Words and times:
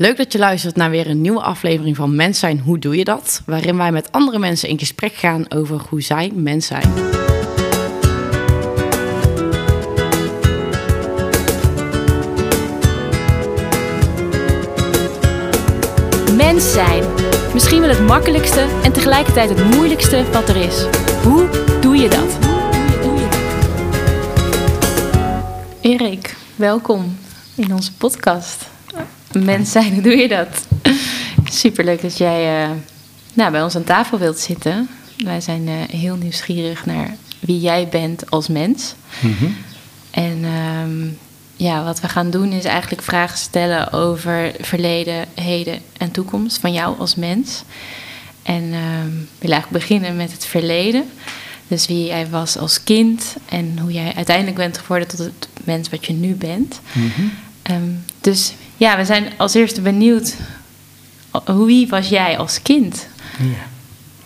Leuk 0.00 0.16
dat 0.16 0.32
je 0.32 0.38
luistert 0.38 0.76
naar 0.76 0.90
weer 0.90 1.06
een 1.10 1.20
nieuwe 1.20 1.42
aflevering 1.42 1.96
van 1.96 2.16
Mens 2.16 2.38
zijn, 2.38 2.60
hoe 2.60 2.78
doe 2.78 2.96
je 2.96 3.04
dat? 3.04 3.42
Waarin 3.46 3.76
wij 3.76 3.92
met 3.92 4.12
andere 4.12 4.38
mensen 4.38 4.68
in 4.68 4.78
gesprek 4.78 5.12
gaan 5.12 5.50
over 5.50 5.80
hoe 5.88 6.02
zij 6.02 6.30
mens 6.34 6.66
zijn. 6.66 6.92
Mens 16.36 16.72
zijn. 16.72 17.04
Misschien 17.52 17.80
wel 17.80 17.88
het 17.88 18.06
makkelijkste 18.06 18.66
en 18.82 18.92
tegelijkertijd 18.92 19.48
het 19.48 19.64
moeilijkste 19.74 20.24
wat 20.32 20.48
er 20.48 20.56
is. 20.56 20.86
Hoe 21.22 21.48
doe 21.80 21.96
je 21.96 22.08
dat? 22.08 22.38
Erik, 25.80 26.36
welkom 26.56 27.18
in 27.54 27.74
onze 27.74 27.92
podcast. 27.92 28.79
Mens 29.32 29.72
zijn, 29.72 29.92
hoe 29.94 30.02
doe 30.02 30.16
je 30.16 30.28
dat? 30.28 30.66
Superleuk 31.44 32.02
dat 32.02 32.18
jij 32.18 32.64
uh, 32.64 32.70
nou, 33.34 33.50
bij 33.50 33.62
ons 33.62 33.76
aan 33.76 33.84
tafel 33.84 34.18
wilt 34.18 34.38
zitten. 34.38 34.88
Wij 35.24 35.40
zijn 35.40 35.68
uh, 35.68 35.74
heel 35.90 36.16
nieuwsgierig 36.16 36.86
naar 36.86 37.16
wie 37.40 37.60
jij 37.60 37.88
bent 37.88 38.30
als 38.30 38.48
mens. 38.48 38.94
Mm 39.20 39.34
-hmm. 39.38 39.56
En 40.10 40.44
um, 40.44 41.18
ja, 41.56 41.84
wat 41.84 42.00
we 42.00 42.08
gaan 42.08 42.30
doen 42.30 42.52
is 42.52 42.64
eigenlijk 42.64 43.02
vragen 43.02 43.38
stellen 43.38 43.92
over 43.92 44.52
verleden, 44.60 45.26
heden 45.34 45.80
en 45.96 46.10
toekomst 46.10 46.58
van 46.58 46.72
jou 46.72 46.98
als 46.98 47.14
mens. 47.14 47.62
En 48.42 48.62
uh, 48.62 48.70
we 49.04 49.26
willen 49.38 49.56
eigenlijk 49.56 49.70
beginnen 49.70 50.16
met 50.16 50.32
het 50.32 50.44
verleden. 50.44 51.04
Dus 51.68 51.86
wie 51.86 52.04
jij 52.04 52.28
was 52.28 52.56
als 52.56 52.84
kind 52.84 53.36
en 53.48 53.78
hoe 53.78 53.92
jij 53.92 54.12
uiteindelijk 54.16 54.56
bent 54.56 54.78
geworden 54.78 55.08
tot 55.08 55.18
het 55.18 55.48
mens 55.64 55.88
wat 55.88 56.06
je 56.06 56.12
nu 56.12 56.34
bent. 56.34 56.80
Mm 56.92 57.10
-hmm. 57.14 57.32
um, 57.76 58.04
dus 58.20 58.52
ja, 58.80 58.96
we 58.96 59.04
zijn 59.04 59.32
als 59.36 59.54
eerste 59.54 59.80
benieuwd. 59.80 60.36
Wie 61.44 61.88
was 61.88 62.08
jij 62.08 62.38
als 62.38 62.62
kind? 62.62 63.06
Ja, 63.38 63.66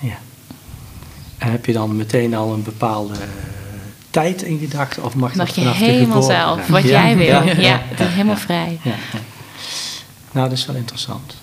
ja. 0.08 0.16
En 1.38 1.50
heb 1.50 1.66
je 1.66 1.72
dan 1.72 1.96
meteen 1.96 2.34
al 2.34 2.52
een 2.52 2.62
bepaalde 2.62 3.14
tijd 4.10 4.42
in 4.42 4.58
gedachten? 4.58 5.04
Of 5.04 5.14
mag, 5.14 5.34
mag 5.34 5.46
dat 5.46 5.54
je 5.54 5.60
vanaf 5.60 5.78
helemaal 5.78 6.20
de 6.20 6.26
zelf, 6.26 6.66
wat 6.66 6.82
ja. 6.82 6.88
jij 6.88 7.16
wil. 7.16 7.26
Ja, 7.26 7.42
ja, 7.42 7.60
ja 7.60 7.82
het 7.84 8.00
is 8.00 8.06
helemaal 8.06 8.36
vrij. 8.36 8.80
Nou, 10.32 10.48
dat 10.48 10.58
is 10.58 10.66
wel 10.66 10.76
interessant. 10.76 11.34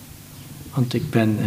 Want 0.74 0.94
ik 0.94 1.10
ben 1.10 1.38
uh, 1.40 1.46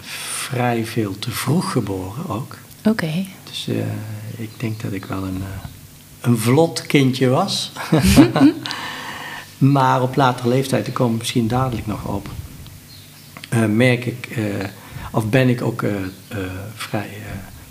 vrij 0.00 0.86
veel 0.86 1.18
te 1.18 1.30
vroeg 1.30 1.72
geboren 1.72 2.28
ook. 2.28 2.56
Oké. 2.78 2.88
Okay. 2.88 3.28
Dus 3.44 3.68
uh, 3.68 3.76
ik 4.36 4.50
denk 4.56 4.82
dat 4.82 4.92
ik 4.92 5.04
wel 5.04 5.24
een, 5.24 5.38
uh, 5.38 5.64
een 6.20 6.38
vlot 6.38 6.86
kindje 6.86 7.28
was. 7.28 7.72
maar 9.72 10.02
op 10.02 10.16
latere 10.16 10.48
leeftijd, 10.48 10.84
daar 10.84 10.94
komen 10.94 11.12
we 11.12 11.18
misschien 11.18 11.48
dadelijk 11.48 11.86
nog 11.86 12.04
op, 12.04 12.28
merk 13.68 14.04
ik, 14.04 14.38
of 15.10 15.28
ben 15.28 15.48
ik 15.48 15.62
ook 15.62 15.84
vrij 16.74 17.10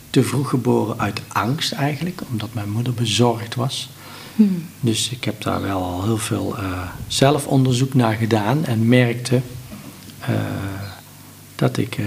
te 0.09 0.23
vroeg 0.23 0.49
geboren 0.49 0.99
uit 0.99 1.21
angst 1.27 1.71
eigenlijk, 1.71 2.21
omdat 2.30 2.53
mijn 2.53 2.69
moeder 2.69 2.94
bezorgd 2.94 3.55
was. 3.55 3.89
Hmm. 4.36 4.66
Dus 4.80 5.09
ik 5.09 5.23
heb 5.23 5.41
daar 5.41 5.61
wel 5.61 5.83
al 5.83 6.03
heel 6.03 6.17
veel 6.17 6.55
zelfonderzoek 7.08 7.94
naar 7.94 8.14
gedaan 8.14 8.66
en 8.66 8.88
merkte 8.88 9.41
dat 11.55 11.77
ik 11.77 11.97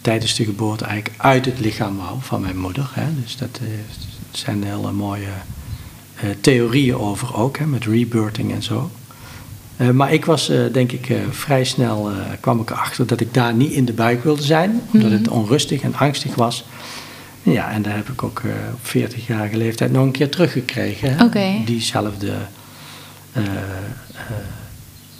tijdens 0.00 0.34
de 0.34 0.44
geboorte 0.44 0.84
eigenlijk 0.84 1.22
uit 1.22 1.44
het 1.44 1.58
lichaam 1.58 1.96
wou 1.96 2.16
van 2.20 2.40
mijn 2.40 2.58
moeder. 2.58 2.90
Hè. 2.92 3.20
Dus 3.22 3.36
dat 3.36 3.60
zijn 4.30 4.64
hele 4.64 4.92
mooie 4.92 5.32
theorieën 6.40 6.96
over 6.96 7.36
ook, 7.36 7.58
hè, 7.58 7.66
met 7.66 7.84
rebirthing 7.84 8.52
en 8.52 8.62
zo. 8.62 8.90
maar 9.92 10.12
ik 10.12 10.24
was, 10.24 10.50
denk 10.72 10.92
ik, 10.92 11.12
vrij 11.30 11.64
snel 11.64 12.10
kwam 12.40 12.60
ik 12.60 12.70
erachter 12.70 13.06
dat 13.06 13.20
ik 13.20 13.34
daar 13.34 13.54
niet 13.54 13.72
in 13.72 13.84
de 13.84 13.92
buik 13.92 14.24
wilde 14.24 14.42
zijn, 14.42 14.80
omdat 14.92 15.10
het 15.10 15.28
onrustig 15.28 15.82
en 15.82 15.94
angstig 15.94 16.34
was. 16.34 16.64
Ja, 17.42 17.70
en 17.70 17.82
daar 17.82 17.96
heb 17.96 18.08
ik 18.08 18.22
ook 18.22 18.42
op 18.72 18.88
40-jarige 18.88 19.56
leeftijd 19.56 19.92
nog 19.92 20.04
een 20.04 20.10
keer 20.10 20.28
teruggekregen. 20.28 21.20
Okay. 21.20 21.62
Diezelfde 21.64 22.32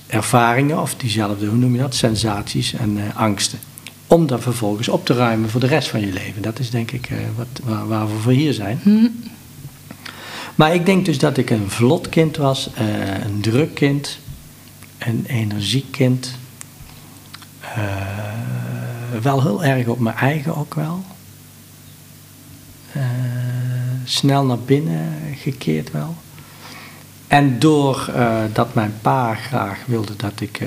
ervaringen, 0.06 0.81
of 0.81 0.94
diezelfde, 0.94 1.47
hoe 1.47 1.56
noem 1.56 1.75
je 1.75 1.81
dat, 1.81 1.94
sensaties 1.94 2.75
en 2.75 2.99
angsten. 3.15 3.59
Om 4.06 4.26
dat 4.26 4.43
vervolgens 4.43 4.88
op 4.88 5.06
te 5.06 5.15
ruimen 5.15 5.50
voor 5.50 5.61
de 5.61 5.66
rest 5.66 5.88
van 5.88 6.00
je 6.00 6.12
leven. 6.12 6.43
Dat 6.43 6.59
is 6.59 6.71
denk 6.71 6.91
ik 6.91 7.09
wat, 7.37 7.47
waar, 7.65 7.88
waar, 7.88 8.06
we 8.06 8.15
voor 8.22 8.32
hier 8.32 8.53
zijn. 8.53 8.81
Hm. 8.82 9.06
Maar 10.54 10.75
ik 10.75 10.87
denk 10.87 11.04
dus 11.04 11.19
dat 11.19 11.37
ik 11.37 11.50
een 11.50 11.70
vlot 11.70 12.09
kind 12.09 12.37
was, 12.37 12.70
een 13.25 13.41
druk 13.41 13.75
kind, 13.75 14.19
een 14.98 15.25
energiek 15.26 15.92
kind. 15.92 16.34
wel 19.22 19.43
heel 19.43 19.64
erg 19.64 19.87
op 19.87 19.98
mijn 19.98 20.16
eigen 20.16 20.56
ook 20.56 20.75
wel. 20.75 21.04
Uh, 22.97 23.03
snel 24.04 24.44
naar 24.44 24.59
binnen 24.59 25.12
gekeerd 25.37 25.91
wel. 25.91 26.14
En 27.26 27.59
doordat 27.59 28.09
uh, 28.16 28.43
dat 28.53 28.75
mijn 28.75 28.94
pa 29.00 29.34
graag 29.34 29.82
wilde 29.87 30.16
dat 30.16 30.41
ik 30.41 30.60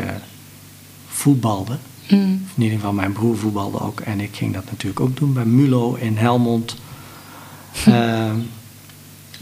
voetbalde, 1.07 1.77
mm. 2.09 2.45
in 2.55 2.63
ieder 2.63 2.77
geval 2.77 2.93
mijn 2.93 3.11
broer 3.11 3.37
voetbalde 3.37 3.79
ook, 3.79 3.99
en 3.99 4.19
ik 4.19 4.35
ging 4.35 4.53
dat 4.53 4.65
natuurlijk 4.71 4.99
ook 4.99 5.17
doen 5.17 5.33
bij 5.33 5.45
Mulo 5.45 5.93
in 5.93 6.17
Helmond. 6.17 6.75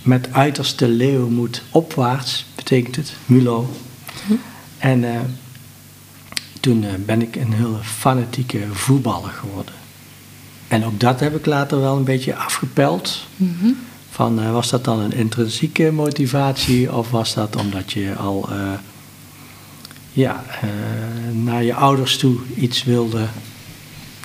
met 0.06 0.34
uiterste 0.34 0.88
leeuwmoed 0.88 1.62
opwaarts 1.72 2.46
betekent 2.56 2.96
het, 2.96 3.14
Mulo. 3.26 3.70
Mm. 4.28 4.40
En 4.78 5.04
toen 6.60 6.86
ben 7.06 7.22
ik 7.22 7.36
een 7.36 7.54
hele 7.54 7.84
fanatieke 7.84 8.68
voetballer 8.72 9.30
geworden. 9.30 9.74
En 10.68 10.86
ook 10.86 11.00
dat 11.00 11.20
heb 11.20 11.36
ik 11.36 11.46
later 11.46 11.80
wel 11.80 11.98
een 11.98 12.04
beetje 12.04 12.36
afgepeld. 12.36 13.28
-hmm. 13.38 13.78
Van, 14.10 14.40
uh, 14.40 14.52
was 14.52 14.70
dat 14.70 14.84
dan 14.84 15.00
een 15.00 15.14
intrinsieke 15.14 15.92
motivatie 15.92 16.94
of 16.94 17.12
was 17.12 17.34
dat 17.34 17.56
omdat 17.56 17.92
je 17.92 18.16
al 18.16 18.50
ja, 20.16 20.44
naar 21.32 21.64
je 21.64 21.74
ouders 21.74 22.18
toe 22.18 22.38
iets 22.56 22.84
wilde, 22.84 23.26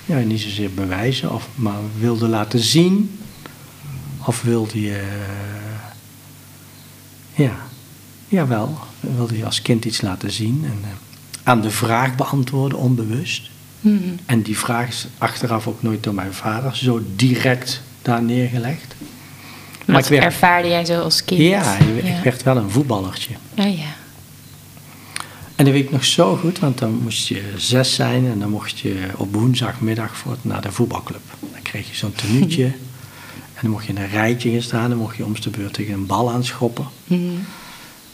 ja, 0.05 0.17
niet 0.17 0.41
zozeer 0.41 0.73
bewijzen, 0.73 1.31
of, 1.31 1.47
maar 1.55 1.79
wilde 1.99 2.27
laten 2.27 2.59
zien? 2.59 3.19
Of 4.25 4.41
wilde 4.41 4.81
je, 4.81 5.03
ja, 7.41 7.55
jawel, 8.27 8.77
wilde 8.99 9.37
je 9.37 9.45
als 9.45 9.61
kind 9.61 9.85
iets 9.85 10.01
laten 10.01 10.31
zien 10.31 10.61
en 10.65 10.79
aan 11.43 11.61
de 11.61 11.71
vraag 11.71 12.15
beantwoorden, 12.15 12.77
onbewust? 12.77 13.49
Mm. 13.79 14.15
En 14.25 14.41
die 14.41 14.57
vraag 14.57 14.87
is 14.87 15.07
achteraf 15.17 15.67
ook 15.67 15.81
nooit 15.81 16.03
door 16.03 16.13
mijn 16.13 16.33
vader 16.33 16.75
zo 16.75 17.01
direct 17.15 17.81
daar 18.01 18.23
neergelegd. 18.23 18.95
Maar 19.85 20.05
werd, 20.09 20.23
ervaarde 20.23 20.67
jij 20.67 20.85
zo 20.85 21.01
als 21.01 21.25
kind? 21.25 21.41
Ja, 21.41 21.77
ik 21.77 22.05
ja. 22.05 22.21
werd 22.23 22.43
wel 22.43 22.57
een 22.57 22.69
voetballertje. 22.69 23.33
Oh 23.57 23.77
ja. 23.77 23.95
En 25.55 25.65
dat 25.65 25.73
weet 25.73 25.83
ik 25.83 25.91
nog 25.91 26.05
zo 26.05 26.35
goed, 26.35 26.59
want 26.59 26.77
dan 26.77 26.99
moest 27.03 27.27
je 27.27 27.53
zes 27.57 27.95
zijn 27.95 28.25
en 28.25 28.39
dan 28.39 28.49
mocht 28.49 28.79
je 28.79 29.07
op 29.17 29.33
woensdagmiddag 29.33 30.17
voor, 30.17 30.37
naar 30.41 30.61
de 30.61 30.71
voetbalclub. 30.71 31.21
Dan 31.39 31.61
kreeg 31.61 31.89
je 31.89 31.95
zo'n 31.95 32.13
tenuutje 32.13 32.71
en 33.61 33.67
dan 33.67 33.75
mocht 33.75 33.85
je 33.85 33.93
in 33.93 34.01
een 34.01 34.09
rijtje 34.09 34.51
gaan 34.51 34.61
staan, 34.61 34.89
dan 34.89 34.97
mocht 34.97 35.17
je 35.17 35.25
om 35.25 35.33
de 35.41 35.49
beurt 35.49 35.73
tegen 35.73 35.93
een 35.93 36.05
bal 36.05 36.31
aanschoppen. 36.31 36.87
Mm. 37.07 37.45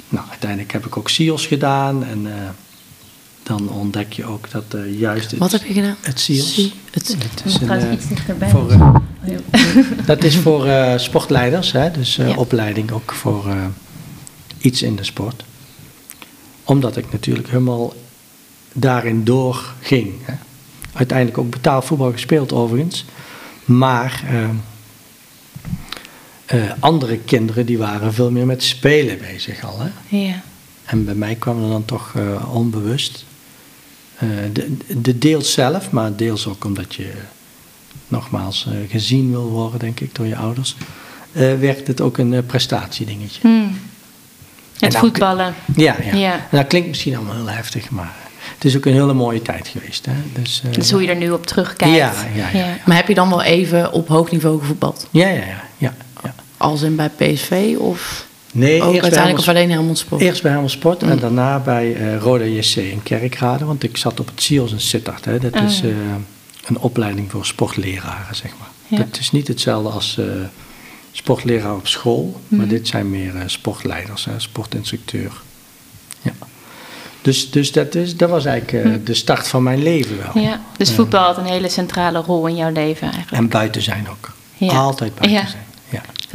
Nou, 0.09 0.25
uiteindelijk 0.29 0.71
heb 0.71 0.85
ik 0.85 0.97
ook 0.97 1.09
SEALS 1.09 1.45
gedaan 1.45 2.03
en... 2.03 2.25
Uh, 2.25 2.33
dan 3.43 3.69
ontdek 3.69 4.13
je 4.13 4.25
ook 4.25 4.51
dat 4.51 4.63
uh, 4.75 4.99
juist 4.99 5.31
het, 5.31 5.39
Wat 5.39 5.51
heb 5.51 5.65
je 5.65 5.73
gedaan? 5.73 5.95
Het 6.01 6.19
SEALS. 6.19 6.55
Het, 6.91 7.07
het 7.19 7.41
is 7.45 7.61
een, 7.61 7.81
uh, 7.81 7.91
iets 7.91 8.07
dichterbij. 8.07 8.49
Voor, 8.49 8.71
uh, 8.71 8.95
dat 10.05 10.23
is 10.23 10.37
voor 10.37 10.67
sportleiders, 10.95 11.71
hè, 11.71 11.91
dus 11.91 12.15
Ja. 12.15 12.35
opleiding 12.35 12.91
ook 12.91 13.13
voor 13.13 13.55
iets 14.57 14.81
in 14.81 14.95
de 14.95 15.03
sport. 15.03 15.43
Omdat 16.63 16.97
ik 16.97 17.11
natuurlijk 17.11 17.47
helemaal 17.47 17.93
daarin 18.73 19.23
doorging. 19.23 20.13
Hè. 20.21 20.33
Uiteindelijk 20.93 21.37
ook 21.37 21.49
betaald 21.49 21.85
voetbal 21.85 22.11
gespeeld 22.11 22.53
overigens. 22.53 23.05
Maar 23.65 24.23
andere 26.79 27.17
kinderen 27.17 27.65
die 27.65 27.77
waren 27.77 28.13
veel 28.13 28.31
meer 28.31 28.45
met 28.45 28.63
spelen 28.63 29.17
bezig 29.17 29.63
al. 29.65 29.79
Hè. 29.79 30.17
Ja. 30.17 30.41
En 30.85 31.05
bij 31.05 31.15
mij 31.15 31.35
kwam 31.35 31.63
er 31.63 31.69
dan 31.69 31.85
toch 31.85 32.13
uh, 32.17 32.55
onbewust. 32.55 33.25
Uh, 34.23 34.29
de, 34.53 34.77
de 35.01 35.17
deels 35.17 35.53
zelf, 35.53 35.91
maar 35.91 36.15
deels 36.15 36.47
ook 36.47 36.65
omdat 36.65 36.95
je 36.95 37.11
nogmaals 38.07 38.67
gezien 38.89 39.31
wil 39.31 39.49
worden, 39.49 39.79
denk 39.79 39.99
ik, 39.99 40.15
door 40.15 40.25
je 40.25 40.35
ouders. 40.35 40.75
werd 41.31 41.87
het 41.87 42.01
ook 42.01 42.17
een 42.17 42.45
prestatiedingetje. 42.45 43.41
Hmm. 43.41 43.77
Het 44.79 44.93
En 44.93 44.99
voetballen. 44.99 45.53
Ja, 45.75 45.95
ja. 46.03 46.15
Ja. 46.15 46.33
En 46.33 46.57
dat 46.57 46.67
klinkt 46.67 46.87
misschien 46.87 47.15
allemaal 47.15 47.35
heel 47.35 47.49
heftig, 47.49 47.89
maar 47.89 48.15
het 48.53 48.65
is 48.65 48.77
ook 48.77 48.85
een 48.85 48.93
hele 48.93 49.13
mooie 49.13 49.41
tijd 49.41 49.67
geweest. 49.67 50.05
Hè? 50.05 50.13
Dus, 50.41 50.61
eh, 50.65 50.71
Dus 50.71 50.91
hoe 50.91 51.01
je 51.01 51.07
er 51.07 51.15
nu 51.15 51.31
op 51.31 51.45
terugkijkt. 51.45 51.95
ja, 51.95 52.13
ja, 52.35 52.49
ja. 52.53 52.77
Maar 52.85 52.95
heb 52.95 53.07
je 53.07 53.13
dan 53.13 53.29
wel 53.29 53.41
even 53.41 53.91
op 53.91 54.07
hoog 54.07 54.31
niveau 54.31 54.59
gevoetbald? 54.59 55.07
Ja, 55.11 55.27
ja, 55.27 55.45
ja. 55.45 55.66
Als 56.57 56.81
in 56.81 56.95
bij 56.95 57.09
PSV 57.09 57.75
of? 57.79 58.25
Nee, 58.53 58.81
Ook 58.83 59.01
uiteindelijk 59.01 59.39
of 59.39 59.47
alleen 59.47 59.71
Helmond 59.71 59.97
Sport? 59.97 60.21
Eerst 60.21 60.41
bij 60.41 60.51
Helmond 60.51 60.71
Sport 60.71 61.03
en 61.03 61.09
Mm. 61.13 61.19
daarna 61.19 61.59
bij 61.59 61.95
eh, 61.95 62.17
Roda 62.17 62.43
JC 62.43 62.75
in 62.75 63.03
Kerkrade. 63.03 63.65
Want 63.65 63.83
ik 63.83 63.97
zat 63.97 64.19
op 64.19 64.27
het 64.27 64.41
CIOS 64.41 64.71
in 64.71 64.79
Sittard. 64.79 65.25
Hè. 65.25 65.39
Dat 65.39 65.53
Oh, 65.55 65.63
is 65.63 65.81
eh, 65.81 65.89
een 66.65 66.77
opleiding 66.79 67.31
voor 67.31 67.45
sportleraren, 67.45 68.35
zeg 68.35 68.51
maar. 68.59 68.67
Ja. 68.87 68.97
Dat 68.97 69.17
is 69.19 69.31
niet 69.31 69.47
hetzelfde 69.47 69.89
als 69.89 70.17
eh, 70.17 70.25
sportleraar 71.11 71.75
op 71.75 71.87
school. 71.87 72.41
Maar 72.47 72.59
Mhm. 72.59 72.69
dit 72.69 72.87
zijn 72.87 73.09
meer 73.09 73.33
sportleiders, 73.45 74.25
hè, 74.25 74.31
sportinstructeur. 74.39 75.31
Ja. 76.21 76.31
Dus, 77.21 77.51
dus 77.51 77.71
dat, 77.71 77.95
is, 77.95 78.17
dat 78.17 78.29
was 78.29 78.45
eigenlijk 78.45 78.85
Mhm. 78.85 79.03
de 79.03 79.13
start 79.13 79.47
van 79.47 79.63
mijn 79.63 79.83
leven 79.83 80.17
wel. 80.17 80.43
Ja, 80.43 80.61
dus 80.77 80.91
voetbal 80.91 81.23
had 81.23 81.37
een 81.37 81.45
hele 81.45 81.69
centrale 81.69 82.19
rol 82.19 82.47
in 82.47 82.55
jouw 82.55 82.71
leven 82.71 83.11
eigenlijk. 83.11 83.43
En 83.43 83.49
buiten 83.49 83.81
zijn 83.81 84.07
ook. 84.09 84.31
Ja. 84.57 84.73
Altijd 84.77 85.15
buiten 85.15 85.39
Ja. 85.41 85.47
zijn. 85.47 85.65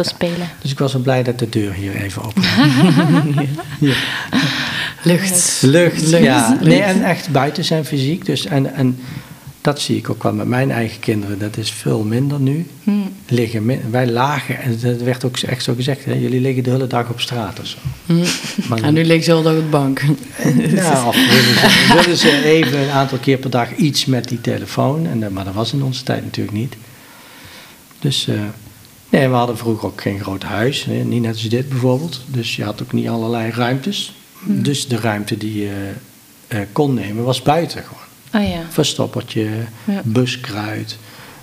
Ja. 0.05 0.11
Spelen. 0.15 0.49
Dus 0.61 0.71
ik 0.71 0.79
was 0.79 0.93
wel 0.93 1.03
blij 1.03 1.23
dat 1.23 1.39
de 1.39 1.49
deur 1.49 1.73
hier 1.73 1.95
even 1.95 2.23
open 2.23 2.43
ja. 3.89 3.95
Lucht. 5.03 5.59
Lucht, 5.63 6.07
Lucht. 6.07 6.23
ja. 6.23 6.59
Nee, 6.61 6.81
en 6.81 7.05
echt 7.05 7.31
buiten 7.31 7.65
zijn 7.65 7.85
fysiek. 7.85 8.25
Dus, 8.27 8.47
en, 8.47 8.75
en 8.75 8.99
dat 9.61 9.81
zie 9.81 9.97
ik 9.97 10.11
ook 10.11 10.23
wel 10.23 10.33
met 10.33 10.47
mijn 10.47 10.71
eigen 10.71 11.01
kinderen. 11.01 11.39
Dat 11.39 11.57
is 11.57 11.71
veel 11.71 12.03
minder 12.05 12.41
nu. 12.41 12.67
Hm. 12.83 12.91
Liggen, 13.29 13.91
wij 13.91 14.07
lagen, 14.07 14.61
en 14.61 14.79
dat 14.81 15.01
werd 15.03 15.25
ook 15.25 15.39
echt 15.39 15.63
zo 15.65 15.75
gezegd, 15.75 16.05
hè, 16.05 16.13
jullie 16.13 16.41
liggen 16.41 16.63
de 16.63 16.71
hele 16.71 16.87
dag 16.87 17.09
op 17.09 17.21
straat 17.21 17.61
of 17.61 17.67
zo. 17.67 17.77
Hm. 18.07 18.25
Maar, 18.69 18.83
En 18.83 18.95
nu 18.95 19.05
ligt 19.05 19.25
ze 19.25 19.31
heel 19.31 19.43
de 19.43 19.49
dag 19.49 19.57
op 19.57 19.63
de 19.63 19.69
bank. 19.69 20.03
nou, 20.83 21.07
of 21.07 21.17
willen 21.17 21.55
ze, 21.55 21.95
willen 22.03 22.17
ze 22.17 22.45
even 22.45 22.79
een 22.79 22.91
aantal 22.91 23.19
keer 23.19 23.39
per 23.39 23.51
dag 23.51 23.75
iets 23.75 24.05
met 24.05 24.29
die 24.29 24.41
telefoon. 24.41 25.07
En, 25.07 25.33
maar 25.33 25.45
dat 25.45 25.55
was 25.55 25.73
in 25.73 25.83
onze 25.83 26.03
tijd 26.03 26.25
natuurlijk 26.25 26.57
niet. 26.57 26.75
Dus 27.99 28.29
eh, 28.29 28.35
nee, 29.13 29.29
we 29.29 29.35
hadden 29.35 29.59
vroeger 29.59 29.89
ook 29.89 30.01
geen 30.01 30.21
groot 30.21 30.43
huis. 30.43 30.85
hè, 30.85 30.93
Niet 30.95 31.23
net 31.23 31.33
als 31.33 31.49
dit 31.49 31.69
bijvoorbeeld. 31.69 32.21
Dus 32.27 32.57
je 32.57 32.65
had 32.65 32.83
ook 32.83 32.93
niet 32.93 33.09
allerlei 33.09 33.51
ruimtes. 33.51 34.15
Dus 34.45 34.89
de 34.89 34.97
ruimte 34.97 35.37
die 35.37 35.61
je 35.63 35.91
eh, 36.49 36.59
kon 36.73 36.95
nemen 36.95 37.25
was 37.25 37.43
buiten 37.43 37.83
gewoon. 37.85 38.45
Oh 38.47 38.51
ja. 38.55 38.63
Verstoppertje, 38.71 39.49
Ja. 39.85 40.01
buskruid, 40.05 40.99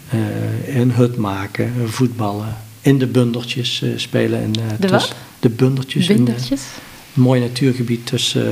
eh, 0.09 0.77
een 0.77 0.91
hut 0.91 1.17
maken, 1.17 1.73
voetballen. 1.89 2.57
In 2.81 2.97
de 2.97 3.07
bundertjes 3.07 3.81
eh, 3.81 3.89
spelen. 3.95 4.41
En, 4.41 4.51
De 4.79 4.87
wat? 4.87 5.13
De 5.39 5.49
bundertjes. 5.49 6.07
in 6.09 6.15
de- 6.17 6.23
Wintertjes. 6.23 6.61
een 7.15 7.21
mooi 7.21 7.41
natuurgebied 7.41 8.05
tussen 8.05 8.45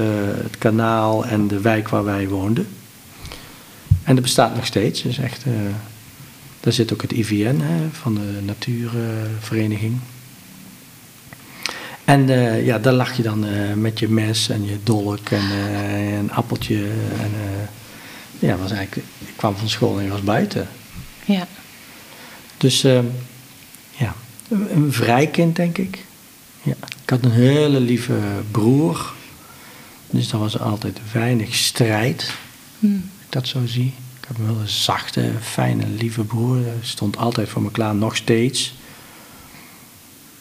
het 0.44 0.58
kanaal 0.58 1.25
en 1.25 1.48
de 1.48 1.62
wijk 1.62 1.90
waar 1.90 2.04
wij 2.04 2.28
woonden. 2.28 2.68
En 4.04 4.14
dat 4.16 4.24
bestaat 4.24 4.56
nog 4.56 4.66
steeds. 4.66 5.02
Dus 5.02 5.18
echt, 5.18 5.44
daar 6.68 6.75
zit 6.75 6.94
ook 6.94 7.02
het 7.02 7.12
IVN 7.12 7.60
hè, 7.60 7.90
van 7.92 8.16
de 8.16 8.40
natuurvereniging. 8.46 10.00
en 12.06 12.30
eh, 12.30 12.66
ja, 12.66 12.80
daar 12.80 12.94
lag 12.94 13.18
je 13.18 13.24
dan 13.24 13.46
eh, 13.46 13.74
met 13.74 14.00
je 14.00 14.10
mes 14.10 14.50
en 14.50 14.66
je 14.66 14.78
dolk 14.84 15.30
en 15.30 15.52
eh, 15.52 16.18
een 16.18 16.31
appeltje. 16.31 16.84
En, 17.19 17.31
ja, 18.40 18.58
was 18.58 18.72
eigenlijk, 18.72 19.08
ik 19.19 19.34
kwam 19.36 19.56
van 19.56 19.69
school 19.69 19.98
en 19.98 20.04
je 20.04 20.10
was 20.10 20.24
buiten. 20.24 20.68
Ja. 21.25 21.48
Dus 22.58 22.81
ja, 23.92 24.16
een, 24.50 24.94
vrij 24.94 25.28
kind 25.28 25.56
denk 25.56 25.78
ik. 25.78 26.06
Ja. 26.62 26.75
Ik 27.04 27.10
had 27.10 27.24
een 27.24 27.31
hele 27.31 27.80
lieve 27.80 28.19
broer. 28.52 29.14
Dus 30.10 30.31
er 30.31 30.40
was 30.40 30.60
altijd 30.60 31.00
weinig 31.12 31.56
strijd, 31.56 32.34
Hm. 32.80 32.86
als 32.86 33.25
ik 33.25 33.31
dat 33.31 33.48
zo 33.48 33.66
zie. 33.66 33.94
Ik 34.30 34.36
heb 34.38 34.38
een 34.48 34.54
hele 34.56 34.68
zachte, 34.68 35.32
fijne, 35.42 35.88
lieve 35.88 36.24
broer. 36.24 36.56
Hij 36.56 36.74
stond 36.82 37.18
altijd 37.18 37.50
voor 37.50 37.62
me 37.62 37.72
klaar, 37.72 37.96
nog 37.96 38.16
steeds. 38.16 38.74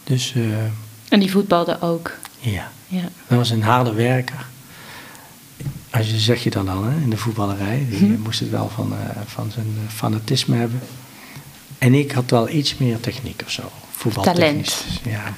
Dus 0.04 0.32
eh, 0.34 0.42
En 1.08 1.20
die 1.20 1.30
voetbalde 1.30 1.80
ook. 1.80 2.12
ja, 2.38 2.70
Ja. 2.88 3.02
dat 3.28 3.38
was 3.38 3.50
een 3.50 3.62
harde 3.62 3.92
werker. 3.92 4.46
Als 5.90 6.10
je 6.10 6.18
zeg 6.18 6.42
je 6.44 6.50
dan 6.50 6.68
al 6.68 6.82
hè, 6.84 6.94
in 7.02 7.10
de 7.10 7.16
voetballerij. 7.16 7.86
Die 7.90 8.02
Mhm. 8.08 8.20
moest 8.20 8.40
het 8.40 8.50
wel 8.50 8.70
van, 8.74 8.92
eh, 8.92 9.16
van 9.26 9.50
zijn 9.50 9.66
eh, 9.86 9.92
fanatisme 9.94 10.56
hebben. 10.56 10.80
En 11.78 11.94
ik 11.94 12.12
had 12.12 12.30
wel 12.30 12.48
iets 12.48 12.76
meer 12.76 13.00
techniek 13.00 13.42
of 13.44 13.50
zo. 13.50 13.62
Voetbaltechnisch. 13.90 14.84
Ja. 15.04 15.22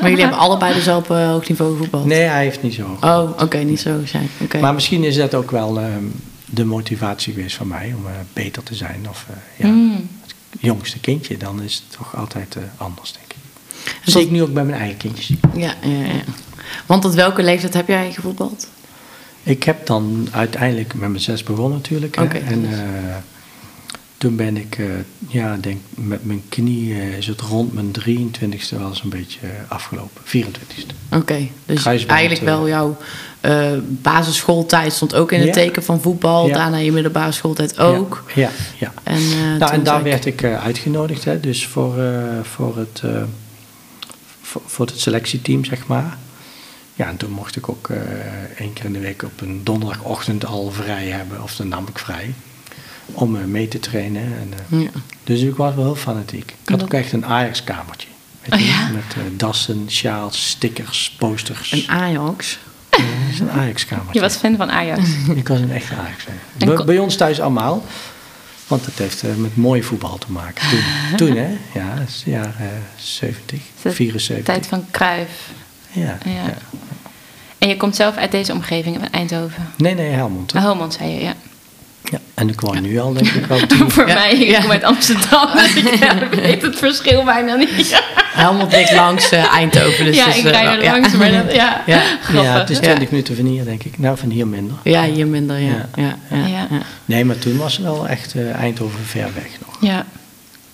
Maar 0.00 0.02
jullie 0.10 0.20
hebben 0.20 0.38
allebei 0.38 0.74
dus 0.74 0.88
op 0.88 1.10
eh, 1.10 1.26
hoog 1.30 1.48
niveau 1.48 1.72
gevoetbald? 1.72 2.04
Nee, 2.04 2.20
hij 2.22 2.42
heeft 2.42 2.62
niet 2.62 2.74
zo. 2.74 2.98
Oh, 3.00 3.30
oké, 3.40 3.58
niet 3.58 3.80
zo 3.80 4.00
zijn. 4.04 4.28
Oké. 4.40 4.60
Maar 4.60 4.74
misschien 4.74 5.04
is 5.04 5.16
dat 5.16 5.34
ook 5.34 5.50
wel 5.50 5.80
ehm, 5.80 6.04
de 6.54 6.64
motivatie 6.64 7.32
geweest 7.34 7.56
van 7.56 7.68
mij 7.68 7.92
om 7.96 8.06
eh, 8.06 8.12
beter 8.32 8.62
te 8.62 8.74
zijn. 8.74 9.06
Of 9.08 9.26
eh, 9.30 9.36
ja, 9.66 9.72
Hm. 9.72 9.90
het 10.50 10.60
jongste 10.60 10.98
kindje, 11.00 11.36
dan 11.36 11.62
is 11.62 11.74
het 11.74 11.96
toch 11.98 12.16
altijd 12.16 12.56
eh, 12.56 12.62
anders, 12.76 13.12
denk 13.12 13.24
ik. 13.32 14.04
Tot- 14.04 14.22
ik 14.22 14.30
nu 14.30 14.42
ook 14.42 14.52
bij 14.52 14.64
mijn 14.64 14.80
eigen 14.80 14.96
kindjes. 14.98 15.28
Ja, 15.54 15.74
ja, 15.82 15.90
ja. 16.04 16.20
Want 16.86 17.02
tot 17.02 17.14
welke 17.14 17.42
leeftijd 17.42 17.74
heb 17.74 17.88
jij 17.88 18.12
gevoetbald? 18.12 18.68
Ik 19.42 19.62
heb 19.62 19.86
dan 19.86 20.28
uiteindelijk 20.30 20.94
met 20.94 21.08
mijn 21.10 21.22
zes 21.22 21.42
begonnen 21.42 21.78
natuurlijk. 21.78 22.16
En 22.16 22.66
toen 24.18 24.36
ben 24.36 24.56
ik, 24.56 24.78
ja, 25.28 25.56
denk 25.56 25.80
met 25.94 26.24
mijn 26.24 26.42
knie 26.48 26.94
is 27.16 27.26
het 27.26 27.40
rond 27.40 27.72
mijn 27.72 27.90
23ste 27.92 28.78
wel 28.78 28.88
eens 28.88 29.02
een 29.02 29.08
beetje 29.08 29.46
afgelopen. 29.68 30.22
24ste. 30.26 30.94
Oké, 31.10 31.48
dus 31.66 31.84
eigenlijk 32.06 32.40
wel 32.42 32.68
jouw 32.68 32.96
eh, 33.42 33.70
basisschooltijd 33.88 34.92
stond 34.92 35.14
ook 35.14 35.32
in 35.32 35.38
het 35.38 35.46
Ja. 35.48 35.52
teken 35.54 35.82
van 35.84 36.00
voetbal. 36.00 36.46
Ja. 36.48 36.54
Daarna 36.54 36.76
je 36.76 36.92
middelbare 36.92 37.32
schooltijd 37.32 37.78
ook. 37.78 38.24
Ja, 38.34 38.50
ja. 38.78 38.92
En, 39.02 39.16
eh, 39.16 39.56
Nou, 39.58 39.72
en 39.72 39.82
daar 39.82 39.98
ik- 39.98 40.04
werd 40.04 40.26
ik 40.26 40.42
eh, 40.42 40.64
uitgenodigd, 40.64 41.24
hè, 41.24 41.40
dus 41.40 41.66
voor, 41.66 41.94
voor, 42.42 42.76
het, 42.78 43.02
voor, 44.42 44.62
voor 44.66 44.86
het 44.86 45.00
selectieteam, 45.00 45.64
zeg 45.64 45.86
maar. 45.86 46.16
Ja, 46.94 47.08
en 47.08 47.16
toen 47.16 47.30
mocht 47.30 47.56
ik 47.56 47.68
ook 47.68 47.88
één 48.58 48.72
keer 48.72 48.84
in 48.84 48.92
de 48.92 48.98
week 48.98 49.22
op 49.22 49.40
een 49.40 49.60
donderdagochtend 49.64 50.46
al 50.46 50.70
vrij 50.70 51.06
hebben, 51.06 51.42
of 51.42 51.56
dan 51.56 51.68
nam 51.68 51.86
ik 51.88 51.98
vrij, 51.98 52.34
om 53.12 53.50
mee 53.50 53.68
te 53.68 53.78
trainen. 53.80 54.22
En, 54.22 54.78
Ja. 54.78 54.90
dus 55.24 55.40
ik 55.40 55.56
was 55.56 55.74
wel 55.74 55.84
heel 55.84 55.94
fanatiek. 55.94 56.50
Ik 56.62 56.68
had 56.68 56.82
ook 56.82 56.92
echt 56.94 57.12
een 57.12 57.26
Ajax-kamertje. 57.26 58.08
Oh? 58.50 58.58
Met 58.92 59.14
eh, 59.14 59.22
dassen, 59.36 59.84
sjaals, 59.88 60.48
stickers, 60.48 61.14
posters. 61.18 61.72
Een 61.72 61.84
Ajax. 61.88 62.58
Dat 62.96 63.00
is 63.32 63.40
een 63.40 63.50
Ajax-kamertje. 63.50 64.12
Je 64.14 64.20
was 64.20 64.34
fan 64.36 64.56
van 64.56 64.70
Ajax. 64.70 65.00
Ik 65.34 65.48
was 65.48 65.60
een 65.60 65.72
echte 65.72 65.94
Ajax. 65.94 66.24
Bij, 66.58 66.84
bij 66.84 66.98
ons 66.98 67.16
thuis 67.16 67.40
allemaal. 67.40 67.84
Want 68.66 68.86
het 68.86 68.98
heeft 68.98 69.22
eh, 69.22 69.34
met 69.34 69.56
mooi 69.56 69.82
voetbal 69.82 70.18
te 70.18 70.32
maken. 70.32 70.68
Toen, 70.68 70.80
toen 71.28 71.36
hè? 71.36 71.48
Ja, 71.74 71.94
dat 71.94 72.08
is 72.08 72.22
jaren 72.26 72.54
eh, 72.58 72.66
70, 72.96 73.58
Is 73.58 73.82
dat 73.82 73.94
74. 73.94 74.44
Tijd 74.54 74.66
van 74.66 74.84
Kruif. 74.90 75.50
Ja, 75.90 76.18
Ja. 76.24 76.30
ja. 76.30 76.54
En 77.58 77.68
je 77.68 77.76
komt 77.76 77.96
zelf 77.96 78.16
uit 78.16 78.30
deze 78.30 78.52
omgeving, 78.52 79.00
uit 79.00 79.10
Eindhoven. 79.10 79.68
Nee, 79.76 79.94
nee, 79.94 80.10
Helmond. 80.10 80.52
hè? 80.52 80.58
Oh, 80.58 80.64
Helmond 80.64 80.94
zei 80.94 81.10
je, 81.10 81.20
ja. 81.22 81.34
Ja. 82.10 82.18
En 82.34 82.48
ik 82.48 82.60
woon 82.60 82.82
nu 82.82 82.98
al 83.00 83.12
denk 83.12 83.26
ik 83.28 83.68
tien 83.68 83.90
Voor 83.92 84.08
Ja, 84.08 84.14
mij, 84.14 84.32
ik 84.38 84.60
kom 84.60 84.70
uit 84.70 84.82
Amsterdam, 84.84 85.48
dus 85.56 85.74
ik 85.74 86.28
weet 86.34 86.62
het 86.62 86.76
verschil 86.78 87.24
bijna 87.24 87.54
niet. 87.54 88.02
Helmond 88.32 88.72
ligt 88.72 88.92
langs 88.94 89.30
eh, 89.30 89.52
Eindhoven. 89.54 90.04
Dus 90.04 90.16
ja, 90.16 90.26
ik 90.34 90.34
eh, 90.36 90.42
wel- 90.42 90.52
er 90.52 90.82
ja. 90.82 90.90
langs, 90.92 91.14
maar 91.16 91.30
dat, 91.30 91.54
ja, 91.54 91.82
Ja. 91.86 92.00
het 92.58 92.70
is 92.70 92.76
Ja. 92.76 92.82
20 92.82 93.10
minuten 93.10 93.36
van 93.36 93.44
hier 93.44 93.64
denk 93.64 93.82
ik. 93.82 93.98
Nou, 93.98 94.18
van 94.18 94.30
hier 94.30 94.46
minder. 94.46 94.76
Ja, 94.82 95.04
hier 95.04 95.26
minder, 95.26 95.58
ja. 95.58 95.88
Ja. 95.96 96.68
Nee, 97.04 97.24
maar 97.24 97.38
toen 97.38 97.56
was 97.56 97.72
het 97.76 97.82
wel 97.84 98.08
echt 98.08 98.34
eh, 98.34 98.52
Eindhoven 98.54 99.04
ver 99.04 99.28
weg 99.34 99.48
nog. 99.66 99.76
Ja. 99.80 100.06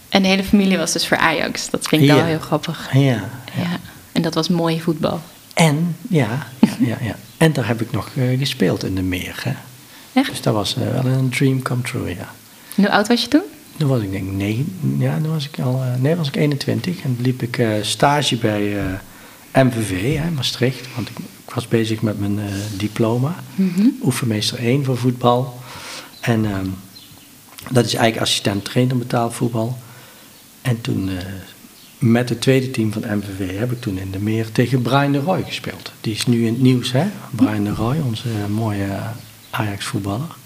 En 0.09 0.23
de 0.23 0.29
hele 0.29 0.45
familie 0.45 0.79
was 0.79 0.93
dus 0.93 1.07
voor 1.07 1.17
Ajax. 1.17 1.71
Dat 1.71 1.87
vind 1.88 2.03
ik 2.03 2.09
wel 2.09 2.25
heel 2.25 2.38
grappig. 2.38 2.88
Ja, 2.93 3.00
Ja. 3.00 3.21
ja. 3.55 3.79
En 4.12 4.23
dat 4.23 4.35
was 4.35 4.49
mooi 4.49 4.81
voetbal. 4.81 5.21
En, 5.55 5.97
ja, 6.09 6.47
ja, 6.59 6.69
ja, 6.79 6.97
ja. 7.00 7.14
En 7.37 7.53
daar 7.53 7.67
heb 7.67 7.81
ik 7.81 7.91
nog 7.93 8.09
gespeeld 8.38 8.85
in 8.85 8.95
de 8.95 9.03
meer. 9.03 9.35
Hè? 9.43 9.53
Echt? 10.12 10.31
Dus 10.31 10.43
dat 10.43 10.55
was 10.55 10.77
eh, 10.77 11.03
wel 11.03 11.12
een 11.12 11.29
dream 11.29 11.62
come 11.62 11.83
true, 11.83 12.09
ja. 12.09 12.31
En 12.77 12.83
hoe 12.83 12.91
oud 12.91 13.09
was 13.09 13.23
je 13.23 13.29
toen? 13.29 13.43
Toen 13.77 13.88
was 13.88 14.03
ik 14.03 14.11
denk 14.11 14.27
ik 14.27 14.33
negen, 14.33 14.97
ja, 14.99 15.19
toen 15.23 15.33
was 15.33 15.49
ik 15.49 15.59
al, 15.59 15.83
eh, 15.83 16.00
nee, 16.00 16.17
was 16.17 16.29
ik 16.29 16.37
21 16.37 17.03
en 17.03 17.17
liep 17.21 17.43
ik 17.43 17.59
eh, 17.59 17.71
stage 17.83 18.37
bij 18.37 18.77
MVV, 19.53 20.17
hè, 20.17 20.31
Maastricht, 20.31 20.95
want 20.95 21.09
ik, 21.09 21.19
ik 21.19 21.55
was 21.55 21.69
bezig 21.69 22.03
met 22.03 22.19
mijn 22.19 22.38
diploma, 22.77 23.35
oefenmeester 24.03 24.59
1 24.59 24.85
voor 24.85 24.97
voetbal. 24.97 25.59
En 26.21 26.45
ehm, 26.45 26.67
dat 27.71 27.85
is 27.85 27.95
eigenlijk 27.95 28.23
assistent 28.23 28.65
trainer 28.65 28.99
betaald 28.99 29.35
voetbal. 29.35 29.79
En 30.62 30.81
toen 30.81 31.11
met 31.99 32.29
het 32.29 32.41
tweede 32.41 32.71
team 32.71 32.93
van 32.93 33.03
MVV 33.03 33.59
heb 33.59 33.73
ik 33.73 33.81
toen 33.81 33.99
in 33.99 34.11
de 34.11 34.19
meer 34.19 34.53
tegen 34.53 34.83
Brian 34.83 35.12
de 35.12 35.19
Roy 35.19 35.43
gespeeld. 35.43 35.93
Die 36.00 36.15
is 36.15 36.27
nu 36.27 36.47
in 36.47 36.53
het 36.53 36.62
nieuws, 36.62 36.93
hè? 36.93 37.07
Brian 37.31 37.65
de 37.65 37.75
Roy, 37.75 37.97
onze 38.07 38.29
mooie 38.49 38.87
Ajax 39.59 39.85
voetballer 39.85 40.37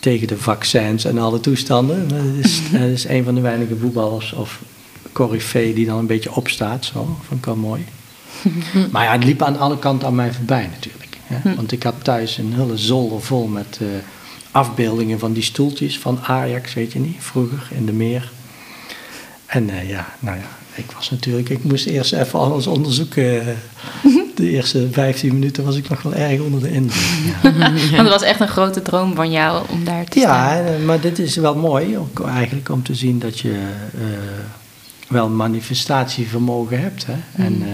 tegen 0.00 0.26
de 0.26 0.38
vaccins 0.38 1.04
en 1.04 1.18
alle 1.18 1.40
toestanden. 1.40 2.08
Dat 2.08 2.44
is, 2.44 2.60
dat 2.72 2.80
is 2.80 3.04
een 3.04 3.24
van 3.24 3.34
de 3.34 3.40
weinige 3.40 3.76
voetballers 3.76 4.32
of 4.32 4.60
corifee 5.12 5.74
die 5.74 5.86
dan 5.86 5.98
een 5.98 6.06
beetje 6.06 6.34
opstaat. 6.34 6.84
Zo, 6.84 7.16
vond 7.26 7.40
ik 7.40 7.44
wel 7.44 7.56
mooi. 7.56 7.84
Maar 8.92 9.04
ja, 9.04 9.12
het 9.12 9.24
liep 9.24 9.42
aan 9.42 9.58
alle 9.58 9.78
kanten 9.78 10.08
aan 10.08 10.14
mij 10.14 10.32
voorbij 10.32 10.68
natuurlijk. 10.72 11.18
Hè? 11.22 11.54
Want 11.54 11.72
ik 11.72 11.82
had 11.82 11.94
thuis 12.04 12.38
een 12.38 12.54
hele 12.54 12.76
zolder 12.76 13.22
vol 13.22 13.46
met 13.46 13.78
eh, 13.80 13.86
afbeeldingen 14.50 15.18
van 15.18 15.32
die 15.32 15.42
stoeltjes 15.42 15.98
van 15.98 16.20
Ajax, 16.22 16.74
weet 16.74 16.92
je 16.92 16.98
niet, 16.98 17.16
vroeger 17.18 17.68
in 17.70 17.86
de 17.86 17.92
meer. 17.92 18.32
En 19.46 19.70
eh, 19.70 19.88
ja, 19.88 20.14
nou 20.18 20.36
ja, 20.36 20.48
ik 20.74 20.90
was 20.90 21.10
natuurlijk, 21.10 21.48
ik 21.48 21.64
moest 21.64 21.86
eerst 21.86 22.12
even 22.12 22.38
alles 22.38 22.66
onderzoeken. 22.66 23.56
De 24.36 24.50
eerste 24.50 24.88
15 24.92 25.32
minuten 25.32 25.64
was 25.64 25.76
ik 25.76 25.88
nog 25.88 26.02
wel 26.02 26.14
erg 26.14 26.40
onder 26.40 26.60
de 26.60 26.70
indruk. 26.70 27.02
Ja, 27.42 27.50
Want 27.90 27.96
het 27.96 28.08
was 28.08 28.22
echt 28.22 28.40
een 28.40 28.48
grote 28.48 28.82
droom 28.82 29.14
van 29.14 29.30
jou 29.30 29.66
om 29.70 29.84
daar 29.84 30.04
te 30.04 30.18
staan. 30.18 30.56
ja 30.56 30.64
eh, 30.64 30.84
maar 30.84 31.00
dit 31.00 31.18
is 31.18 31.36
wel 31.36 31.54
mooi, 31.54 31.98
ook 31.98 32.26
eigenlijk 32.26 32.68
om 32.68 32.82
te 32.82 32.94
zien 32.94 33.18
dat 33.18 33.38
je 33.38 33.52
eh, 33.94 34.00
wel 35.08 35.28
manifestatievermogen 35.28 36.80
hebt. 36.80 37.06
Hè? 37.06 37.44
En 37.44 37.62
eh, 37.62 37.68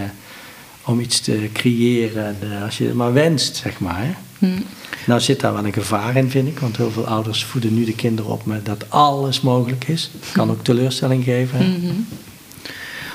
om 0.85 1.00
iets 1.00 1.21
te 1.21 1.49
creëren, 1.52 2.37
als 2.64 2.78
je 2.78 2.85
het 2.85 2.95
maar 2.95 3.12
wenst, 3.12 3.57
zeg 3.57 3.78
maar. 3.78 4.00
Hè? 4.00 4.12
Hm. 4.38 4.61
Nou 5.07 5.21
zit 5.21 5.40
daar 5.40 5.52
wel 5.54 5.64
een 5.64 5.73
gevaar 5.73 6.16
in, 6.16 6.31
vind 6.31 6.49
ik. 6.49 6.59
Want 6.59 6.76
heel 6.76 6.90
veel 6.90 7.07
ouders 7.07 7.45
voeden 7.45 7.75
nu 7.75 7.85
de 7.85 7.95
kinderen 7.95 8.31
op 8.31 8.47
met 8.47 8.66
dat 8.66 8.85
alles 8.88 9.40
mogelijk 9.40 9.85
is. 9.88 10.11
Kan 10.33 10.50
ook 10.50 10.64
teleurstelling 10.64 11.25
geven. 11.25 11.59
hè. 11.59 11.64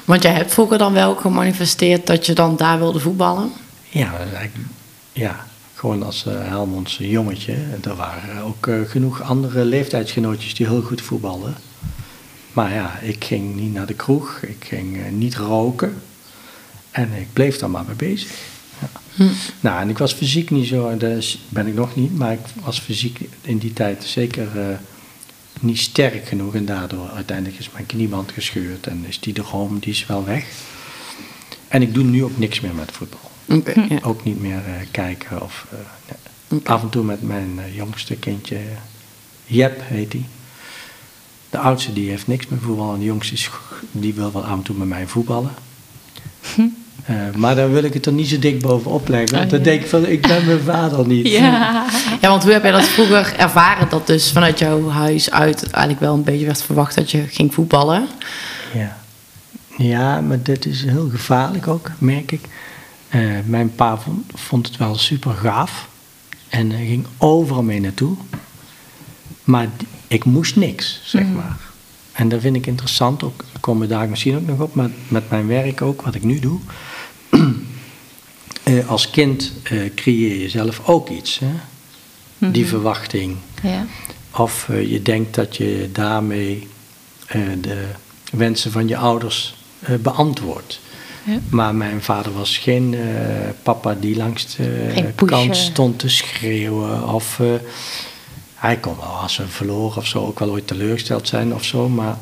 Want 0.07 0.21
jij 0.23 0.33
hebt 0.33 0.53
vroeger 0.53 0.77
dan 0.77 0.93
wel 0.93 1.15
gemanifesteerd 1.15 2.07
dat 2.07 2.25
je 2.25 2.33
dan 2.33 2.55
daar 2.57 2.77
wilde 2.79 2.99
voetballen. 2.99 3.51
Ja, 3.89 4.11
ja, 5.13 5.45
gewoon 5.75 6.03
als 6.03 6.25
eh 6.25 6.33
Helmonds 6.47 6.97
jongetje. 7.01 7.55
Er 7.83 7.95
waren 7.95 8.43
ook 8.43 8.67
eh, 8.67 8.75
genoeg 8.87 9.21
andere 9.21 9.65
leeftijdsgenootjes 9.65 10.55
die 10.55 10.67
heel 10.67 10.81
goed 10.81 11.01
voetbalden. 11.01 11.55
Maar 12.53 12.73
ja, 12.73 12.99
ik 13.01 13.23
ging 13.23 13.55
niet 13.55 13.73
naar 13.73 13.85
de 13.85 13.93
kroeg. 13.93 14.39
Ik 14.41 14.65
ging 14.67 14.97
eh, 14.97 15.11
niet 15.11 15.35
roken. 15.35 16.01
En 16.91 17.09
ik 17.13 17.27
bleef 17.33 17.57
daar 17.57 17.69
maar 17.69 17.83
mee 17.87 17.95
bezig. 17.95 18.31
Ja. 19.15 19.25
Nou, 19.59 19.81
en 19.81 19.89
ik 19.89 19.97
was 19.97 20.13
fysiek 20.13 20.49
niet 20.49 20.67
zo, 20.67 20.97
dat 20.97 21.11
is- 21.17 21.39
ben 21.49 21.67
ik 21.67 21.73
nog 21.73 21.95
niet, 21.95 22.17
maar 22.17 22.31
ik 22.31 22.39
was 22.63 22.79
fysiek 22.79 23.29
in 23.41 23.57
die 23.57 23.73
tijd 23.73 24.03
zeker 24.03 24.47
niet 25.61 25.79
sterk 25.79 26.27
genoeg. 26.27 26.55
En 26.55 26.65
daardoor 26.65 27.09
uiteindelijk 27.09 27.59
is 27.59 27.71
mijn 27.71 27.85
knieband 27.85 28.31
gescheurd 28.31 28.87
en 28.87 29.05
is 29.07 29.19
die 29.19 29.33
droom, 29.33 29.79
die 29.79 29.91
is 29.91 30.05
wel 30.05 30.25
weg. 30.25 30.45
En 31.67 31.81
ik 31.81 31.93
doe 31.93 32.03
nu 32.03 32.23
ook 32.23 32.37
niks 32.37 32.59
meer 32.59 32.73
met 32.73 32.91
voetbal. 32.91 33.31
Ja. 33.89 33.99
Ook 34.01 34.23
niet 34.23 34.41
meer 34.41 34.65
eh, 34.65 34.73
kijken 34.91 35.41
of 35.41 35.65
eh, 35.71 35.77
nee. 36.07 36.17
Af 36.63 36.81
en 36.81 36.89
toe 36.89 37.03
met 37.03 37.21
mijn 37.21 37.59
eh, 37.59 37.75
jongste 37.75 38.15
kindje, 38.15 38.55
eh, 38.55 38.63
Jep 39.45 39.81
heet 39.83 40.11
die. 40.11 40.25
De 41.49 41.57
oudste 41.57 41.93
die 41.93 42.09
heeft 42.09 42.27
niks 42.27 42.47
met 42.47 42.59
voetbal 42.61 42.93
en 42.93 42.99
de 42.99 43.05
jongste 43.05 43.33
is, 43.33 43.49
die 43.91 44.13
wil 44.13 44.31
wel 44.31 44.45
af 44.45 44.57
en 44.57 44.61
toe 44.61 44.75
met 44.75 44.87
mij 44.87 45.07
voetballen. 45.07 45.53
Eh, 47.05 47.15
maar 47.35 47.55
dan 47.55 47.71
wil 47.71 47.83
ik 47.83 47.93
het 47.93 48.05
er 48.05 48.11
niet 48.11 48.27
zo 48.27 48.39
dik 48.39 48.61
bovenop 48.61 49.07
leggen. 49.07 49.31
Want 49.31 49.43
Oh, 49.45 49.49
dan 49.49 49.59
ja. 49.59 49.65
denk 49.65 49.81
ik 49.81 49.87
van, 49.89 50.05
ik 50.05 50.21
ben 50.21 50.45
mijn 50.45 50.59
vader 50.59 51.07
niet. 51.07 51.27
Ja. 51.37 51.85
Ja, 52.21 52.29
want 52.29 52.43
hoe 52.43 52.51
heb 52.51 52.61
jij 52.63 52.71
dat 52.71 52.83
vroeger 52.87 53.33
ervaren? 53.37 53.89
Dat 53.89 54.07
dus 54.07 54.31
vanuit 54.31 54.59
jouw 54.59 54.89
huis 54.89 55.31
uit 55.31 55.63
eigenlijk 55.69 55.99
wel 55.99 56.13
een 56.13 56.23
beetje 56.23 56.45
werd 56.45 56.61
verwacht 56.61 56.95
dat 56.95 57.11
je 57.11 57.21
ging 57.27 57.53
voetballen. 57.53 58.07
Ja. 58.73 58.97
ja, 59.77 60.21
maar 60.21 60.41
dit 60.43 60.65
is 60.65 60.83
heel 60.83 61.09
gevaarlijk 61.09 61.67
ook, 61.67 61.91
merk 61.97 62.31
ik. 62.31 62.41
Eh, 63.09 63.21
mijn 63.45 63.75
pa 63.75 63.97
vond, 63.97 64.31
vond 64.33 64.67
het 64.67 64.77
wel 64.77 64.95
super 64.95 65.33
gaaf. 65.33 65.87
En 66.49 66.71
ging 66.71 67.05
overal 67.17 67.63
mee 67.63 67.79
naartoe. 67.81 68.15
Maar 69.43 69.67
ik 70.07 70.25
moest 70.25 70.55
niks, 70.55 71.01
zeg 71.03 71.25
maar. 71.35 71.57
En 72.17 72.29
dat 72.29 72.41
vind 72.41 72.55
ik 72.55 72.67
interessant, 72.67 73.23
ook, 73.23 73.37
daar 73.51 73.59
komen 73.59 73.87
we 73.87 73.93
daar 73.93 74.09
misschien 74.09 74.35
ook 74.35 74.47
nog 74.47 74.59
op, 74.59 74.75
maar 74.75 74.89
met 75.07 75.29
mijn 75.29 75.47
werk 75.47 75.81
ook, 75.81 76.01
wat 76.01 76.15
ik 76.15 76.23
nu 76.23 76.39
doe. 76.39 76.59
Eh, 78.63 78.89
als 78.89 79.09
kind 79.09 79.51
eh, 79.63 79.79
creëer 79.95 80.41
je 80.41 80.49
zelf 80.49 80.81
ook 80.85 81.09
iets, 81.09 81.39
hè? 81.39 81.51
die 82.51 82.67
verwachting. 82.67 83.35
Ja. 83.63 83.85
Of 84.31 84.69
eh, 84.69 84.91
je 84.91 85.01
denkt 85.01 85.35
dat 85.35 85.57
je 85.57 85.89
daarmee 85.93 86.67
de 87.61 87.87
wensen 88.31 88.71
van 88.71 88.87
je 88.87 88.97
ouders 88.97 89.55
beantwoordt. 89.99 90.79
Ja. 91.23 91.39
Maar 91.49 91.75
mijn 91.75 92.01
vader 92.01 92.33
was 92.33 92.57
geen 92.57 92.95
papa 93.63 93.95
die 93.99 94.15
langs 94.15 94.55
de 94.55 95.13
kant 95.25 95.55
stond 95.55 95.99
te 95.99 96.09
schreeuwen. 96.09 97.13
Of 97.13 97.39
hij 98.57 98.77
kon 98.77 98.95
wel 98.95 99.05
als 99.05 99.37
we 99.37 99.47
verloren 99.47 99.97
of 99.97 100.07
zo 100.07 100.25
ook 100.25 100.39
wel 100.39 100.49
ooit 100.49 100.67
teleurgesteld 100.67 101.27
zijn 101.27 101.53
of 101.53 101.63
zo. 101.63 101.89
Maar 101.89 102.17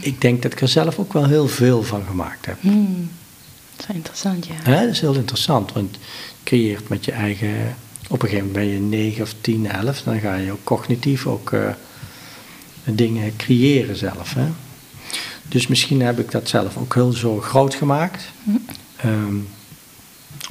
ik 0.00 0.20
denk 0.20 0.42
dat 0.42 0.52
ik 0.52 0.60
er 0.60 0.68
zelf 0.68 0.98
ook 0.98 1.12
wel 1.12 1.26
heel 1.26 1.48
veel 1.48 1.82
van 1.82 2.04
gemaakt 2.06 2.46
heb. 2.46 2.56
Hmm. 2.60 3.10
Dat 3.76 3.86
is 3.88 3.94
interessant, 3.94 4.46
ja. 4.46 4.78
Dat 4.80 4.88
is 4.88 5.00
heel 5.00 5.14
interessant, 5.14 5.72
want 5.72 5.94
je 5.94 6.00
creëert 6.44 6.88
met 6.88 7.04
je 7.04 7.12
eigen... 7.12 7.76
Op 8.08 8.22
een 8.22 8.28
gegeven 8.28 8.50
moment 8.50 8.64
ben 8.64 8.74
je 8.74 8.80
9 8.80 9.22
of 9.22 9.34
10, 9.40 9.70
11, 9.70 10.02
dan 10.02 10.20
ga 10.20 10.34
je 10.34 10.52
ook 10.52 10.64
cognitief 10.64 11.26
ook 11.26 11.52
eh, 11.52 11.68
dingen 12.84 13.36
creëren 13.36 13.96
zelf. 13.96 14.34
Hè? 14.34 14.46
Dus 15.48 15.66
misschien 15.66 16.02
heb 16.02 16.18
ik 16.18 16.30
dat 16.30 16.48
zelf 16.48 16.76
ook 16.76 16.94
heel 16.94 17.12
zo 17.12 17.40
groot 17.40 17.74
gemaakt. 17.74 18.24
Ehm, 18.96 19.36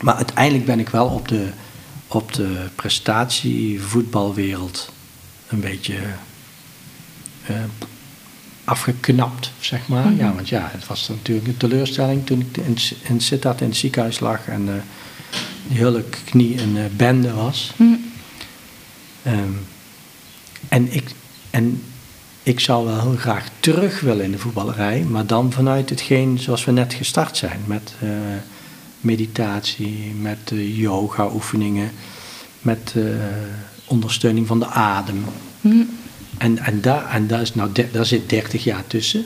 maar 0.02 0.16
uiteindelijk 0.16 0.66
ben 0.66 0.80
ik 0.80 0.90
wel 0.90 1.08
op 1.08 1.28
de, 1.28 1.50
op 2.16 2.34
de 2.34 2.68
prestatievoetbalwereld 2.76 4.92
een 5.48 5.60
beetje 5.60 5.98
eh, 7.46 7.56
afgeknapt, 8.64 9.52
zeg 9.60 9.88
maar. 9.88 10.14
Ja, 10.14 10.34
want 10.34 10.50
ja, 10.50 10.70
het 10.72 10.88
was 10.88 11.10
natuurlijk 11.10 11.48
een 11.48 11.58
teleurstelling 11.58 12.26
toen 12.26 12.40
ik 12.40 12.58
in, 12.58 12.78
in 13.02 13.22
Sittard 13.22 13.62
in 13.62 13.68
het 13.68 13.78
ziekenhuis 13.78 14.20
lag 14.20 14.48
en 14.48 14.68
eh, 14.68 14.74
die 15.68 15.80
hulkknie 15.80 16.62
een 16.62 16.78
eh, 16.78 16.84
bende 16.96 17.34
was. 17.34 17.74
Hm. 17.76 17.84
Ehm, 19.24 19.52
en, 20.70 20.94
ik, 20.94 21.12
en 21.50 21.84
ik 22.44 22.60
zou 22.60 22.86
wel 22.86 23.02
heel 23.02 23.16
graag 23.16 23.50
terug 23.60 24.00
willen 24.00 24.26
in 24.26 24.32
de 24.32 24.38
voetballerij, 24.38 25.04
maar 25.04 25.26
dan 25.26 25.52
vanuit 25.52 25.90
hetgeen 25.90 26.40
zoals 26.40 26.66
we 26.66 26.72
net 26.72 26.94
gestart 26.94 27.38
zijn. 27.38 27.60
Met 27.66 27.94
meditatie, 29.02 30.14
met 30.22 30.38
eh, 30.52 30.78
yoga-oefeningen, 30.78 31.92
met 32.62 32.94
eh, 32.96 33.04
ondersteuning 33.86 34.48
van 34.48 34.60
de 34.60 34.66
adem. 34.66 35.24
Hm. 35.62 35.84
En, 36.38 36.58
en, 36.58 36.82
daar, 36.82 37.10
en 37.10 37.28
daar, 37.28 37.42
is 37.42 37.56
nou, 37.56 37.70
daar 37.92 38.06
zit 38.06 38.30
30 38.30 38.64
jaar 38.64 38.88
tussen. 38.88 39.26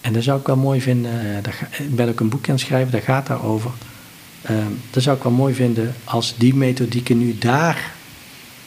En 0.00 0.12
dat 0.12 0.22
zou 0.22 0.40
ik 0.40 0.46
wel 0.46 0.56
mooi 0.56 0.80
vinden. 0.80 1.36
eh, 1.36 1.42
daar 1.42 1.68
ik 1.78 1.96
ben 1.96 2.08
ook 2.08 2.20
een 2.20 2.28
boek 2.28 2.48
aan 2.48 2.54
het 2.54 2.64
schrijven, 2.64 2.92
dat 2.92 3.02
gaat 3.02 3.26
daarover. 3.26 3.70
Ehm 4.42 4.72
dat 4.90 5.02
zou 5.02 5.16
ik 5.16 5.22
wel 5.22 5.32
mooi 5.32 5.54
vinden 5.54 5.94
als 6.04 6.34
die 6.38 6.54
methodieken 6.54 7.18
nu 7.18 7.38
daar 7.38 7.92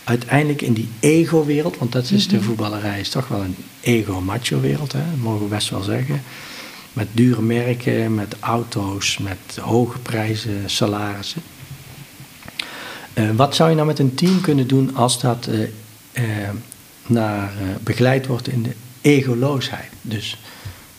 uiteindelijk 0.04 0.62
in 0.62 0.74
die 0.74 0.90
ego-wereld, 1.00 1.78
want 1.78 1.92
dat 1.92 2.12
is 2.12 2.28
de 2.28 2.42
voetballerij, 2.42 3.00
is 3.00 3.10
toch 3.10 3.28
wel 3.28 3.42
een 3.42 3.56
ego-macho-wereld, 3.82 4.96
mogen 5.22 5.42
we 5.44 5.48
best 5.56 5.70
wel 5.70 5.82
zeggen. 5.82 6.22
Met 6.94 7.08
dure 7.12 7.42
merken, 7.42 8.16
met 8.16 8.36
auto's, 8.40 9.18
met 9.18 9.58
hoge 9.62 10.00
prijzen, 10.00 10.64
salarissen. 10.66 11.42
Eh, 13.14 13.30
wat 13.36 13.56
zou 13.56 13.70
je 13.70 13.76
nou 13.76 13.88
met 13.88 14.00
een 14.00 14.16
team 14.16 14.42
kunnen 14.42 14.68
doen 14.68 14.96
als 14.96 15.22
dat 15.22 15.48
eh, 15.48 15.64
eh, 16.12 16.50
naar, 17.08 17.50
eh, 17.50 17.68
begeleid 17.84 18.28
wordt 18.28 18.48
in 18.48 18.64
de 18.64 18.76
egoloosheid? 19.02 19.90
Dus 20.02 20.38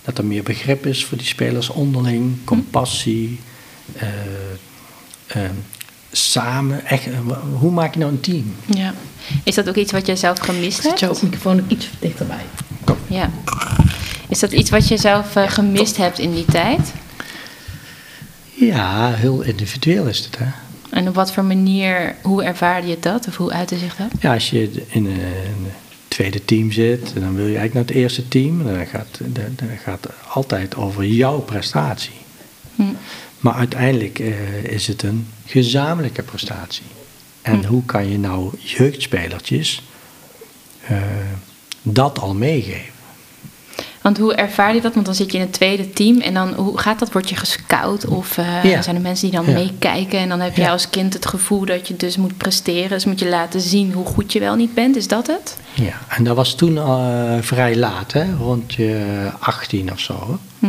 dat 0.09 0.19
er 0.19 0.25
meer 0.25 0.43
begrip 0.43 0.87
is 0.87 1.05
voor 1.05 1.19
die 1.19 1.27
spelers 1.27 1.69
onderling, 1.69 2.45
compassie, 2.45 3.41
eh, 3.97 4.09
eh, 5.27 5.51
samen. 6.13 6.87
Echt, 6.87 7.07
hoe 7.59 7.71
maak 7.71 7.93
je 7.93 7.99
nou 7.99 8.13
een 8.13 8.21
team? 8.21 8.55
ja. 8.67 8.95
Is 9.45 9.55
dat 9.55 9.69
ook 9.69 9.75
iets 9.75 9.93
wat 9.93 10.07
jij 10.07 10.17
zelf 10.17 10.39
gemist 10.39 10.83
hebt? 10.83 11.01
jouw 11.01 11.15
microfoon 11.23 11.61
ook 11.61 11.71
iets 11.71 11.89
dichterbij. 12.01 12.45
Ja. 13.07 13.31
Is 14.29 14.39
dat 14.39 14.53
iets 14.53 14.71
wat 14.71 14.89
je 14.89 14.97
zelf 14.97 15.37
eh, 15.37 15.51
gemist 15.51 15.97
hebt 15.97 16.19
in 16.19 16.35
die 16.35 16.45
tijd? 16.45 16.93
Ja, 18.55 19.13
heel 19.13 19.41
individueel 19.41 20.07
is 20.07 20.19
het. 20.19 20.39
Hè? 20.39 20.47
En 20.91 21.09
op 21.09 21.15
wat 21.15 21.33
voor 21.33 21.45
manier, 21.45 22.15
hoe 22.23 22.43
ervaarde 22.43 22.87
je 22.87 22.97
dat? 23.01 23.29
Of 23.29 23.37
hoe 23.37 23.53
uitte 23.53 23.79
zich 23.79 23.97
dat? 23.97 24.09
Ja, 24.21 24.35
als 24.35 24.51
je 24.51 24.85
in 24.89 25.07
een, 25.07 25.21
tweede 26.09 26.45
team 26.45 26.73
zit, 26.73 27.13
dan 27.15 27.35
wil 27.35 27.47
je 27.47 27.57
eigenlijk 27.57 27.75
naar 27.75 27.85
het 27.85 27.95
eerste 27.95 28.29
team. 28.29 28.65
Dan 28.65 28.87
gaat 28.87 29.19
dan 29.21 29.69
gaat 29.85 30.05
het 30.05 30.13
altijd 30.29 30.77
over 30.77 31.05
jouw 31.05 31.39
prestatie. 31.39 32.13
Hm. 32.75 32.83
Maar 33.41 33.55
uiteindelijk 33.55 34.19
eh, 34.19 34.65
is 34.65 34.87
het 34.87 35.03
een 35.03 35.27
gezamenlijke 35.47 36.23
prestatie. 36.23 36.83
En 37.43 37.65
hoe 37.65 37.85
kan 37.85 38.11
je 38.11 38.19
nou 38.19 38.51
jeugdspelertjes 38.59 39.83
eh, 40.87 40.97
dat 41.83 42.19
al 42.19 42.35
meegeven? 42.35 42.98
Want 44.03 44.19
hoe 44.19 44.35
ervaar 44.35 44.75
je 44.75 44.81
dat? 44.81 44.95
Want 44.95 45.07
dan 45.07 45.15
zit 45.15 45.31
je 45.33 45.39
in 45.39 45.45
het 45.45 45.53
tweede 45.53 45.91
team 45.91 46.21
en 46.21 46.35
dan 46.35 46.53
hoe 46.55 46.79
gaat 46.79 46.99
dat? 46.99 47.13
Word 47.13 47.29
je 47.29 47.37
gescout 47.37 48.07
of 48.07 48.39
eh, 48.39 48.65
Ja. 48.65 48.83
zijn 48.83 48.97
er 48.97 49.03
mensen 49.03 49.31
die 49.31 49.39
dan 49.41 49.47
Ja. 49.49 49.53
meekijken? 49.53 50.19
En 50.19 50.29
dan 50.29 50.41
heb 50.41 50.57
je 50.57 50.63
Ja. 50.63 50.71
als 50.71 50.91
kind 50.91 51.13
het 51.15 51.27
gevoel 51.27 51.65
dat 51.65 51.89
je 51.89 51.97
dus 51.97 52.17
moet 52.17 52.37
presteren. 52.37 52.89
Dus 52.89 53.05
moet 53.05 53.19
je 53.19 53.29
laten 53.29 53.61
zien 53.61 53.93
hoe 53.93 54.05
goed 54.07 54.33
je 54.33 54.41
wel 54.41 54.55
niet 54.55 54.75
bent. 54.75 54.97
Is 54.97 55.09
dat 55.09 55.27
het? 55.27 55.57
Ja, 55.75 55.99
en 56.09 56.25
dat 56.25 56.37
was 56.37 56.55
toen 56.55 56.77
eh, 56.79 57.35
vrij 57.41 57.77
laat, 57.77 58.13
hè? 58.13 58.25
rond 58.39 58.75
je 58.75 59.29
18 59.39 59.93
of 59.93 60.01
zo. 60.01 60.39
Hm. 60.59 60.67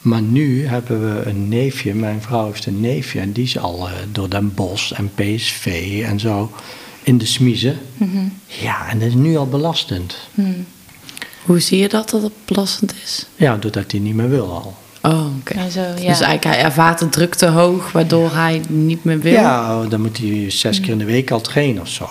Maar 0.00 0.22
nu 0.22 0.66
hebben 0.66 1.14
we 1.14 1.26
een 1.28 1.48
neefje, 1.48 1.94
mijn 1.94 2.22
vrouw 2.22 2.46
heeft 2.46 2.66
een 2.66 2.80
neefje, 2.80 3.20
en 3.20 3.32
die 3.32 3.44
is 3.44 3.58
al 3.58 3.88
eh, 3.88 3.92
door 4.12 4.30
Den 4.30 4.54
Bosch 4.54 4.92
en 4.92 5.10
PSV 5.14 6.00
en 6.06 6.20
zo 6.20 6.52
in 7.02 7.18
de 7.18 7.26
smiezen. 7.26 7.78
Mhm. 7.96 8.18
Ja, 8.46 8.88
en 8.88 8.98
dat 8.98 9.08
is 9.08 9.14
nu 9.14 9.36
al 9.36 9.46
belastend. 9.46 10.16
Hm. 10.34 10.42
Hoe 11.46 11.60
zie 11.60 11.78
je 11.78 11.88
dat 11.88 12.10
dat 12.10 12.22
het 12.22 12.32
belastend 12.44 12.94
is? 13.04 13.26
Ja, 13.36 13.56
doordat 13.56 13.90
hij 13.90 14.00
niet 14.00 14.14
meer 14.14 14.28
wil 14.28 14.50
al. 14.52 14.76
Oh, 15.12 15.26
oké. 15.38 15.54
Ja, 15.58 15.68
zo, 15.68 15.80
ja. 15.80 15.94
Dus 15.94 16.04
eigenlijk 16.04 16.44
hij 16.44 16.58
ervaart 16.58 16.98
de 16.98 17.08
druk 17.08 17.34
te 17.34 17.46
hoog, 17.46 17.92
waardoor 17.92 18.34
hij 18.34 18.62
niet 18.68 19.04
meer 19.04 19.20
wil. 19.20 19.32
Ja, 19.32 19.84
dan 19.84 20.00
moet 20.00 20.18
hij 20.18 20.50
zes 20.50 20.80
keer 20.80 20.90
in 20.90 20.98
de 20.98 21.04
week 21.04 21.30
al 21.30 21.40
trainen 21.40 21.82
of 21.82 21.88
zo. 21.88 22.04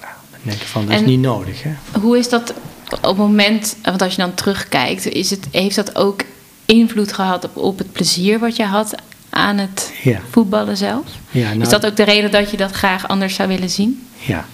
Nou, 0.00 0.12
dan 0.30 0.40
denk 0.42 0.60
ik 0.60 0.66
van, 0.66 0.86
dat 0.86 1.00
is 1.00 1.06
niet 1.06 1.20
nodig, 1.20 1.62
hè? 1.62 1.70
Hoe 2.00 2.18
is 2.18 2.28
dat 2.28 2.54
op 2.90 3.02
het 3.02 3.16
moment, 3.16 3.76
want 3.82 4.02
als 4.02 4.14
je 4.14 4.20
dan 4.22 4.34
terugkijkt, 4.34 5.06
is 5.06 5.30
het, 5.30 5.46
heeft 5.50 5.76
dat 5.76 5.96
ook 5.96 6.20
invloed 6.64 7.12
gehad 7.12 7.44
op, 7.44 7.56
op 7.56 7.78
het 7.78 7.92
plezier 7.92 8.38
wat 8.38 8.56
je 8.56 8.64
had 8.64 8.94
aan 9.30 9.58
het 9.58 9.92
Ja. 10.02 10.20
voetballen 10.30 10.76
zelf? 10.76 11.04
Ja, 11.30 11.48
nou, 11.48 11.60
is 11.60 11.68
dat 11.68 11.86
ook 11.86 11.96
de 11.96 12.02
reden 12.02 12.30
dat 12.30 12.50
je 12.50 12.56
dat 12.56 12.70
graag 12.70 13.08
anders 13.08 13.34
zou 13.34 13.48
willen 13.48 13.70
zien? 13.70 14.06
Ja. 14.18 14.44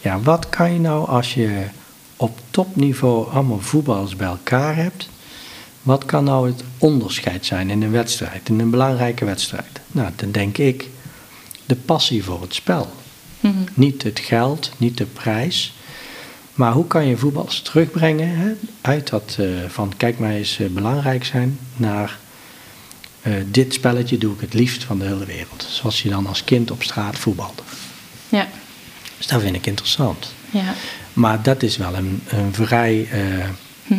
ja, 0.00 0.20
wat 0.20 0.48
kan 0.48 0.72
je 0.72 0.80
nou 0.80 1.08
als 1.08 1.34
je 1.34 1.62
op 2.16 2.38
topniveau 2.50 3.30
allemaal 3.30 3.60
voetballers 3.60 4.16
bij 4.16 4.26
elkaar 4.26 4.76
hebt? 4.76 5.08
Wat 5.82 6.04
kan 6.04 6.24
nou 6.24 6.46
het 6.46 6.64
onderscheid 6.78 7.46
zijn 7.46 7.70
in 7.70 7.82
een 7.82 7.90
wedstrijd, 7.90 8.48
in 8.48 8.60
een 8.60 8.70
belangrijke 8.70 9.24
wedstrijd? 9.24 9.80
Nou, 9.86 10.10
dan 10.16 10.30
denk 10.30 10.58
ik 10.58 10.88
de 11.66 11.76
passie 11.76 12.24
voor 12.24 12.40
het 12.40 12.54
spel. 12.54 12.92
Mhm. 13.40 13.54
Niet 13.74 14.02
het 14.02 14.18
geld, 14.20 14.70
niet 14.76 14.98
de 14.98 15.04
prijs. 15.06 15.74
Maar 16.54 16.72
hoe 16.72 16.86
kan 16.86 17.06
je 17.06 17.16
voetballers 17.16 17.60
terugbrengen 17.60 18.36
hè, 18.36 18.52
uit 18.80 19.08
dat 19.08 19.36
eh, 19.40 19.46
van 19.68 19.92
kijk 19.96 20.18
maar 20.18 20.30
eens 20.30 20.58
eh, 20.58 20.66
belangrijk 20.66 21.24
zijn 21.24 21.58
naar 21.76 22.18
eh, 23.22 23.32
dit 23.46 23.74
spelletje 23.74 24.18
doe 24.18 24.34
ik 24.34 24.40
het 24.40 24.54
liefst 24.54 24.84
van 24.84 24.98
de 24.98 25.04
hele 25.04 25.24
wereld. 25.24 25.66
Zoals 25.70 26.02
je 26.02 26.08
dan 26.08 26.26
als 26.26 26.44
kind 26.44 26.70
op 26.70 26.82
straat 26.82 27.18
voetbalde. 27.18 27.62
Ja, 28.28 28.48
Dus 29.16 29.26
dat 29.26 29.40
vind 29.40 29.56
ik 29.56 29.66
interessant. 29.66 30.32
ja. 30.50 30.74
Maar 31.14 31.42
dat 31.42 31.62
is 31.62 31.76
wel 31.76 31.94
een, 31.94 32.22
een 32.28 32.54
vrij 32.54 33.08
eh 33.10 33.20
Hm. 33.86 33.94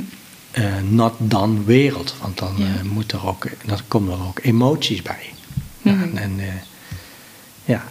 eh, 0.52 0.64
not 0.90 1.14
done 1.18 1.64
wereld. 1.64 2.16
Want 2.22 2.38
dan, 2.38 2.54
Ja. 2.58 2.66
eh, 2.66 2.82
moet 2.82 3.12
er 3.12 3.28
ook, 3.28 3.48
dan 3.66 3.80
komen 3.88 4.14
er 4.14 4.26
ook 4.28 4.40
emoties 4.42 5.02
bij. 5.02 5.30
Nou, 5.82 5.98
Mhm. 5.98 6.18
en 6.18 6.40
ja, 7.66 7.84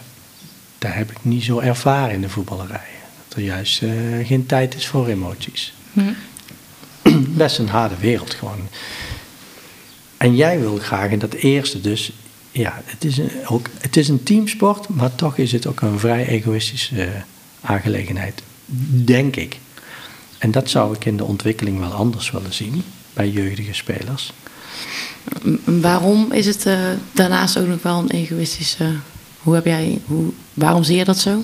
daar 0.77 0.95
heb 0.95 1.11
ik 1.11 1.17
niet 1.21 1.43
zo 1.43 1.59
ervaren 1.59 2.13
in 2.13 2.21
de 2.21 2.29
voetballerij. 2.29 2.87
Dat 3.27 3.37
er 3.37 3.43
juist 3.43 3.81
geen 4.23 4.45
tijd 4.45 4.75
is 4.75 4.87
voor 4.87 5.07
emoties. 5.07 5.73
Hm. 5.93 6.13
Best 7.37 7.57
een 7.57 7.69
harde 7.69 7.97
wereld 7.99 8.33
gewoon. 8.33 8.67
En 10.17 10.35
jij 10.35 10.59
wil 10.59 10.77
graag 10.77 11.09
in 11.11 11.19
dat 11.19 11.33
eerste 11.33 11.81
dus... 11.81 12.11
Ja, 12.51 12.81
het 12.85 13.05
is, 13.05 13.17
een, 13.17 13.31
ook, 13.47 13.67
het 13.79 13.97
is 13.97 14.07
een 14.07 14.23
teamsport, 14.23 14.87
maar 14.89 15.15
toch 15.15 15.37
is 15.37 15.51
het 15.51 15.67
ook 15.67 15.81
een 15.81 15.99
vrij 15.99 16.27
egoïstische 16.27 17.09
aangelegenheid. 17.61 18.41
Denk 19.05 19.35
ik. 19.35 19.59
En 20.37 20.51
dat 20.51 20.69
zou 20.69 20.95
ik 20.95 21.05
in 21.05 21.17
de 21.17 21.23
ontwikkeling 21.23 21.79
wel 21.79 21.91
anders 21.91 22.31
willen 22.31 22.53
zien 22.53 22.83
bij 23.13 23.29
jeugdige 23.29 23.73
spelers. 23.73 24.33
Waarom 25.63 26.31
is 26.31 26.45
het 26.45 26.65
eh, 26.65 26.79
daarnaast 27.11 27.57
ook 27.57 27.67
nog 27.67 27.81
wel 27.81 27.99
een 27.99 28.09
egoïstische... 28.09 28.93
Hoe 29.39 29.55
heb 29.55 29.65
jij... 29.65 29.99
Hoe, 30.05 30.31
waarom 30.53 30.83
zie 30.83 30.97
je 30.97 31.03
dat 31.03 31.17
zo? 31.17 31.43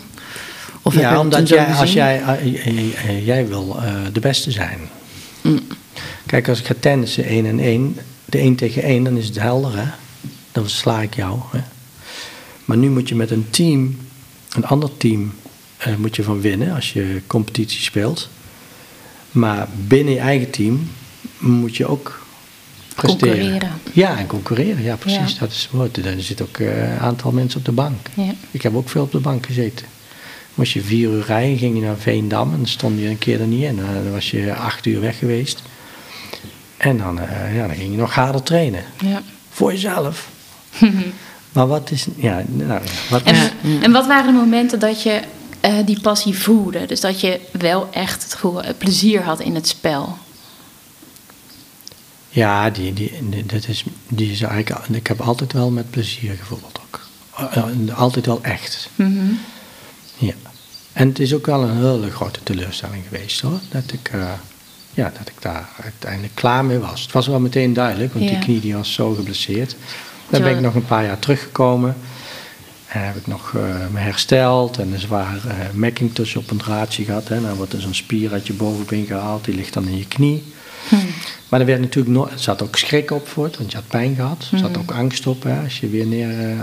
Of 0.81 0.95
ja, 0.95 1.11
dat 1.11 1.19
omdat 1.19 1.47
jij, 1.47 1.65
als 1.65 1.93
jij, 1.93 2.21
eh, 2.21 3.07
eh, 3.09 3.25
jij 3.25 3.47
wil 3.47 3.79
de 4.13 4.19
beste 4.19 4.51
zijn. 4.51 4.79
Mm. 5.41 5.59
Kijk, 6.25 6.49
als 6.49 6.59
ik 6.59 6.65
ga 6.65 6.75
tennissen 6.79 7.23
1 7.23 7.45
en 7.45 7.59
1, 7.59 7.97
de 8.25 8.37
1 8.37 8.55
tegen 8.55 8.83
1, 8.83 9.03
dan 9.03 9.17
is 9.17 9.25
het 9.25 9.39
helder, 9.39 9.77
hè? 9.77 9.85
Dan 10.51 10.63
versla 10.63 11.01
ik 11.01 11.15
jou. 11.15 11.39
Hè? 11.51 11.59
Maar 12.65 12.77
nu 12.77 12.89
moet 12.89 13.09
je 13.09 13.15
met 13.15 13.31
een 13.31 13.47
team, 13.49 13.97
een 14.55 14.65
ander 14.65 14.97
team, 14.97 15.33
eh, 15.81 15.95
moet 15.95 16.15
je 16.15 16.23
van 16.23 16.41
winnen 16.41 16.75
als 16.75 16.93
je 16.93 17.21
competitie 17.27 17.81
speelt. 17.81 18.29
Maar 19.31 19.67
binnen 19.87 20.13
je 20.13 20.19
eigen 20.19 20.49
team 20.49 20.89
moet 21.37 21.77
je 21.77 21.87
ook 21.87 22.19
presteren. 22.95 23.35
Concurreren. 23.35 23.71
Ja, 23.93 24.17
en 24.17 24.27
concurreren, 24.27 24.83
ja 24.83 24.95
precies. 24.95 25.33
Ja. 25.33 25.39
Dat 25.39 25.51
is 25.51 25.61
het 25.61 25.71
woord. 25.71 25.97
Er 25.97 26.21
zit 26.21 26.41
ook 26.41 26.57
eh, 26.57 26.91
een 26.91 26.99
aantal 26.99 27.31
mensen 27.31 27.59
op 27.59 27.65
de 27.65 27.71
bank. 27.71 28.07
Ja. 28.13 28.33
Ik 28.51 28.61
heb 28.61 28.75
ook 28.75 28.89
veel 28.89 29.01
op 29.01 29.11
de 29.11 29.19
bank 29.19 29.45
gezeten. 29.45 29.85
Moest 30.53 30.71
je 30.71 30.81
vier 30.81 31.09
uur 31.09 31.25
rijden, 31.25 31.57
ging 31.57 31.75
je 31.75 31.81
naar 31.81 31.97
Veendam 31.97 32.51
en 32.51 32.57
dan 32.57 32.67
stond 32.67 32.99
je 32.99 33.07
een 33.07 33.17
keer 33.17 33.41
er 33.41 33.47
niet 33.47 33.63
in. 33.63 33.75
Nou, 33.75 33.93
Dan 33.93 34.11
was 34.11 34.31
je 34.31 34.55
acht 34.55 34.85
uur 34.85 35.01
weg 35.01 35.17
geweest. 35.17 35.61
En 36.77 36.97
dan, 36.97 37.19
eh, 37.19 37.55
ja, 37.55 37.67
dan 37.67 37.75
ging 37.75 37.91
je 37.91 37.97
nog 37.97 38.13
harder 38.13 38.43
trainen. 38.43 38.83
Ja. 38.99 39.21
Voor 39.49 39.71
jezelf. 39.71 40.29
maar 41.53 41.67
wat 41.67 41.91
is... 41.91 42.07
Ja, 42.15 42.43
nou, 42.47 42.81
wat 43.09 43.21
En, 43.23 43.35
is... 43.35 43.51
en 43.81 43.91
wat 43.91 44.07
waren 44.07 44.33
de 44.33 44.39
momenten 44.39 44.79
dat 44.79 45.03
je 45.03 45.21
eh, 45.61 45.73
die 45.85 46.01
passie 46.01 46.37
voelde? 46.37 46.85
Dus 46.85 46.99
dat 46.99 47.21
je 47.21 47.39
wel 47.51 47.87
echt 47.91 48.23
het 48.23 48.33
gevoel, 48.33 48.61
plezier 48.77 49.23
had 49.23 49.39
in 49.39 49.55
het 49.55 49.67
spel. 49.67 50.17
Ja, 52.29 52.69
die, 52.69 52.93
die, 52.93 53.29
die, 53.29 53.45
dat 53.45 53.67
is, 53.67 53.83
die 54.07 54.31
is 54.31 54.41
eigenlijk... 54.41 54.87
Ik 54.87 55.07
heb 55.07 55.21
altijd 55.21 55.53
wel 55.53 55.69
met 55.69 55.89
plezier 55.89 56.35
gevoeld 56.39 56.79
ook. 56.85 56.99
Eh, 57.37 57.57
eh, 57.87 57.97
Altijd 57.97 58.25
wel 58.25 58.39
echt. 58.43 58.89
Mhm. 58.95 59.25
Ja. 60.17 60.33
En 60.93 61.07
het 61.07 61.19
is 61.19 61.33
ook 61.33 61.45
wel 61.45 61.63
een 61.63 61.77
hele 61.77 62.11
grote 62.11 62.43
teleurstelling 62.43 63.03
geweest 63.09 63.41
hoor. 63.41 63.59
Dat 63.69 63.83
ik, 63.91 64.11
ja, 64.93 65.11
dat 65.17 65.27
ik 65.27 65.41
daar 65.41 65.69
uiteindelijk 65.83 66.35
klaar 66.35 66.65
mee 66.65 66.77
was. 66.79 67.01
Het 67.01 67.11
was 67.11 67.27
wel 67.27 67.39
meteen 67.39 67.73
duidelijk, 67.73 68.13
want 68.13 68.25
Ja. 68.25 68.31
die 68.31 68.39
knie 68.39 68.59
die 68.59 68.75
was 68.75 68.93
zo 68.93 69.13
geblesseerd. 69.13 69.75
Dan 70.29 70.41
ben 70.41 70.55
ik 70.55 70.61
nog 70.61 70.75
een 70.75 70.85
paar 70.85 71.03
jaar 71.05 71.19
teruggekomen. 71.19 71.95
En 72.91 73.05
heb 73.05 73.15
ik 73.15 73.27
nog 73.27 73.53
eh, 73.55 73.61
me 73.91 73.99
hersteld 73.99 74.77
en 74.77 74.93
een 74.93 74.99
zwaar 74.99 75.35
eh 75.47 75.73
Macintosh 75.73 76.35
op 76.35 76.51
een 76.51 76.57
draadje 76.57 77.03
gehad. 77.03 77.27
Hè. 77.27 77.41
Dan 77.41 77.55
wordt 77.55 77.73
er 77.73 77.81
zo'n 77.81 77.93
spier 77.93 78.31
uit 78.31 78.47
je 78.47 78.53
bovenbeen 78.53 79.05
gehaald, 79.05 79.45
die 79.45 79.55
ligt 79.55 79.73
dan 79.73 79.87
in 79.87 79.97
je 79.97 80.07
knie. 80.07 80.43
Hm. 80.89 80.95
Maar 81.49 81.59
er 81.59 81.65
werd 81.65 81.79
natuurlijk 81.79 82.15
no 82.15 82.27
er 82.27 82.39
zat 82.39 82.61
ook 82.61 82.77
schrik 82.77 83.11
op 83.11 83.27
voor, 83.27 83.49
want 83.57 83.71
je 83.71 83.77
had 83.77 83.87
pijn 83.87 84.15
gehad. 84.15 84.49
Er 84.51 84.57
zat 84.57 84.77
ook 84.77 84.91
angst 84.91 85.27
op 85.27 85.43
hè, 85.43 85.63
als 85.63 85.79
je 85.79 85.89
weer 85.89 86.05
neer 86.05 86.49
eh, 86.49 86.59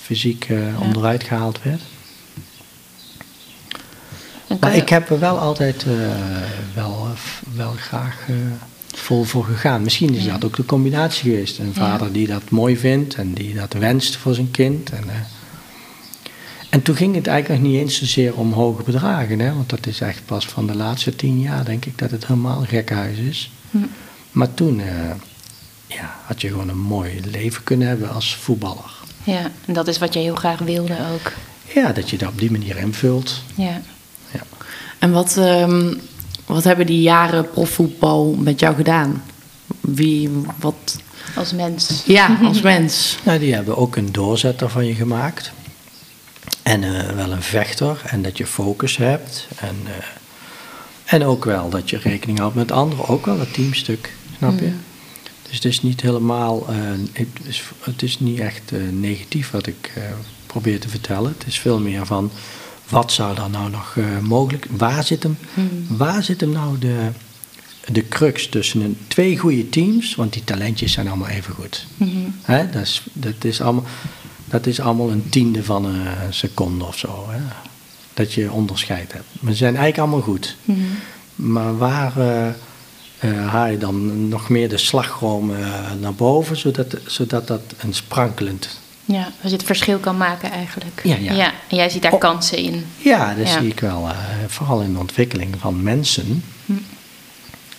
fysiek 0.00 0.44
eh, 0.44 0.80
onderuit 0.80 1.22
gehaald 1.22 1.62
werd. 1.62 1.80
Maar 4.60 4.76
ik 4.76 4.88
heb 4.88 5.10
er 5.10 5.18
wel 5.18 5.38
altijd 5.38 5.82
eh, 5.82 5.92
wel, 6.74 7.06
eh, 7.12 7.56
wel 7.56 7.72
graag 7.76 8.24
eh, 8.28 8.34
vol 8.94 9.24
voor 9.24 9.44
gegaan. 9.44 9.82
Misschien 9.82 10.14
is 10.14 10.24
dat 10.24 10.44
ook 10.44 10.56
de 10.56 10.64
combinatie 10.64 11.30
geweest. 11.30 11.58
Een 11.58 11.74
vader 11.74 12.12
die 12.12 12.26
dat 12.26 12.50
mooi 12.50 12.76
vindt 12.76 13.14
en 13.14 13.32
die 13.32 13.54
dat 13.54 13.72
wenst 13.72 14.16
voor 14.16 14.34
zijn 14.34 14.50
kind. 14.50 14.90
En, 14.90 15.04
eh, 15.08 15.14
en 16.72 16.82
toen 16.82 16.96
ging 16.96 17.14
het 17.14 17.26
eigenlijk 17.26 17.62
nog 17.62 17.70
niet 17.70 17.80
eens 17.80 17.98
zozeer 17.98 18.34
om 18.34 18.52
hoge 18.52 18.82
bedragen. 18.82 19.38
Hè? 19.38 19.54
Want 19.54 19.70
dat 19.70 19.86
is 19.86 20.00
echt 20.00 20.26
pas 20.26 20.46
van 20.46 20.66
de 20.66 20.76
laatste 20.76 21.16
tien 21.16 21.40
jaar 21.40 21.64
denk 21.64 21.84
ik 21.84 21.98
dat 21.98 22.10
het 22.10 22.26
helemaal 22.26 22.60
een 22.60 22.66
gekkenhuis 22.66 23.18
is. 23.18 23.52
Hm. 23.70 23.78
Maar 24.30 24.54
toen 24.54 24.80
eh, 24.80 25.10
ja, 25.86 26.16
had 26.26 26.40
je 26.40 26.48
gewoon 26.48 26.68
een 26.68 26.80
mooi 26.80 27.20
leven 27.30 27.64
kunnen 27.64 27.88
hebben 27.88 28.10
als 28.10 28.36
voetballer. 28.36 28.90
Ja, 29.24 29.50
en 29.64 29.72
dat 29.72 29.88
is 29.88 29.98
wat 29.98 30.14
je 30.14 30.20
heel 30.20 30.34
graag 30.34 30.58
wilde 30.58 30.96
ook. 31.12 31.32
Ja, 31.74 31.92
dat 31.92 32.10
je 32.10 32.18
dat 32.18 32.28
op 32.28 32.38
die 32.38 32.50
manier 32.50 32.76
invult. 32.76 33.42
Ja. 33.54 33.80
Ja. 34.32 34.40
En 34.98 35.12
wat, 35.12 35.36
ehm, 35.36 35.94
wat 36.46 36.64
hebben 36.64 36.86
die 36.86 37.02
jaren 37.02 37.50
profvoetbal 37.50 38.34
met 38.38 38.60
jou 38.60 38.74
gedaan? 38.74 39.22
Wie, 39.80 40.30
wat... 40.58 40.96
Als 41.34 41.52
mens. 41.52 42.02
Ja, 42.06 42.38
als 42.42 42.60
mens. 42.60 43.16
Nou, 43.24 43.38
die 43.38 43.54
hebben 43.54 43.76
ook 43.76 43.96
een 43.96 44.12
doorzetter 44.12 44.68
van 44.68 44.86
je 44.86 44.94
gemaakt. 44.94 45.52
En 46.62 46.84
eh, 46.84 47.14
wel 47.14 47.32
een 47.32 47.42
vechter. 47.42 48.02
En 48.06 48.22
dat 48.22 48.38
je 48.38 48.46
focus 48.46 48.96
hebt. 48.96 49.48
En, 49.56 49.76
eh, 49.84 50.04
en 51.04 51.24
ook 51.24 51.44
wel 51.44 51.68
dat 51.68 51.90
je 51.90 51.98
rekening 51.98 52.38
houdt 52.38 52.54
met 52.54 52.72
anderen. 52.72 53.08
Ook 53.08 53.26
wel 53.26 53.38
het 53.38 53.54
teamstuk, 53.54 54.12
snap 54.36 54.58
je? 54.58 54.72
Dus 55.42 55.54
het 55.54 55.64
is 55.64 55.82
niet 55.82 56.00
helemaal... 56.00 56.68
eh, 56.68 56.76
het, 57.12 57.28
is, 57.42 57.62
het 57.80 58.02
is 58.02 58.20
niet 58.20 58.38
echt 58.38 58.72
negatief 58.90 59.50
wat 59.50 59.66
ik 59.66 59.92
probeer 60.46 60.80
te 60.80 60.88
vertellen. 60.88 61.34
Het 61.38 61.46
is 61.46 61.58
veel 61.58 61.80
meer 61.80 62.06
van... 62.06 62.30
Wat 62.88 63.12
zou 63.12 63.34
dan 63.34 63.50
nou 63.50 63.70
nog 63.70 63.96
mogelijk... 64.20 64.66
Waar 64.70 65.04
zit 65.04 65.22
hem, 65.22 65.38
waar 65.88 66.22
zit 66.22 66.40
hem 66.40 66.50
nou 66.50 66.78
de, 66.78 67.08
de 67.92 68.08
crux 68.08 68.48
tussen 68.48 68.80
een, 68.80 68.98
twee 69.08 69.38
goede 69.38 69.68
teams? 69.68 70.14
Want 70.14 70.32
die 70.32 70.44
talentjes 70.44 70.92
zijn 70.92 71.08
allemaal 71.08 71.28
even 71.28 71.54
goed. 71.54 71.86
Hè, 72.42 72.70
dat, 72.70 72.82
is, 72.82 73.02
dat, 73.12 73.44
is 73.44 73.60
allemaal, 73.60 73.84
dat 74.52 74.66
is 74.66 74.80
allemaal 74.80 75.10
een 75.10 75.28
tiende 75.28 75.64
van 75.64 75.84
een 75.84 76.06
seconde 76.34 76.84
of 76.84 76.98
zo. 76.98 77.26
Hè, 77.28 77.38
dat 78.14 78.32
je 78.32 78.52
onderscheid 78.52 79.12
hebt. 79.12 79.24
Ze 79.46 79.54
zijn 79.54 79.76
eigenlijk 79.76 79.98
allemaal 79.98 80.20
goed. 80.20 80.56
Mhm. 80.64 80.78
Maar 81.34 81.78
waar 81.78 82.12
eh, 83.18 83.46
haal 83.48 83.66
je 83.66 83.78
dan 83.78 84.28
nog 84.28 84.48
meer 84.48 84.68
de 84.68 84.78
slagroom 84.78 85.54
eh, 85.54 85.92
naar 86.00 86.14
boven, 86.14 86.56
zodat, 86.56 86.96
zodat 87.06 87.46
dat 87.46 87.60
een 87.80 87.94
sprankelend... 87.94 88.80
Ja, 89.04 89.22
als 89.42 89.50
je 89.50 89.56
het 89.56 89.66
verschil 89.66 89.98
kan 89.98 90.16
maken 90.16 90.50
eigenlijk. 90.50 91.00
Ja, 91.04 91.16
ja. 91.16 91.52
en 91.68 91.76
jij 91.76 91.88
ziet 91.90 92.02
daar 92.02 92.12
Oh. 92.12 92.20
kansen 92.20 92.58
in. 92.58 92.86
Ja, 92.96 93.34
dat 93.34 93.48
Ja. 93.48 93.58
zie 93.58 93.68
ik 93.68 93.80
wel. 93.80 94.08
vooral 94.46 94.80
in 94.80 94.92
de 94.92 94.98
ontwikkeling 94.98 95.54
van 95.58 95.82
mensen 95.82 96.44
Hm. 96.66 96.72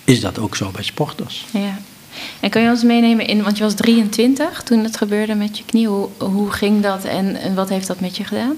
is 0.03 0.19
dat 0.21 0.39
ook 0.39 0.55
zo 0.55 0.69
bij 0.71 0.83
sporters. 0.83 1.45
Ja. 1.51 1.79
En 2.39 2.49
kan 2.49 2.61
je 2.61 2.69
ons 2.69 2.83
meenemen 2.83 3.27
in, 3.27 3.43
want 3.43 3.57
je 3.57 3.63
was 3.63 3.73
23 3.73 4.63
toen 4.63 4.83
het 4.83 4.97
gebeurde 4.97 5.35
met 5.35 5.57
je 5.57 5.63
knie. 5.65 5.87
Hoe, 5.87 6.09
hoe 6.17 6.51
ging 6.51 6.81
dat 6.81 7.03
en, 7.03 7.35
en 7.35 7.55
wat 7.55 7.69
heeft 7.69 7.87
dat 7.87 7.99
met 7.99 8.17
je 8.17 8.23
gedaan? 8.23 8.55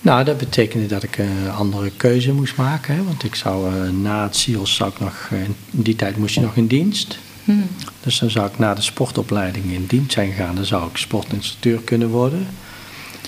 Nou, 0.00 0.24
dat 0.24 0.38
betekende 0.38 0.86
dat 0.86 1.02
ik 1.02 1.18
een 1.18 1.50
andere 1.56 1.90
keuze 1.96 2.32
moest 2.32 2.56
maken. 2.56 2.94
Hè? 2.94 3.04
Want 3.04 3.24
ik 3.24 3.34
zou 3.34 3.74
eh, 3.74 3.90
na 3.90 4.22
het 4.22 4.36
SIOS 4.36 4.74
zou 4.74 4.90
ik 4.90 5.00
nog, 5.00 5.28
eh, 5.30 5.42
in 5.42 5.54
die 5.70 5.96
tijd 5.96 6.16
moest 6.16 6.34
je 6.34 6.40
nog 6.40 6.56
in 6.56 6.66
dienst. 6.66 7.18
Hmm. 7.44 7.66
Dus 8.00 8.18
dan 8.18 8.30
zou 8.30 8.46
ik 8.46 8.58
na 8.58 8.74
de 8.74 8.82
sportopleiding 8.82 9.64
in 9.72 9.86
dienst 9.86 10.12
zijn 10.12 10.30
gegaan. 10.30 10.54
Dan 10.54 10.64
zou 10.64 10.88
ik 10.90 10.96
sportinstructeur 10.96 11.80
kunnen 11.80 12.08
worden. 12.08 12.46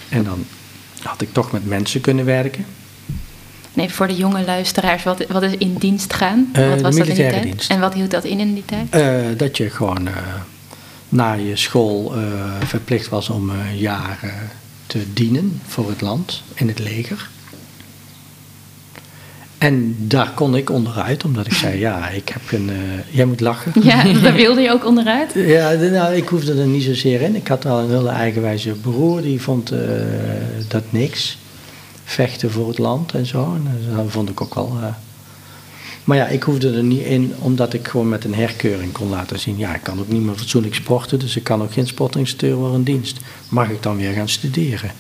En 0.09 0.25
dan 0.25 0.45
had 1.03 1.21
ik 1.21 1.33
toch 1.33 1.53
met 1.53 1.67
mensen 1.67 2.01
kunnen 2.01 2.25
werken. 2.25 2.67
Nee, 3.77 3.89
voor 3.89 4.07
de 4.07 4.17
jonge 4.17 4.45
luisteraars, 4.45 5.03
wat, 5.03 5.25
wat 5.29 5.43
is 5.43 5.57
in 5.59 5.75
dienst 5.75 6.13
gaan? 6.15 6.49
Eh, 6.53 6.69
wat 6.69 6.77
de 6.77 6.83
was 6.83 6.97
dat 6.97 7.07
in 7.07 7.15
die 7.15 7.23
militaire 7.23 7.33
tijd? 7.33 7.45
dienst. 7.45 7.71
En 7.71 7.81
wat 7.81 7.95
hield 7.95 8.11
dat 8.11 8.25
in 8.25 8.41
in 8.41 8.55
die 8.55 8.65
tijd? 8.65 8.87
Eh, 8.91 9.39
dat 9.39 9.57
je 9.57 9.71
gewoon 9.71 10.07
eh, 10.07 10.15
na 11.09 11.33
je 11.33 11.57
school 11.57 12.13
verplicht 12.65 13.09
was 13.09 13.29
om 13.29 13.51
een 13.51 13.79
jaar 13.79 14.19
te 14.87 15.13
dienen 15.13 15.61
voor 15.67 15.89
het 15.89 16.01
land 16.01 16.43
in 16.55 16.69
het 16.69 16.79
leger. 16.79 17.29
En 19.59 19.97
daar 19.99 20.31
kon 20.35 20.57
ik 20.57 20.71
onderuit, 20.71 21.25
omdat 21.25 21.47
ik 21.47 21.53
zei: 21.53 21.79
Ja, 21.79 22.09
ik 22.09 22.29
heb 22.29 22.61
een. 22.61 22.71
jij 23.11 23.25
moet 23.25 23.41
lachen. 23.41 23.73
Ja, 23.83 24.13
daar 24.23 24.35
wilde 24.35 24.61
je 24.61 24.71
ook 24.71 24.87
onderuit? 24.87 25.33
Ja, 25.35 25.73
nou, 25.73 26.15
ik 26.15 26.29
hoefde 26.29 26.61
er 26.61 26.67
niet 26.67 26.83
zozeer 26.83 27.21
in. 27.21 27.37
Ik 27.37 27.49
had 27.49 27.67
al 27.67 27.79
een 27.79 27.91
hele 27.91 28.09
eigenwijze 28.09 28.71
broer, 28.71 29.23
die 29.23 29.41
vond 29.41 29.73
dat 30.69 30.85
niks. 30.91 31.39
Vechten 32.09 32.51
voor 32.51 32.69
het 32.69 32.79
land 32.79 33.13
en 33.13 33.27
zo. 33.27 33.55
En 33.55 33.95
dat 33.97 34.05
vond 34.09 34.29
ik 34.29 34.41
ook 34.41 34.55
wel. 34.55 34.79
eh. 34.83 34.89
Maar 36.05 36.17
ja, 36.17 36.27
ik 36.27 36.43
hoefde 36.43 36.71
er 36.73 36.83
niet 36.83 37.03
in, 37.03 37.35
omdat 37.39 37.73
ik 37.73 37.89
gewoon 37.89 38.09
met 38.09 38.25
een 38.25 38.35
herkeuring 38.35 38.93
kon 38.93 39.09
laten 39.09 39.39
zien. 39.39 39.57
Ja, 39.59 39.75
ik 39.75 39.83
kan 39.83 40.01
ook 40.01 40.09
niet 40.09 40.23
meer 40.23 40.35
fatsoenlijk 40.35 40.75
sporten, 40.75 41.19
dus 41.19 41.37
ik 41.37 41.45
kan 41.45 41.63
ook 41.63 41.73
geen 41.73 41.87
sportinstructeur 41.87 42.55
worden 42.57 42.77
in 42.79 42.83
dienst. 42.85 43.19
Mag 43.49 43.69
ik 43.71 43.83
dan 43.83 43.97
weer 43.97 44.13
gaan 44.13 44.29
studeren? 44.29 44.91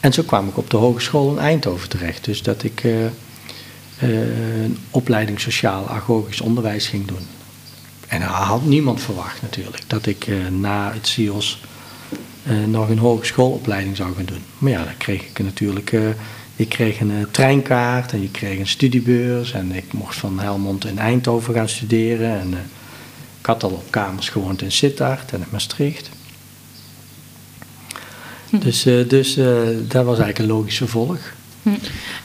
En 0.00 0.12
zo 0.12 0.22
kwam 0.22 0.48
ik 0.48 0.56
op 0.56 0.70
de 0.70 0.76
hogeschool 0.76 1.30
in 1.30 1.38
Eindhoven 1.38 1.88
terecht. 1.88 2.24
Dus 2.24 2.42
dat 2.42 2.62
ik 2.62 2.84
eh, 2.84 3.04
eh, 3.04 3.10
een 4.62 4.78
opleiding 4.90 5.40
sociaal-agogisch 5.40 6.40
onderwijs 6.40 6.86
ging 6.86 7.06
doen. 7.06 7.26
En 8.08 8.20
dat 8.20 8.28
had 8.28 8.64
niemand 8.64 9.00
verwacht 9.00 9.42
natuurlijk, 9.42 9.82
dat 9.86 10.06
ik 10.06 10.26
eh, 10.26 10.34
na 10.50 10.92
het 10.92 11.06
CIOS 11.06 11.60
eh, 11.62 11.68
nog 12.66 12.88
een 12.88 12.98
hogeschoolopleiding 12.98 13.96
zou 13.96 14.14
gaan 14.14 14.24
doen. 14.24 14.42
Maar 14.58 14.70
ja, 14.70 14.84
dan 14.84 14.96
kreeg 14.96 15.22
ik 15.22 15.38
natuurlijk, 15.38 15.92
eh, 15.92 16.00
ik 16.56 16.68
kreeg 16.68 17.00
een 17.00 17.10
eh, 17.10 17.26
treinkaart 17.30 18.12
en 18.12 18.22
je 18.22 18.30
kreeg 18.30 18.58
een 18.58 18.66
studiebeurs. 18.66 19.52
En 19.52 19.72
ik 19.72 19.92
mocht 19.92 20.16
van 20.16 20.40
Helmond 20.40 20.84
in 20.84 20.98
Eindhoven 20.98 21.54
gaan 21.54 21.68
studeren. 21.68 22.40
En 22.40 22.54
eh, 22.54 22.60
ik 23.40 23.46
had 23.46 23.62
al 23.62 23.70
op 23.70 23.90
kamers 23.90 24.28
gewoond 24.28 24.62
in 24.62 24.72
Sittard 24.72 25.32
en 25.32 25.40
in 25.40 25.46
Maastricht. 25.50 26.10
Dus, 28.58 28.86
eh, 28.86 29.08
dus 29.08 29.36
eh, 29.36 29.46
dat 29.88 30.04
was 30.04 30.18
eigenlijk 30.18 30.38
een 30.38 30.56
logisch 30.56 30.76
vervolg. 30.76 31.18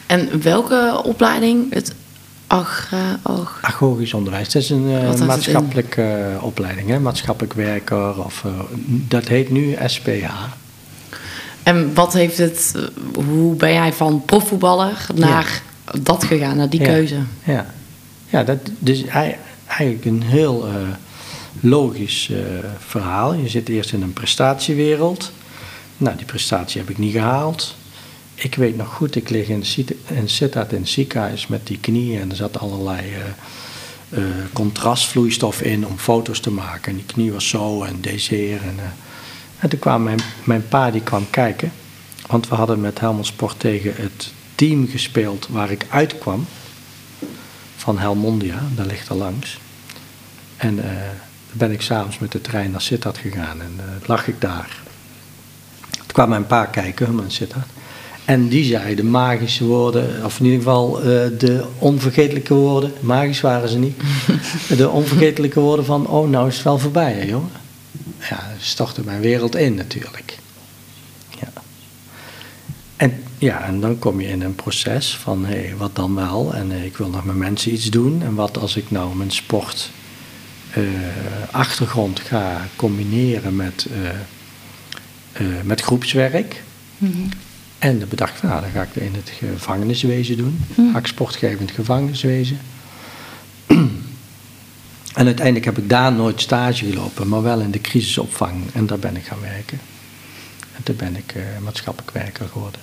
En 0.06 0.42
welke 0.42 1.02
opleiding? 1.04 1.74
Het 1.74 1.96
agra... 2.48 3.20
ag- 3.22 3.60
Agogisch 3.62 4.14
onderwijs, 4.14 4.50
dat 4.52 4.62
is 4.62 4.70
een 4.70 4.90
eh, 4.92 5.20
maatschappelijke 5.28 6.02
eh, 6.36 6.44
opleiding, 6.44 6.90
hè? 6.90 7.00
maatschappelijk 7.00 7.54
werker. 7.54 8.24
Of, 8.26 8.44
eh, 8.46 8.52
dat 8.86 9.28
heet 9.28 9.50
nu 9.52 9.76
SPH. 9.86 10.10
En 11.64 11.94
wat 11.94 12.14
heeft 12.14 12.38
het... 12.38 12.76
Hoe 13.30 13.56
ben 13.56 13.74
jij 13.74 13.94
van 13.94 14.22
profvoetballer 14.26 15.06
naar 15.16 15.62
dat 16.02 16.24
gegaan, 16.24 16.58
naar 16.58 16.70
die 16.70 16.80
Ja. 16.80 16.86
keuze? 16.86 17.20
Ja, 17.44 17.66
ja 18.30 18.44
dat 18.44 18.58
dus 18.80 19.06
ei- 19.06 19.36
eigenlijk 19.68 20.06
een 20.06 20.24
heel 20.24 20.68
eh, 20.68 20.74
logisch 21.60 22.30
eh, 22.32 22.38
verhaal. 22.88 23.34
Je 23.34 23.50
zit 23.50 23.70
eerst 23.70 23.94
in 23.94 24.02
een 24.02 24.14
prestatiewereld. 24.14 25.32
Nou, 25.98 26.18
die 26.18 26.26
prestatie 26.26 26.82
heb 26.82 26.90
ik 26.90 26.98
niet 26.98 27.12
gehaald. 27.12 27.76
Ik 28.40 28.56
weet 28.56 28.78
nog 28.78 28.94
goed, 28.94 29.16
ik 29.16 29.30
lig 29.30 29.48
in, 29.48 29.64
in 30.08 30.30
Sittard 30.30 30.72
in 30.72 30.80
het 30.80 30.90
ziekenhuis 30.90 31.48
met 31.48 31.68
die 31.68 31.80
knieën 31.80 32.22
en 32.22 32.30
er 32.30 32.36
zat 32.36 32.60
allerlei 32.60 33.14
eh, 33.14 33.22
eh, 34.10 34.24
contrastvloeistof 34.54 35.62
in 35.62 35.88
om 35.88 35.98
foto's 35.98 36.40
te 36.40 36.52
maken. 36.52 36.92
En 36.92 36.98
die 36.98 37.06
knie 37.06 37.32
was 37.32 37.50
zo 37.50 37.84
en 37.84 38.02
deze 38.02 38.36
En, 38.36 38.80
eh, 38.80 38.86
en 39.60 39.70
toen 39.70 39.80
kwam 39.80 40.04
mijn, 40.04 40.20
mijn 40.44 40.68
pa 40.68 40.92
die 40.92 41.02
kwam 41.02 41.30
kijken, 41.30 41.72
want 42.28 42.50
we 42.50 42.56
hadden 42.56 42.82
met 42.82 43.00
Helmond 43.00 43.26
Sport 43.26 43.60
tegen 43.60 43.94
het 43.96 44.32
team 44.56 44.88
gespeeld 44.88 45.48
waar 45.50 45.72
ik 45.72 45.86
uitkwam 45.90 46.46
van 47.76 48.00
Helmondia, 48.00 48.62
daar 48.76 48.86
ligt 48.86 49.10
er 49.10 49.16
langs. 49.16 49.60
En 50.58 50.80
ben 51.52 51.72
ik 51.72 51.82
s'avonds 51.82 52.20
met 52.20 52.32
de 52.32 52.42
trein 52.42 52.72
naar 52.72 52.82
Sittard 52.82 53.18
gegaan 53.18 53.62
en 53.62 53.80
lag 54.06 54.28
ik 54.28 54.42
daar. 54.42 54.82
Toen 55.90 56.06
kwam 56.12 56.30
mijn 56.30 56.48
pa 56.48 56.66
kijken, 56.66 57.20
in 57.24 57.32
Sittard. 57.32 57.68
En 58.28 58.48
die 58.48 58.64
zei 58.64 58.96
de 58.96 59.04
magische 59.04 59.66
woorden, 59.66 60.26
of 60.26 60.40
in 60.40 60.46
ieder 60.46 60.60
geval 60.60 60.98
eh, 60.98 61.06
de 61.38 61.66
onvergetelijke 61.78 62.54
woorden, 62.54 62.94
magisch 63.00 63.42
waren 63.42 63.70
ze 63.70 63.78
niet, 63.78 63.98
de 64.78 64.90
onvergetelijke 64.90 65.60
woorden 65.60 65.86
van, 65.86 66.08
oh 66.08 66.30
nou 66.30 66.48
is 66.48 66.56
het 66.56 66.64
wel 66.64 66.80
voorbij 66.80 67.14
hè 67.14 67.24
jongen. 67.24 67.50
Ja, 68.30 68.54
stortte 68.60 69.02
mijn 69.06 69.22
wereld 69.22 69.56
in 69.56 69.76
natuurlijk. 69.76 70.38
Ja. 71.40 71.52
En, 72.96 73.24
ja, 73.38 73.64
en 73.64 73.80
dan 73.80 74.00
kom 74.00 74.22
je 74.22 74.28
in 74.28 74.42
een 74.42 74.56
proces 74.56 75.18
van, 75.18 75.46
hé, 75.46 75.60
hey, 75.60 75.76
wat 75.78 75.96
dan 75.96 76.16
wel? 76.16 76.54
En 76.54 76.72
eh, 76.72 76.86
ik 76.86 76.98
wil 76.98 77.10
nog 77.10 77.26
met 77.26 77.36
mensen 77.36 77.74
iets 77.74 77.90
doen. 77.90 78.22
En 78.24 78.36
wat 78.36 78.58
als 78.58 78.76
ik 78.76 78.92
nou 78.92 79.16
mijn 79.16 79.32
sport 79.32 79.92
eh, 80.72 80.84
achtergrond 81.52 82.20
ga 82.20 82.68
combineren 82.76 83.56
met, 83.56 83.88
met 85.64 85.82
groepswerk? 85.82 86.64
Mhm. 86.98 87.28
En 87.80 88.00
dan 88.00 88.08
bedacht 88.08 88.36
ik, 88.38 88.44
nou, 88.44 88.62
dan 88.62 88.70
ga 88.70 88.82
ik 88.82 88.96
in 88.96 89.14
het 89.14 89.30
gevangeniswezen 89.30 90.38
doen. 90.38 90.60
Ga 90.94 91.00
ik 91.00 91.08
sportgevend 91.08 91.72
gevangeniswezen. 91.72 92.60
en 93.68 95.26
uiteindelijk 95.26 95.66
heb 95.66 95.78
ik 95.78 95.90
daar 95.90 96.14
nooit 96.14 96.42
stage 96.42 96.86
gelopen, 96.86 97.28
maar 97.28 97.42
wel 97.42 97.60
in 97.60 97.72
de 97.72 97.82
crisisopvang. 97.82 98.64
En 98.74 98.86
daar 98.86 99.00
ben 99.00 99.16
ik 99.16 99.26
gaan 99.26 99.42
werken. 99.42 99.80
En 100.76 100.84
toen 100.84 100.96
ben 100.96 101.16
ik 101.16 101.34
eh, 101.36 101.44
maatschappelijk 101.64 102.12
werker 102.12 102.48
geworden. 102.48 102.82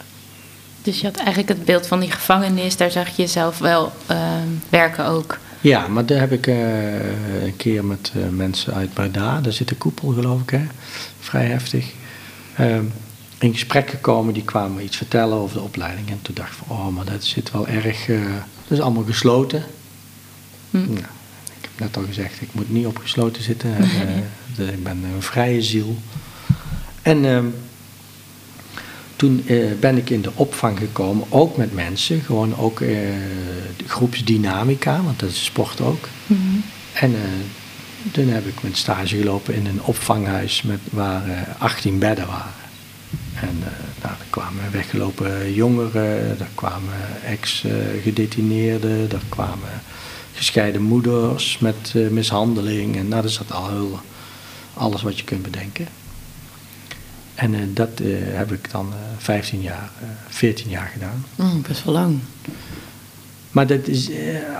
Dus 0.82 1.00
je 1.00 1.06
had 1.06 1.16
eigenlijk 1.16 1.48
het 1.48 1.64
beeld 1.64 1.86
van 1.86 2.00
die 2.00 2.10
gevangenis, 2.10 2.76
daar 2.76 2.90
zag 2.90 3.08
je 3.08 3.22
jezelf 3.22 3.58
wel 3.58 3.92
ehm, 4.06 4.48
werken 4.68 5.06
ook. 5.06 5.38
Ja, 5.64 5.86
maar 5.86 6.06
daar 6.06 6.18
heb 6.18 6.32
ik 6.32 6.46
eh, 6.46 7.44
een 7.44 7.56
keer 7.56 7.84
met 7.84 8.12
eh, 8.14 8.28
mensen 8.28 8.74
uit 8.74 8.94
Breda, 8.94 9.40
daar 9.40 9.52
zit 9.52 9.68
de 9.68 9.74
koepel 9.74 10.08
geloof 10.08 10.40
ik, 10.40 10.50
hè? 10.50 10.66
vrij 11.20 11.46
heftig, 11.46 11.92
eh, 12.54 12.78
in 13.44 13.52
gesprek 13.52 13.90
gekomen. 13.90 14.34
Die 14.34 14.44
kwamen 14.44 14.84
iets 14.84 14.96
vertellen 14.96 15.36
over 15.36 15.56
de 15.56 15.62
opleiding. 15.62 16.10
En 16.10 16.18
toen 16.22 16.34
dacht 16.34 16.50
ik 16.50 16.56
van, 16.66 16.76
oh, 16.76 16.88
maar 16.88 17.04
dat 17.04 17.24
zit 17.24 17.50
wel 17.50 17.66
erg, 17.68 18.08
eh, 18.08 18.18
dat 18.68 18.78
is 18.78 18.80
allemaal 18.80 19.04
gesloten. 19.04 19.64
Hm. 20.70 20.76
Nou, 20.78 20.90
ik 21.60 21.60
heb 21.60 21.70
net 21.76 21.96
al 21.96 22.02
gezegd, 22.04 22.40
ik 22.40 22.48
moet 22.52 22.70
niet 22.70 22.86
opgesloten 22.86 23.42
zitten. 23.42 23.70
hè. 23.72 23.82
Eh, 24.04 24.20
de- 24.56 24.72
ik 24.72 24.82
ben 24.82 25.04
een 25.14 25.22
vrije 25.22 25.62
ziel. 25.62 25.96
En 27.02 27.24
ehm, 27.24 27.44
toen 29.16 29.44
eh, 29.46 29.64
ben 29.80 29.96
ik 29.96 30.10
in 30.10 30.22
de 30.22 30.30
opvang 30.34 30.78
gekomen, 30.78 31.26
ook 31.28 31.56
met 31.56 31.72
mensen, 31.74 32.20
gewoon 32.20 32.56
ook 32.56 32.80
eh, 32.80 32.88
de 33.76 33.84
groepsdynamica, 33.86 35.02
want 35.02 35.20
dat 35.20 35.30
is 35.30 35.44
sport 35.44 35.80
ook. 35.80 36.08
Mhm. 36.26 36.40
En 36.92 37.14
eh, 37.14 37.20
toen 38.12 38.28
heb 38.28 38.46
ik 38.46 38.62
mijn 38.62 38.74
stage 38.74 39.16
gelopen 39.16 39.54
in 39.54 39.66
een 39.66 39.82
opvanghuis 39.82 40.62
met, 40.62 40.80
waar 40.90 41.28
eh, 41.28 41.40
18 41.58 41.98
bedden 41.98 42.26
waren. 42.26 42.52
En 43.40 43.58
eh 43.62 43.84
er 44.04 44.16
kwamen 44.30 44.70
weggelopen 44.72 45.52
jongeren, 45.52 46.38
er 46.40 46.48
kwamen 46.54 46.94
ex-gedetineerden, 47.26 49.10
er 49.10 49.22
kwamen 49.28 49.82
gescheiden 50.34 50.82
moeders 50.82 51.58
met 51.58 51.92
eh, 51.94 52.08
mishandeling. 52.08 52.96
En 52.96 53.08
nou, 53.08 53.22
dat 53.22 53.30
zat 53.30 53.52
al 53.52 53.68
heel, 53.68 54.00
alles 54.74 55.02
wat 55.02 55.18
je 55.18 55.24
kunt 55.24 55.42
bedenken. 55.42 55.86
En 57.34 57.54
eh, 57.54 57.60
dat 57.68 58.00
heb 58.22 58.52
ik 58.52 58.70
dan 58.70 58.92
eh 58.92 58.98
15 59.18 59.60
jaar, 59.60 59.90
eh 60.00 60.06
14 60.28 60.70
jaar 60.70 60.90
gedaan. 60.92 61.24
Mm, 61.34 61.62
best 61.68 61.84
wel 61.84 61.94
lang. 61.94 62.18
Maar 63.50 63.66
dat 63.66 63.86
is, 63.86 64.10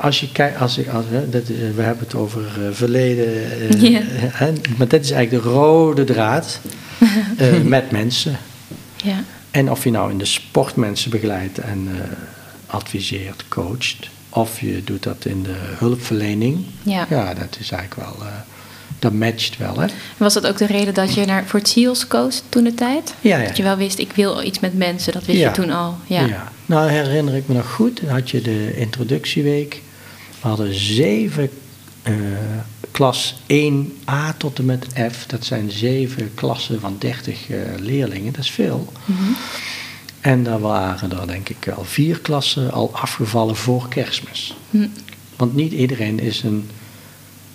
als 0.02 0.20
je 0.20 0.32
kijkt, 0.32 0.60
als 0.60 0.78
ik, 0.78 0.88
als, 0.88 1.04
dat, 1.30 1.46
we 1.46 1.82
hebben 1.82 2.04
het 2.04 2.14
over 2.14 2.42
verleden, 2.72 3.26
hè, 4.32 4.52
maar 4.76 4.88
dat 4.88 5.00
is 5.00 5.10
eigenlijk 5.10 5.44
de 5.44 5.50
rode 5.50 6.04
draad 6.04 6.60
eh, 7.38 7.60
met 7.62 7.90
mensen. 7.90 8.38
Ja. 9.04 9.22
En 9.50 9.70
of 9.70 9.84
je 9.84 9.90
nou 9.90 10.10
in 10.10 10.18
de 10.18 10.24
sport 10.24 10.76
mensen 10.76 11.10
begeleidt 11.10 11.58
en 11.58 11.88
eh, 11.92 12.00
adviseert, 12.66 13.44
coacht, 13.48 14.08
of 14.28 14.60
je 14.60 14.82
doet 14.84 15.02
dat 15.02 15.24
in 15.24 15.42
de 15.42 15.56
hulpverlening, 15.78 16.64
Ja. 16.82 17.06
ja 17.10 17.34
dat 17.34 17.56
is 17.60 17.70
eigenlijk 17.70 18.08
wel, 18.08 18.26
eh, 18.26 18.32
dat 18.98 19.12
matcht 19.12 19.56
wel, 19.56 19.78
hè? 19.80 19.86
Was 20.16 20.34
dat 20.34 20.46
ook 20.46 20.56
de 20.58 20.66
reden 20.66 20.94
dat 20.94 21.14
je 21.14 21.24
naar, 21.24 21.44
voor 21.46 21.58
het 21.58 21.68
SEALS 21.68 22.06
koos 22.06 22.42
toen 22.48 22.64
de 22.64 22.74
tijd? 22.74 23.14
Ja, 23.20 23.38
ja. 23.38 23.46
Dat 23.46 23.56
je 23.56 23.62
wel 23.62 23.76
wist, 23.76 23.98
ik 23.98 24.12
wil 24.12 24.42
iets 24.42 24.60
met 24.60 24.74
mensen, 24.74 25.12
dat 25.12 25.24
wist 25.24 25.38
Ja. 25.38 25.48
je 25.48 25.54
toen 25.54 25.70
al. 25.70 25.96
Ja. 26.06 26.24
Ja. 26.26 26.52
Nou 26.66 26.90
herinner 26.90 27.34
ik 27.34 27.48
me 27.48 27.54
nog 27.54 27.70
goed, 27.72 28.00
dan 28.00 28.10
had 28.10 28.30
je 28.30 28.40
de 28.40 28.76
introductieweek. 28.76 29.82
We 30.40 30.48
hadden 30.48 30.74
zeven 30.74 31.50
klas 32.94 33.34
1A 33.46 34.36
tot 34.36 34.58
en 34.58 34.64
met 34.64 34.86
F. 35.12 35.26
Dat 35.26 35.44
zijn 35.44 35.70
zeven 35.70 36.34
klassen 36.34 36.80
van 36.80 36.96
30 36.98 37.50
eh, 37.50 37.58
leerlingen, 37.78 38.32
dat 38.32 38.44
is 38.44 38.50
veel. 38.50 38.92
Mhm. 39.04 39.22
En 40.20 40.42
daar 40.42 40.60
waren 40.60 41.18
er 41.18 41.26
denk 41.26 41.48
ik 41.48 41.68
al 41.68 41.84
vier 41.84 42.18
klassen 42.18 42.72
al 42.72 42.90
afgevallen 42.92 43.56
voor 43.56 43.88
kerstmis. 43.88 44.54
Hm. 44.70 44.86
Want 45.36 45.54
niet 45.54 45.72
iedereen 45.72 46.20
is 46.20 46.42
een 46.42 46.70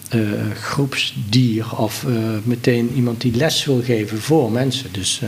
eh, 0.10 0.19
groepsdier 0.62 1.78
of 1.78 2.06
eh, 2.06 2.13
meteen 2.43 2.91
iemand 2.95 3.21
die 3.21 3.36
les 3.36 3.65
wil 3.65 3.82
geven 3.84 4.21
voor 4.21 4.52
mensen. 4.52 4.89
Dus, 4.91 5.21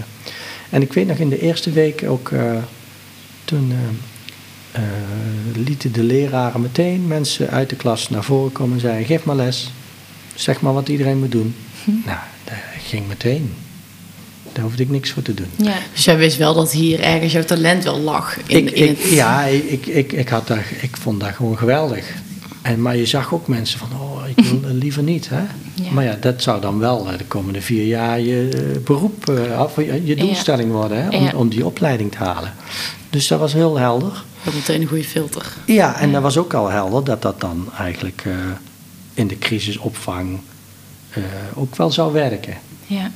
en 0.70 0.82
ik 0.82 0.94
weet 0.94 1.08
nog 1.08 1.18
in 1.18 1.30
de 1.30 1.42
eerste 1.42 1.72
week 1.72 2.04
ook, 2.08 2.32
toen 3.46 3.74
lieten 5.56 5.92
de 5.92 6.04
leraren 6.04 6.62
meteen 6.62 7.08
mensen 7.08 7.50
uit 7.50 7.70
de 7.70 7.76
klas 7.76 8.10
naar 8.10 8.24
voren 8.24 8.52
komen 8.52 8.74
en 8.74 8.82
zeiden: 8.82 9.06
geef 9.06 9.24
maar 9.24 9.36
les, 9.36 9.72
zeg 10.36 10.62
maar 10.62 10.74
wat 10.74 10.90
iedereen 10.90 11.20
moet 11.20 11.32
doen. 11.32 11.56
Nou, 11.86 12.18
dat 12.44 12.54
ging 12.88 13.08
meteen. 13.08 13.54
Daar 14.54 14.64
hoefde 14.64 14.84
ik 14.84 14.90
niks 14.90 15.12
voor 15.12 15.24
te 15.24 15.34
doen. 15.34 15.50
Ja. 15.56 15.74
Dus 15.94 16.06
jij 16.06 16.18
wist 16.18 16.38
wel 16.38 16.54
dat 16.54 16.72
hier 16.72 17.00
ergens 17.00 17.32
jouw 17.34 17.44
talent 17.44 17.84
wel 17.84 18.00
lag. 18.00 18.38
In, 18.38 18.58
ik, 18.58 18.72
in 18.72 18.90
ik, 18.90 18.98
het... 18.98 19.10
Ja, 19.10 19.44
ik, 19.44 19.86
ik, 19.86 20.12
ik, 20.12 20.30
had 20.30 20.48
daar, 20.48 20.66
ik 20.82 20.98
vond 20.98 21.20
dat 21.20 21.30
gewoon 21.30 21.58
geweldig. 21.58 22.14
En, 22.62 22.82
maar 22.82 22.98
je 22.98 23.06
zag 23.06 23.34
ook 23.34 23.48
mensen 23.48 23.80
van, 23.80 23.88
oh, 23.94 24.22
ik 24.36 24.46
wil 24.46 24.60
liever 24.84 25.04
niet. 25.04 25.30
Hè? 25.30 25.42
Ja. 25.74 25.92
Maar 25.92 26.04
ja, 26.04 26.18
dat 26.22 26.42
zou 26.42 26.62
dan 26.62 26.80
wel 26.80 27.04
de 27.18 27.26
komende 27.28 27.62
vier 27.62 27.86
jaar 27.86 28.20
je 28.20 28.50
eh, 28.54 28.84
beroep, 28.84 29.30
eh, 29.30 29.62
of 29.62 29.76
je 30.04 30.16
doelstelling 30.16 30.72
worden, 30.72 31.04
hè? 31.04 31.18
Om, 31.18 31.24
Ja. 31.24 31.32
om 31.36 31.50
die 31.50 31.66
opleiding 31.66 32.12
te 32.12 32.18
halen. 32.18 32.54
Dus 33.10 33.28
dat 33.28 33.40
was 33.40 33.54
heel 33.54 33.78
helder. 33.78 34.24
Dat 34.44 34.54
meteen 34.54 34.82
een 34.82 34.88
goede 34.88 35.04
filter. 35.04 35.54
Ja, 35.66 36.00
en 36.00 36.12
dat 36.12 36.22
was 36.22 36.38
ook 36.38 36.54
al 36.54 36.70
helder 36.70 37.04
dat 37.04 37.22
dat 37.22 37.42
dan 37.42 37.70
eigenlijk 37.78 38.24
eh, 38.26 38.34
in 39.14 39.28
de 39.28 39.38
crisisopvang 39.38 40.40
eh, 41.10 41.24
ook 41.56 41.76
wel 41.76 41.92
zou 41.92 42.14
werken. 42.14 42.58
ja. 42.88 43.12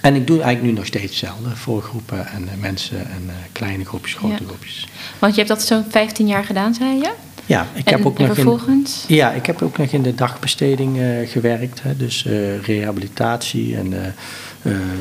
En 0.00 0.14
ik 0.14 0.26
doe 0.26 0.40
eigenlijk 0.42 0.72
nu 0.72 0.78
nog 0.78 0.86
steeds 0.86 1.04
hetzelfde 1.04 1.56
voor 1.56 1.82
groepen 1.82 2.26
en 2.26 2.48
eh, 2.48 2.54
mensen 2.60 2.98
en 2.98 3.22
eh, 3.26 3.34
kleine 3.52 3.84
groepjes, 3.84 4.14
grote 4.14 4.42
Ja. 4.42 4.46
groepjes. 4.46 4.88
Want 5.18 5.34
je 5.34 5.42
hebt 5.42 5.52
dat 5.52 5.62
zo'n 5.66 5.84
15 5.88 6.26
jaar 6.26 6.44
gedaan, 6.44 6.74
zei 6.74 6.96
je? 6.96 7.12
Ja, 7.46 7.66
ik 7.74 7.86
en, 7.86 7.96
heb 7.96 8.06
ook 8.06 8.18
en 8.18 8.44
nog 8.44 8.66
in, 8.66 8.86
ja, 9.06 9.30
ik 9.30 9.46
heb 9.46 9.62
ook 9.62 9.78
nog 9.78 9.88
in 9.88 10.02
de 10.02 10.14
dagbesteding 10.14 10.98
gewerkt. 11.24 11.82
Hè, 11.82 11.96
dus 11.96 12.24
eh, 12.24 12.62
rehabilitatie 12.62 13.76
en 13.76 14.14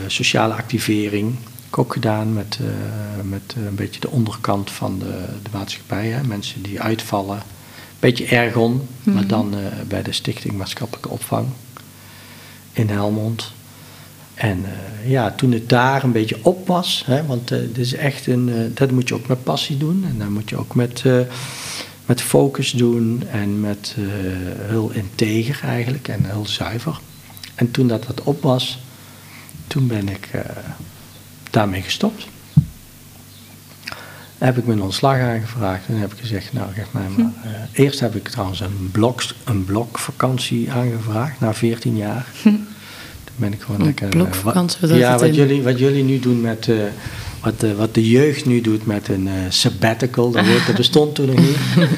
sociale 0.07 0.53
activering. 0.53 1.35
Ik 1.67 1.77
ook 1.77 1.93
gedaan 1.93 2.33
met, 2.33 2.59
met 3.23 3.55
een 3.67 3.75
beetje 3.75 3.99
de 3.99 4.09
onderkant 4.09 4.71
van 4.71 4.99
de, 4.99 5.25
de 5.43 5.49
maatschappij. 5.51 6.07
Hè, 6.07 6.23
mensen 6.23 6.61
die 6.61 6.81
uitvallen. 6.81 7.41
Beetje 7.99 8.25
ergon, 8.25 8.88
maar 9.03 9.15
Mhm. 9.15 9.27
dan 9.27 9.53
eh, 9.53 9.59
bij 9.88 10.01
de 10.03 10.12
Stichting 10.12 10.53
Maatschappelijke 10.57 11.09
Opvang 11.09 11.47
in 12.73 12.89
Helmond. 12.89 13.51
En 14.33 14.65
eh, 14.65 15.09
ja, 15.09 15.31
toen 15.31 15.51
het 15.51 15.69
daar 15.69 16.03
een 16.03 16.12
beetje 16.12 16.38
op 16.41 16.67
was, 16.67 17.03
hè, 17.05 17.25
want 17.25 17.51
eh, 17.51 17.59
dit 17.59 17.77
is 17.77 17.93
echt 17.93 18.27
een, 18.27 18.71
dat 18.73 18.91
moet 18.91 19.07
je 19.07 19.13
ook 19.15 19.27
met 19.27 19.43
passie 19.43 19.77
doen. 19.77 20.05
En 20.07 20.15
dan 20.17 20.33
moet 20.33 20.49
je 20.49 20.57
ook 20.57 20.75
met, 20.75 21.03
met 22.05 22.21
focus 22.21 22.71
doen 22.71 23.23
en 23.31 23.59
met 23.59 23.95
heel 24.67 24.91
integer 24.91 25.63
eigenlijk 25.63 26.07
en 26.07 26.25
heel 26.25 26.45
zuiver. 26.47 26.99
En 27.55 27.71
toen 27.71 27.88
dat 27.88 28.05
wat 28.05 28.21
op 28.23 28.41
was, 28.41 28.79
toen 29.67 29.88
ben 29.88 30.09
ik 30.09 30.29
daarmee 31.49 31.81
gestopt. 31.81 32.27
Heb 34.39 34.58
ik 34.58 34.65
mijn 34.65 34.82
ontslag 34.82 35.19
aangevraagd 35.19 35.82
en 35.88 35.97
heb 35.97 36.13
ik 36.13 36.19
gezegd, 36.19 36.54
nou 36.54 36.67
geef 36.73 36.86
mij 36.91 37.04
maar. 37.17 37.32
eh, 37.43 37.52
eerst 37.84 37.99
heb 37.99 38.15
ik 38.15 38.28
trouwens 38.28 38.60
een 38.60 38.89
blok, 38.91 39.21
een 39.45 39.65
blokvakantie 39.65 40.71
aangevraagd 40.71 41.39
na 41.39 41.54
14 41.54 41.97
jaar. 41.97 42.25
Toen 42.43 42.65
ben 43.36 43.54
ik 43.54 43.62
gewoon 43.62 43.80
Een 43.80 43.86
lekker... 43.86 44.06
eh, 44.06 44.12
blokvakantie, 44.12 44.78
wat, 44.88 44.89
ja, 44.97 45.12
wat 45.12 45.21
in? 45.23 45.34
jullie, 45.34 45.62
wat 45.63 45.80
jullie 45.80 46.04
nu 46.04 46.19
doen 46.19 46.41
met... 46.41 46.67
eh, 46.69 46.75
wat, 47.43 47.60
de, 47.60 47.75
wat 47.75 47.93
de 47.93 48.10
jeugd 48.10 48.45
nu 48.45 48.62
doet 48.62 48.86
met 48.86 49.08
een 49.08 49.30
sabbatical, 49.49 50.32
dat, 50.32 50.45
woord, 50.47 50.65
dat 50.65 50.75
bestond 50.75 51.15
toen 51.15 51.25
nog 51.25 51.38
niet. 51.38 51.58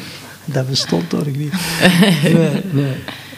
dat 0.45 0.69
bestond 0.69 1.09
toen 1.09 1.19
nog 1.19 1.35
niet. 1.35 1.53
Nee, 2.23 2.33
nee, 2.33 2.49
nee. 2.71 2.83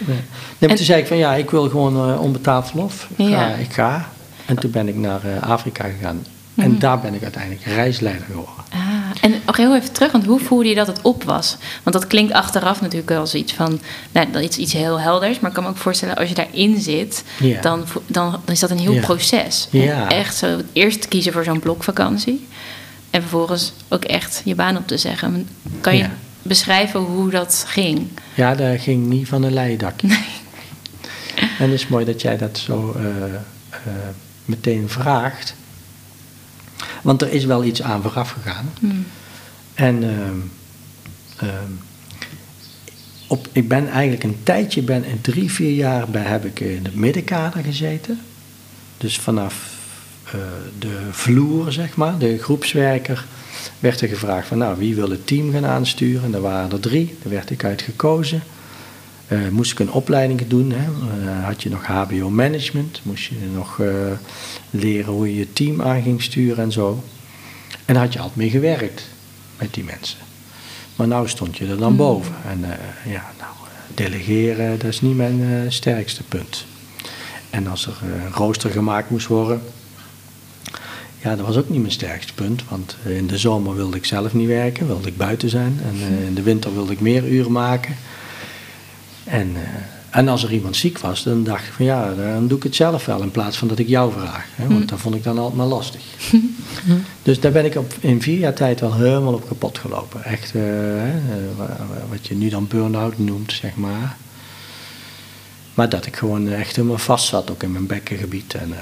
nee 0.06 0.18
maar 0.60 0.70
En- 0.70 0.76
toen 0.76 0.86
zei 0.86 1.02
ik 1.02 1.08
van 1.08 1.18
ja, 1.18 1.34
ik 1.36 1.50
wil 1.50 1.70
gewoon 1.70 2.18
onbetaald 2.20 2.68
verlof. 2.68 3.08
Ik 3.16 3.28
ga, 3.28 3.48
ik 3.54 3.74
ga. 3.74 4.10
En 4.46 4.56
toen 4.60 4.72
ben 4.72 4.88
ik 4.88 4.96
naar 4.96 5.22
Afrika 5.40 5.84
gegaan. 5.98 6.26
En 6.56 6.70
Mhm. 6.72 6.80
daar 6.80 7.00
ben 7.00 7.14
ik 7.14 7.24
uiteindelijk 7.24 7.64
reisleider 7.66 8.26
geworden. 8.26 8.54
Ah, 8.70 8.80
en 9.24 9.42
nog 9.46 9.58
heel 9.58 9.76
even 9.76 9.92
terug, 9.92 10.12
want 10.12 10.26
hoe 10.26 10.40
voelde 10.40 10.70
je 10.70 10.76
dat 10.76 10.88
het 10.88 11.02
op 11.02 11.24
was? 11.24 11.58
Want 11.84 11.96
dat 11.96 12.08
klinkt 12.08 12.34
achteraf 12.34 12.82
natuurlijk 12.82 13.10
wel 13.10 13.20
als 13.20 13.34
iets 13.36 13.54
van, 13.54 13.80
nou, 14.12 14.32
dat 14.32 14.42
is 14.42 14.58
iets 14.58 14.74
heel 14.74 15.00
helders. 15.00 15.40
Maar 15.40 15.50
ik 15.50 15.56
kan 15.56 15.64
me 15.64 15.70
ook 15.70 15.78
voorstellen, 15.78 16.16
als 16.16 16.30
je 16.30 16.36
daarin 16.36 16.82
zit, 16.82 17.24
Ja. 17.40 17.62
dan, 17.62 17.86
dan, 18.08 18.32
dan 18.32 18.54
is 18.54 18.60
dat 18.60 18.70
een 18.70 18.80
heel 18.80 18.94
Ja. 18.94 19.02
proces. 19.02 19.68
Ja. 19.72 20.10
Echt 20.10 20.36
zo, 20.36 20.62
eerst 20.74 21.08
kiezen 21.08 21.34
voor 21.34 21.44
zo'n 21.44 21.60
blokvakantie. 21.60 22.48
En 23.10 23.22
vervolgens 23.22 23.74
ook 23.90 24.04
echt 24.04 24.42
je 24.46 24.56
baan 24.56 24.78
op 24.78 24.88
te 24.88 24.98
zeggen. 24.98 25.48
Kan 25.82 25.98
je 25.98 26.06
beschrijven 26.42 27.00
hoe 27.00 27.30
dat 27.30 27.64
ging? 27.68 28.08
Ja, 28.34 28.56
dat 28.56 28.80
ging 28.82 29.06
niet 29.06 29.28
van 29.28 29.44
een 29.44 29.54
leien 29.54 29.78
dakje. 29.78 30.08
Nee. 30.08 30.18
En 31.36 31.70
het 31.70 31.72
is 31.72 31.88
mooi 31.88 32.06
dat 32.06 32.22
jij 32.22 32.38
dat 32.38 32.58
zo 32.58 32.94
eh, 32.98 33.04
eh, 33.70 33.80
meteen 34.46 34.90
vraagt. 34.90 35.56
Want 37.04 37.22
er 37.22 37.32
is 37.32 37.46
wel 37.46 37.64
iets 37.64 37.82
aan 37.82 38.02
vooraf 38.02 38.30
gegaan. 38.30 38.74
Hmm. 38.80 39.06
En 39.74 40.04
ehm, 40.04 40.38
ehm, 41.38 41.72
op, 43.28 43.48
ik 43.52 43.68
ben 43.68 43.90
eigenlijk 43.90 44.24
een 44.24 44.38
tijdje, 44.44 44.82
ben, 44.82 45.04
in 45.04 45.22
drie, 45.22 45.52
vier 45.52 45.74
jaar 45.74 46.08
ben, 46.10 46.26
heb 46.26 46.46
ik 46.46 46.60
in 46.60 46.84
het 46.84 46.96
middenkader 46.96 47.64
gezeten. 47.64 48.20
Dus 48.98 49.20
vanaf 49.20 49.72
eh, 50.26 50.40
de 50.80 51.00
vloer, 51.12 51.72
zeg 51.72 51.96
maar, 51.96 52.18
de 52.18 52.38
groepswerker, 52.38 53.26
werd 53.80 54.02
er 54.02 54.08
gevraagd 54.08 54.48
van 54.48 54.58
nou, 54.58 54.78
wie 54.78 54.96
wil 54.96 55.10
het 55.10 55.28
team 55.28 55.52
gaan 55.52 55.66
aansturen? 55.66 56.24
En 56.24 56.34
er 56.34 56.42
waren 56.42 56.72
er 56.72 56.80
drie, 56.80 57.18
daar 57.22 57.34
werd 57.34 57.50
ik 57.50 57.64
uit 57.64 57.82
gekozen. 57.82 58.44
Eh, 59.28 59.48
moest 59.52 59.72
ik 59.72 59.80
een 59.80 59.92
opleiding 59.92 60.48
doen, 60.48 60.72
hè? 60.72 60.86
Eh, 60.86 61.46
had 61.46 61.64
je 61.64 61.70
nog 61.70 61.86
HBO 61.86 62.30
management, 62.30 63.00
moest 63.04 63.24
je 63.24 63.36
nog 63.54 63.80
eh, 63.80 63.88
leren 64.70 65.14
hoe 65.14 65.28
je 65.28 65.38
je 65.38 65.54
team 65.54 65.82
aan 65.82 66.02
ging 66.02 66.22
sturen 66.22 66.64
en 66.64 66.72
zo. 66.72 67.04
En 67.86 67.96
had 67.96 68.14
je 68.14 68.20
altijd 68.20 68.38
mee 68.38 68.50
gewerkt 68.50 69.10
met 69.58 69.74
die 69.74 69.84
mensen. 69.84 70.18
Maar 70.96 71.08
nou 71.08 71.28
stond 71.28 71.58
je 71.58 71.68
er 71.68 71.78
dan 71.78 71.96
boven. 71.96 72.36
En 72.48 72.60
ja, 73.06 73.32
nou, 73.40 73.54
delegeren, 73.94 74.80
dat 74.80 74.90
is 74.90 75.02
niet 75.02 75.16
mijn 75.16 75.72
sterkste 75.72 76.24
punt. 76.24 76.66
En 77.50 77.68
als 77.68 77.88
er 77.88 77.94
een 78.02 78.34
rooster 78.34 78.70
gemaakt 78.70 79.10
moest 79.10 79.28
worden, 79.28 79.62
ja, 81.22 81.36
dat 81.36 81.46
was 81.46 81.58
ook 81.58 81.70
niet 81.70 81.80
mijn 81.80 81.92
sterkste 81.92 82.34
punt. 82.34 82.64
Want 82.70 82.98
in 83.06 83.28
de 83.28 83.38
zomer 83.38 83.76
wilde 83.76 83.98
ik 83.98 84.06
zelf 84.06 84.34
niet 84.34 84.48
werken, 84.48 84.88
wilde 84.88 85.08
ik 85.08 85.18
buiten 85.18 85.50
zijn. 85.50 85.80
En 85.84 86.26
in 86.26 86.34
de 86.34 86.44
winter 86.44 86.74
wilde 86.74 86.92
ik 86.92 87.00
meer 87.00 87.28
uren 87.28 87.52
maken. 87.52 87.96
En, 89.34 89.52
eh, 89.56 89.62
en 90.20 90.28
als 90.28 90.44
er 90.44 90.52
iemand 90.54 90.76
ziek 90.76 91.00
was, 91.00 91.24
dan 91.24 91.44
dacht 91.44 91.68
ik 91.68 91.74
van 91.74 91.86
ja, 91.86 92.14
dan 92.14 92.48
doe 92.48 92.58
ik 92.58 92.64
het 92.64 92.76
zelf 92.76 93.06
wel 93.06 93.22
in 93.22 93.32
plaats 93.32 93.58
van 93.58 93.68
dat 93.68 93.80
ik 93.80 93.88
jou 93.88 94.12
vraag. 94.12 94.46
Hè, 94.56 94.68
want 94.68 94.90
dat 94.90 95.00
vond 95.00 95.16
ik 95.16 95.24
dan 95.24 95.38
altijd 95.38 95.56
maar 95.58 95.66
lastig. 95.66 96.02
Dus 97.24 97.40
daar 97.40 97.52
ben 97.52 97.66
ik 97.66 97.76
op, 97.76 97.94
in 98.00 98.22
vier 98.22 98.38
jaar 98.40 98.54
tijd 98.54 98.80
wel 98.80 98.94
helemaal 98.94 99.34
op 99.34 99.48
kapot 99.48 99.78
gelopen. 99.78 100.24
Echt, 100.24 100.56
eh, 100.56 101.04
eh, 101.04 101.14
wa- 101.58 101.66
wa- 101.66 102.06
wat 102.10 102.28
je 102.28 102.36
nu 102.36 102.50
dan 102.50 102.68
burn-out 102.68 103.18
noemt, 103.20 103.52
zeg 103.52 103.76
maar. 103.76 104.16
Maar 105.74 105.90
dat 105.90 106.06
ik 106.06 106.16
gewoon 106.16 106.50
echt 106.52 106.76
helemaal 106.76 106.98
vast 106.98 107.26
zat, 107.28 107.52
ook 107.52 107.64
in 107.64 107.72
mijn 107.72 107.86
bekkengebied. 107.88 108.54
En 108.54 108.74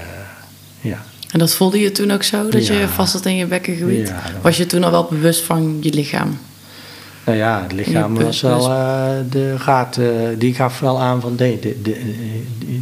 ja, 0.81 1.03
En 1.31 1.39
dat 1.39 1.53
voelde 1.53 1.79
je 1.79 1.91
toen 1.91 2.11
ook 2.11 2.23
zo, 2.23 2.49
dat 2.49 2.67
Ja. 2.67 2.73
je 2.79 2.87
vast 2.87 3.11
zat 3.11 3.25
in 3.25 3.35
je 3.35 3.45
bekkengebied? 3.45 4.07
Ja, 4.07 4.21
Was 4.41 4.57
je 4.57 4.65
toen 4.65 4.83
al 4.83 4.91
wel 4.91 5.07
bewust 5.09 5.41
van 5.43 5.77
je 5.81 5.93
lichaam? 5.93 6.37
Nou 7.25 7.37
ja, 7.37 7.61
het 7.61 7.71
lichaam 7.71 8.15
was 8.15 8.41
wel 8.41 8.69
eh, 8.69 9.09
de 9.29 9.57
raad, 9.57 9.97
eh, 9.97 10.07
die 10.37 10.53
gaf 10.53 10.79
wel 10.79 11.01
aan 11.01 11.21
van 11.21 11.35
nee, 11.37 11.59
dit, 11.59 11.75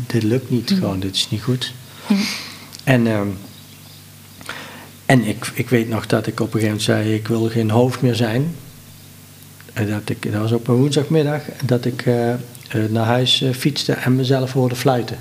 dit, 0.08 0.24
lukt 0.24 0.50
niet 0.50 0.72
gewoon, 0.80 1.00
dit 1.00 1.16
is 1.16 1.30
niet 1.30 1.42
goed. 1.42 1.74
En, 2.84 3.08
ehm, 3.08 3.28
en 5.06 5.24
ik, 5.24 5.52
ik 5.54 5.70
weet 5.70 5.90
nog 5.90 6.08
dat 6.08 6.28
ik 6.28 6.40
op 6.40 6.54
een 6.54 6.60
gegeven 6.60 6.68
moment 6.68 6.84
zei, 6.84 7.14
ik 7.14 7.28
wil 7.28 7.50
geen 7.50 7.70
hoofd 7.70 8.02
meer 8.02 8.16
zijn. 8.16 8.56
En 9.74 9.90
dat, 9.90 10.10
ik, 10.10 10.32
dat 10.32 10.42
was 10.42 10.52
op 10.52 10.68
een 10.68 10.76
woensdagmiddag, 10.76 11.42
dat 11.66 11.86
ik 11.86 12.06
eh, 12.06 12.34
eh, 12.70 12.82
naar 12.90 13.06
huis 13.06 13.42
eh, 13.42 13.54
fietste 13.54 13.94
en 13.94 14.16
mezelf 14.16 14.54
hoorde 14.54 14.76
fluiten. 14.76 15.18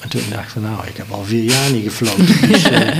En 0.00 0.08
toen 0.08 0.22
dacht 0.30 0.42
ik 0.42 0.48
van 0.48 0.62
nou, 0.62 0.86
ik 0.86 0.96
heb 0.96 1.10
al 1.10 1.24
vier 1.24 1.42
jaar 1.42 1.70
niet 1.72 1.84
gefloten. 1.84 2.48
Dus, 2.48 2.64
eh, 2.64 2.98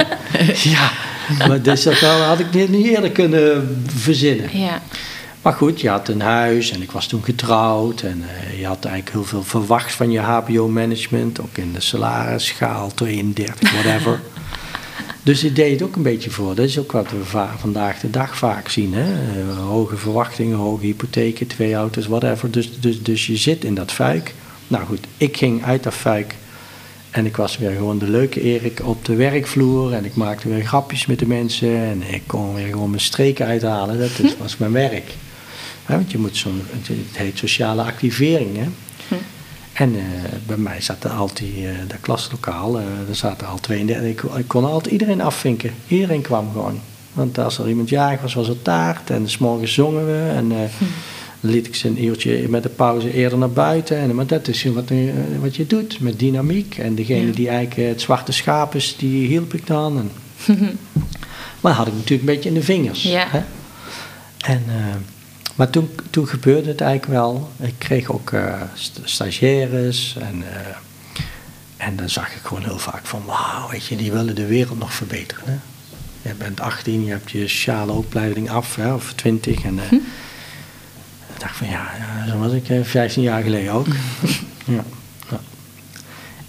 ja, 0.75 0.93
maar 1.49 1.63
dus 1.63 1.83
dat 1.83 1.99
had 1.99 2.39
ik 2.39 2.69
niet 2.69 2.87
eerder 2.87 3.11
kunnen 3.11 3.83
verzinnen. 3.87 4.59
Ja. 4.59 4.83
Maar 5.43 5.53
goed, 5.53 5.81
je 5.81 5.89
had 5.89 6.09
een 6.09 6.21
huis 6.21 6.71
en 6.71 6.83
ik 6.83 6.91
was 6.91 7.07
toen 7.07 7.25
getrouwd. 7.25 8.01
En 8.01 8.23
eh, 8.23 8.59
je 8.59 8.67
had 8.67 8.85
eigenlijk 8.85 9.15
heel 9.15 9.25
veel 9.25 9.43
verwacht 9.43 9.93
van 9.93 10.11
je 10.11 10.19
HBO-management. 10.19 11.41
Ook 11.41 11.57
in 11.57 11.73
de 11.73 11.81
salarisschaal, 11.81 12.95
32, 12.95 13.73
whatever. 13.73 14.21
dus 15.23 15.45
ik 15.45 15.57
deed 15.57 15.73
het 15.73 15.83
ook 15.83 15.97
een 15.97 16.03
beetje 16.03 16.31
voor. 16.31 16.55
Dat 16.55 16.65
is 16.67 16.79
ook 16.79 16.93
wat 16.93 17.11
we 17.11 17.25
va- 17.25 17.55
vandaag 17.59 18.01
de 18.01 18.11
dag 18.11 18.37
vaak 18.37 18.69
zien. 18.69 18.95
Hè? 18.95 19.13
Eh, 19.13 19.67
hoge 19.67 19.97
verwachtingen, 19.97 20.57
hoge 20.57 20.85
hypotheken, 20.85 21.47
twee 21.47 21.75
auto's, 21.75 22.07
whatever. 22.07 22.51
Dus, 22.51 22.81
dus, 22.81 23.03
dus 23.03 23.27
je 23.27 23.37
zit 23.37 23.65
in 23.65 23.75
dat 23.75 23.93
fuik. 23.93 24.35
Nou 24.69 24.85
goed, 24.85 25.07
ik 25.17 25.37
ging 25.37 25.65
uit 25.65 25.83
dat 25.83 25.95
fuik 25.95 26.35
En 27.11 27.27
ik 27.27 27.37
was 27.37 27.59
weer 27.59 27.71
gewoon 27.71 27.99
de 27.99 28.11
leuke 28.11 28.41
Erik 28.41 28.81
op 28.85 29.05
de 29.05 29.15
werkvloer. 29.15 29.93
En 29.93 30.05
ik 30.05 30.15
maakte 30.15 30.49
weer 30.49 30.65
grapjes 30.65 31.07
met 31.07 31.19
de 31.19 31.27
mensen. 31.27 31.77
En 31.77 32.03
ik 32.03 32.23
kon 32.27 32.55
weer 32.55 32.67
gewoon 32.67 32.91
mijn 32.91 33.03
streken 33.03 33.47
uithalen. 33.47 33.99
Dat 33.99 34.19
is, 34.19 34.37
was 34.37 34.57
mijn 34.57 34.73
werk. 34.73 35.15
Hè, 35.85 35.95
want 35.95 36.11
je 36.11 36.19
moet 36.19 36.37
zo'n, 36.37 36.63
het 36.71 37.17
heet 37.17 37.39
sociale 37.39 37.83
activering. 37.83 38.57
Hè? 38.57 38.67
En 39.73 39.97
eh, 39.97 40.03
bij 40.47 40.57
mij 40.57 40.81
zat 40.81 41.05
er 41.05 41.11
altijd, 41.11 41.51
uh, 41.57 41.71
dat 41.87 42.01
klaslokaal, 42.01 42.81
uh, 42.81 43.09
er 43.09 43.15
zaten 43.15 43.47
al 43.47 43.59
32. 43.59 44.11
Ik, 44.11 44.23
ik 44.37 44.49
kon 44.49 44.65
altijd 44.65 44.93
iedereen 44.93 45.21
afvinken. 45.21 45.75
Iedereen 45.89 46.21
kwam 46.21 46.53
gewoon. 46.53 46.81
Want 47.13 47.39
als 47.39 47.59
er 47.59 47.69
iemand 47.69 47.89
jarig 47.89 48.21
was, 48.21 48.35
was 48.35 48.49
er 48.49 48.63
taart. 48.63 49.11
En 49.11 49.31
s 49.31 49.39
morgens 49.39 49.75
zongen 49.75 50.07
we. 50.07 50.33
En 50.35 50.45
hm. 50.79 50.85
Dan 51.41 51.51
liet 51.51 51.67
ik 51.67 51.75
ze 51.75 51.89
een 51.89 52.05
uurtje 52.05 52.49
met 52.49 52.63
de 52.63 52.69
pauze 52.69 53.13
eerder 53.13 53.39
naar 53.39 53.51
buiten. 53.51 53.97
En, 53.97 54.15
maar 54.15 54.27
dat 54.27 54.49
is 54.49 54.65
wat, 54.65 54.91
wat 55.41 55.57
je 55.57 55.67
doet 55.67 56.01
met 56.01 56.19
dynamiek. 56.19 56.79
En 56.79 56.95
degene 56.95 57.27
ja. 57.27 57.33
die 57.33 57.49
eigenlijk 57.49 57.89
het 57.89 58.01
zwarte 58.01 58.33
schaap 58.33 58.75
is, 58.75 58.97
die 58.97 59.27
hielp 59.27 59.55
ik 59.55 59.67
dan. 59.67 59.99
En, 59.99 60.11
maar 61.61 61.73
had 61.73 61.87
ik 61.87 61.93
natuurlijk 61.93 62.21
een 62.21 62.35
beetje 62.35 62.49
in 62.49 62.55
de 62.55 62.63
vingers. 62.63 63.03
Ja. 63.03 63.27
Hè? 63.29 63.43
En... 64.53 64.63
Maar 65.61 65.71
toen, 65.71 65.91
toen 66.11 66.29
gebeurde 66.29 66.69
het 66.69 66.81
eigenlijk 66.81 67.13
wel. 67.13 67.51
Ik 67.59 67.75
kreeg 67.79 68.13
ook 68.13 68.31
uh, 68.31 68.63
stagiaires 69.05 70.17
en, 70.21 70.39
uh, 70.39 70.47
en 71.77 71.97
dan 71.97 72.09
zag 72.09 72.35
ik 72.35 72.41
gewoon 72.43 72.63
heel 72.63 72.79
vaak 72.79 73.07
van, 73.07 73.23
wauw, 73.27 73.71
weet 73.71 73.87
je, 73.87 73.97
die 73.97 74.13
willen 74.13 74.35
de 74.35 74.47
wereld 74.47 74.79
nog 74.79 74.93
verbeteren. 74.93 75.45
Hè? 75.45 75.59
Je 76.29 76.35
bent 76.35 76.61
18, 76.61 77.05
je 77.05 77.11
hebt 77.11 77.31
je 77.31 77.49
sociale 77.49 77.93
opleiding 77.93 78.51
af, 78.51 78.77
hè, 78.77 78.95
of 78.95 79.13
20. 79.13 79.63
En 79.63 79.79
hm. 79.89 79.97
Ik 81.41 81.47
dacht 81.47 81.59
van, 81.59 81.69
ja, 81.69 81.91
ja, 81.99 82.31
zo 82.31 82.39
was 82.39 82.53
ik 82.53 82.87
15 82.87 83.23
jaar 83.23 83.43
geleden 83.43 83.73
ook. 83.73 83.87
ja. 84.65 84.85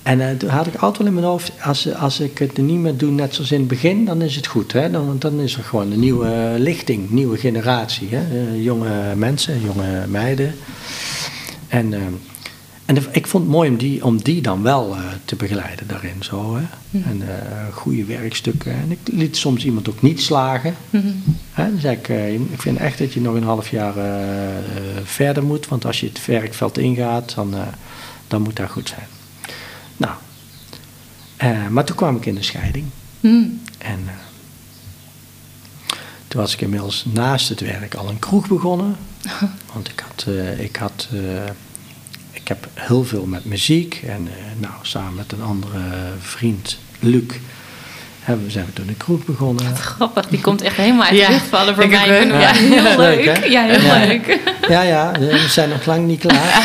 En 0.03 0.19
uh, 0.19 0.29
toen 0.29 0.49
had 0.49 0.67
ik 0.67 0.75
altijd 0.75 0.97
wel 0.97 1.07
in 1.07 1.13
mijn 1.13 1.25
hoofd, 1.25 1.51
als, 1.61 1.93
als 1.93 2.19
ik 2.19 2.37
het 2.37 2.57
niet 2.57 2.77
meer 2.77 2.97
doe 2.97 3.11
net 3.11 3.33
zoals 3.33 3.51
in 3.51 3.59
het 3.59 3.67
begin, 3.67 4.05
dan 4.05 4.21
is 4.21 4.35
het 4.35 4.47
goed. 4.47 4.73
Hè? 4.73 4.91
Dan, 4.91 5.15
dan 5.19 5.39
is 5.39 5.55
er 5.55 5.63
gewoon 5.63 5.91
een 5.91 5.99
nieuwe 5.99 6.55
lichting, 6.57 7.09
nieuwe 7.09 7.37
generatie. 7.37 8.07
Hè? 8.11 8.21
Uh, 8.33 8.63
jonge 8.63 9.15
mensen, 9.15 9.61
jonge 9.61 10.07
meiden. 10.07 10.55
En, 11.67 11.93
en 12.85 12.95
de, 12.95 13.01
ik 13.11 13.27
vond 13.27 13.43
het 13.43 13.53
mooi 13.53 13.69
om 13.69 13.77
die, 13.77 14.05
om 14.05 14.21
die 14.21 14.41
dan 14.41 14.61
wel 14.61 14.95
te 15.25 15.35
begeleiden 15.35 15.87
daarin. 15.87 16.23
Zo, 16.23 16.55
hè? 16.55 16.63
Mm. 16.89 17.03
En 17.03 17.21
goede 17.73 18.05
werkstukken. 18.05 18.71
En 18.71 18.91
ik 18.91 18.99
liet 19.03 19.37
soms 19.37 19.65
iemand 19.65 19.89
ook 19.89 20.01
niet 20.01 20.21
slagen. 20.21 20.75
Mm-hmm. 20.89 21.23
Hè? 21.51 21.69
Dan 21.71 21.79
zei 21.79 21.95
ik, 21.95 22.07
ik 22.51 22.61
vind 22.61 22.77
echt 22.77 22.97
dat 22.97 23.13
je 23.13 23.21
nog 23.21 23.35
een 23.35 23.43
half 23.43 23.69
jaar 23.69 23.93
verder 25.03 25.43
moet. 25.43 25.67
Want 25.67 25.85
als 25.85 25.99
je 25.99 26.07
het 26.07 26.25
werkveld 26.25 26.77
ingaat, 26.77 27.35
dan, 27.35 27.53
dan 28.27 28.41
moet 28.41 28.55
dat 28.55 28.69
goed 28.69 28.87
zijn. 28.87 29.07
Nou, 29.97 30.13
uh, 31.43 31.67
maar 31.67 31.85
toen 31.85 31.95
kwam 31.95 32.15
ik 32.15 32.25
in 32.25 32.35
de 32.35 32.43
scheiding. 32.43 32.85
Mm. 33.19 33.61
En 33.77 33.99
uh, 34.05 34.11
toen 36.27 36.41
was 36.41 36.53
ik 36.53 36.61
inmiddels 36.61 37.05
naast 37.13 37.49
het 37.49 37.59
werk 37.59 37.95
al 37.95 38.09
een 38.09 38.19
kroeg 38.19 38.47
begonnen. 38.47 38.95
Want 39.73 39.89
ik 39.89 40.03
had, 40.07 40.25
uh, 40.27 40.59
ik 40.59 40.75
had, 40.75 41.09
ik 42.31 42.47
heb 42.47 42.67
heel 42.73 43.03
veel 43.03 43.25
met 43.25 43.45
muziek. 43.45 44.01
En 44.07 44.27
nou, 44.59 44.73
samen 44.81 45.15
met 45.15 45.31
een 45.31 45.41
andere 45.43 45.79
vriend, 46.19 46.77
Luc, 46.99 47.23
hebben 48.21 48.45
we, 48.45 48.51
zijn 48.51 48.65
we 48.65 48.73
toen 48.73 48.87
een 48.87 48.97
kroeg 48.97 49.25
begonnen. 49.25 49.65
Wat 49.69 49.79
grappig, 49.79 50.27
die 50.27 50.41
komt 50.41 50.61
echt 50.61 50.75
helemaal 50.75 51.01
uit 51.03 51.11
de 51.11 51.17
Ja, 51.17 51.29
lucht 51.29 51.45
vallen 51.45 51.75
voor 51.75 51.87
mij. 51.87 52.07
Ja, 52.07 52.39
Ja. 52.39 52.53
heel 52.53 52.97
Leuk? 52.97 53.45
Ja, 53.49 53.63
heel 53.63 53.81
Ja. 53.81 54.05
leuk. 54.05 54.39
Ja, 54.69 54.81
ja, 54.81 55.11
we 55.19 55.45
zijn 55.49 55.69
nog 55.69 55.85
lang 55.85 56.07
niet 56.07 56.19
klaar. 56.19 56.63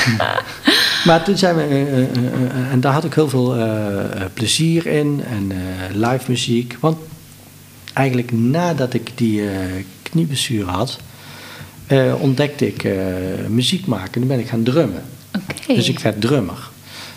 maar 1.06 1.22
toen 1.24 1.36
zijn 1.38 1.56
we, 1.56 1.62
eh, 1.62 1.82
eh, 1.92 1.98
eh, 2.02 2.72
en 2.72 2.80
daar 2.80 2.92
had 2.92 3.04
ik 3.04 3.14
heel 3.14 3.28
veel 3.28 3.54
eh, 3.56 3.62
eh, 4.04 4.30
plezier 4.34 4.86
in 4.86 5.24
en 5.30 5.52
eh, 5.52 6.10
live 6.10 6.24
muziek. 6.30 6.76
Want 6.80 6.98
eigenlijk 7.92 8.32
nadat 8.32 8.94
ik 8.94 9.10
die 9.14 9.42
eh 9.42 9.48
knieblessure 10.02 10.70
had, 10.70 10.98
eh, 11.90 12.14
ontdekte 12.20 12.66
ik 12.66 12.84
eh, 12.84 12.94
muziek 13.48 13.86
maken. 13.86 14.10
Toen 14.10 14.26
ben 14.26 14.38
ik 14.38 14.48
gaan 14.48 14.62
drummen. 14.62 15.02
Dus 15.66 15.88
ik 15.88 15.98
werd 15.98 16.20
drummer. 16.20 16.68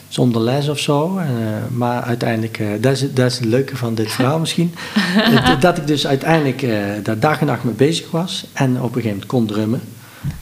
Zonder 0.07 0.41
les 0.41 0.67
of 0.67 0.79
zo. 0.79 1.17
Eh, 1.17 1.25
maar 1.71 2.01
uiteindelijk, 2.01 2.59
dat, 2.79 2.91
is, 2.93 3.13
dat 3.13 3.31
is 3.31 3.39
het 3.39 3.45
leuke 3.45 3.77
van 3.77 3.95
dit 3.95 4.11
verhaal 4.11 4.39
misschien. 4.39 4.73
dat, 5.59 5.77
ik 5.77 5.87
dus 5.87 6.07
uiteindelijk 6.07 6.65
daar 7.03 7.19
dag 7.19 7.39
en 7.39 7.45
nacht 7.45 7.63
mee 7.63 7.73
bezig 7.73 8.11
was. 8.11 8.45
En 8.53 8.69
op 8.69 8.75
een 8.75 8.87
gegeven 8.87 9.09
moment 9.09 9.25
kon 9.25 9.45
drummen. 9.45 9.81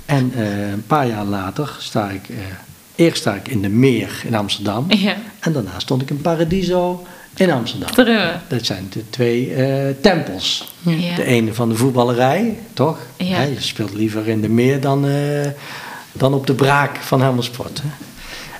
En 0.05 0.31
een 0.71 0.85
paar 0.87 1.07
jaar 1.07 1.25
later 1.25 1.75
sta 1.79 2.09
ik, 2.09 2.21
eerst 2.95 3.17
sta 3.17 3.33
ik 3.33 3.47
in 3.47 3.61
de 3.61 3.69
Meer 3.69 4.21
in 4.25 4.35
Amsterdam. 4.35 4.85
Ja, 4.87 5.15
En 5.39 5.53
daarna 5.53 5.79
stond 5.79 6.01
ik 6.01 6.09
in 6.09 6.21
Paradiso 6.21 7.05
in 7.35 7.51
Amsterdam. 7.51 7.89
Dat 8.47 8.65
zijn 8.65 8.87
de 8.89 9.09
twee 9.09 9.53
eh, 9.53 9.95
tempels. 10.01 10.73
Ja. 10.81 11.15
De 11.15 11.23
ene 11.23 11.53
van 11.53 11.69
de 11.69 11.75
voetballerij, 11.75 12.57
toch? 12.73 12.97
Ja. 13.17 13.41
Je 13.41 13.61
speelt 13.61 13.93
liever 13.93 14.27
in 14.27 14.41
de 14.41 14.49
meer 14.49 14.79
dan, 14.81 15.07
eh, 15.07 15.49
dan 16.11 16.33
op 16.33 16.47
de 16.47 16.53
braak 16.53 16.95
van 16.95 17.21
Helmersport. 17.21 17.81
Hè? 17.81 17.89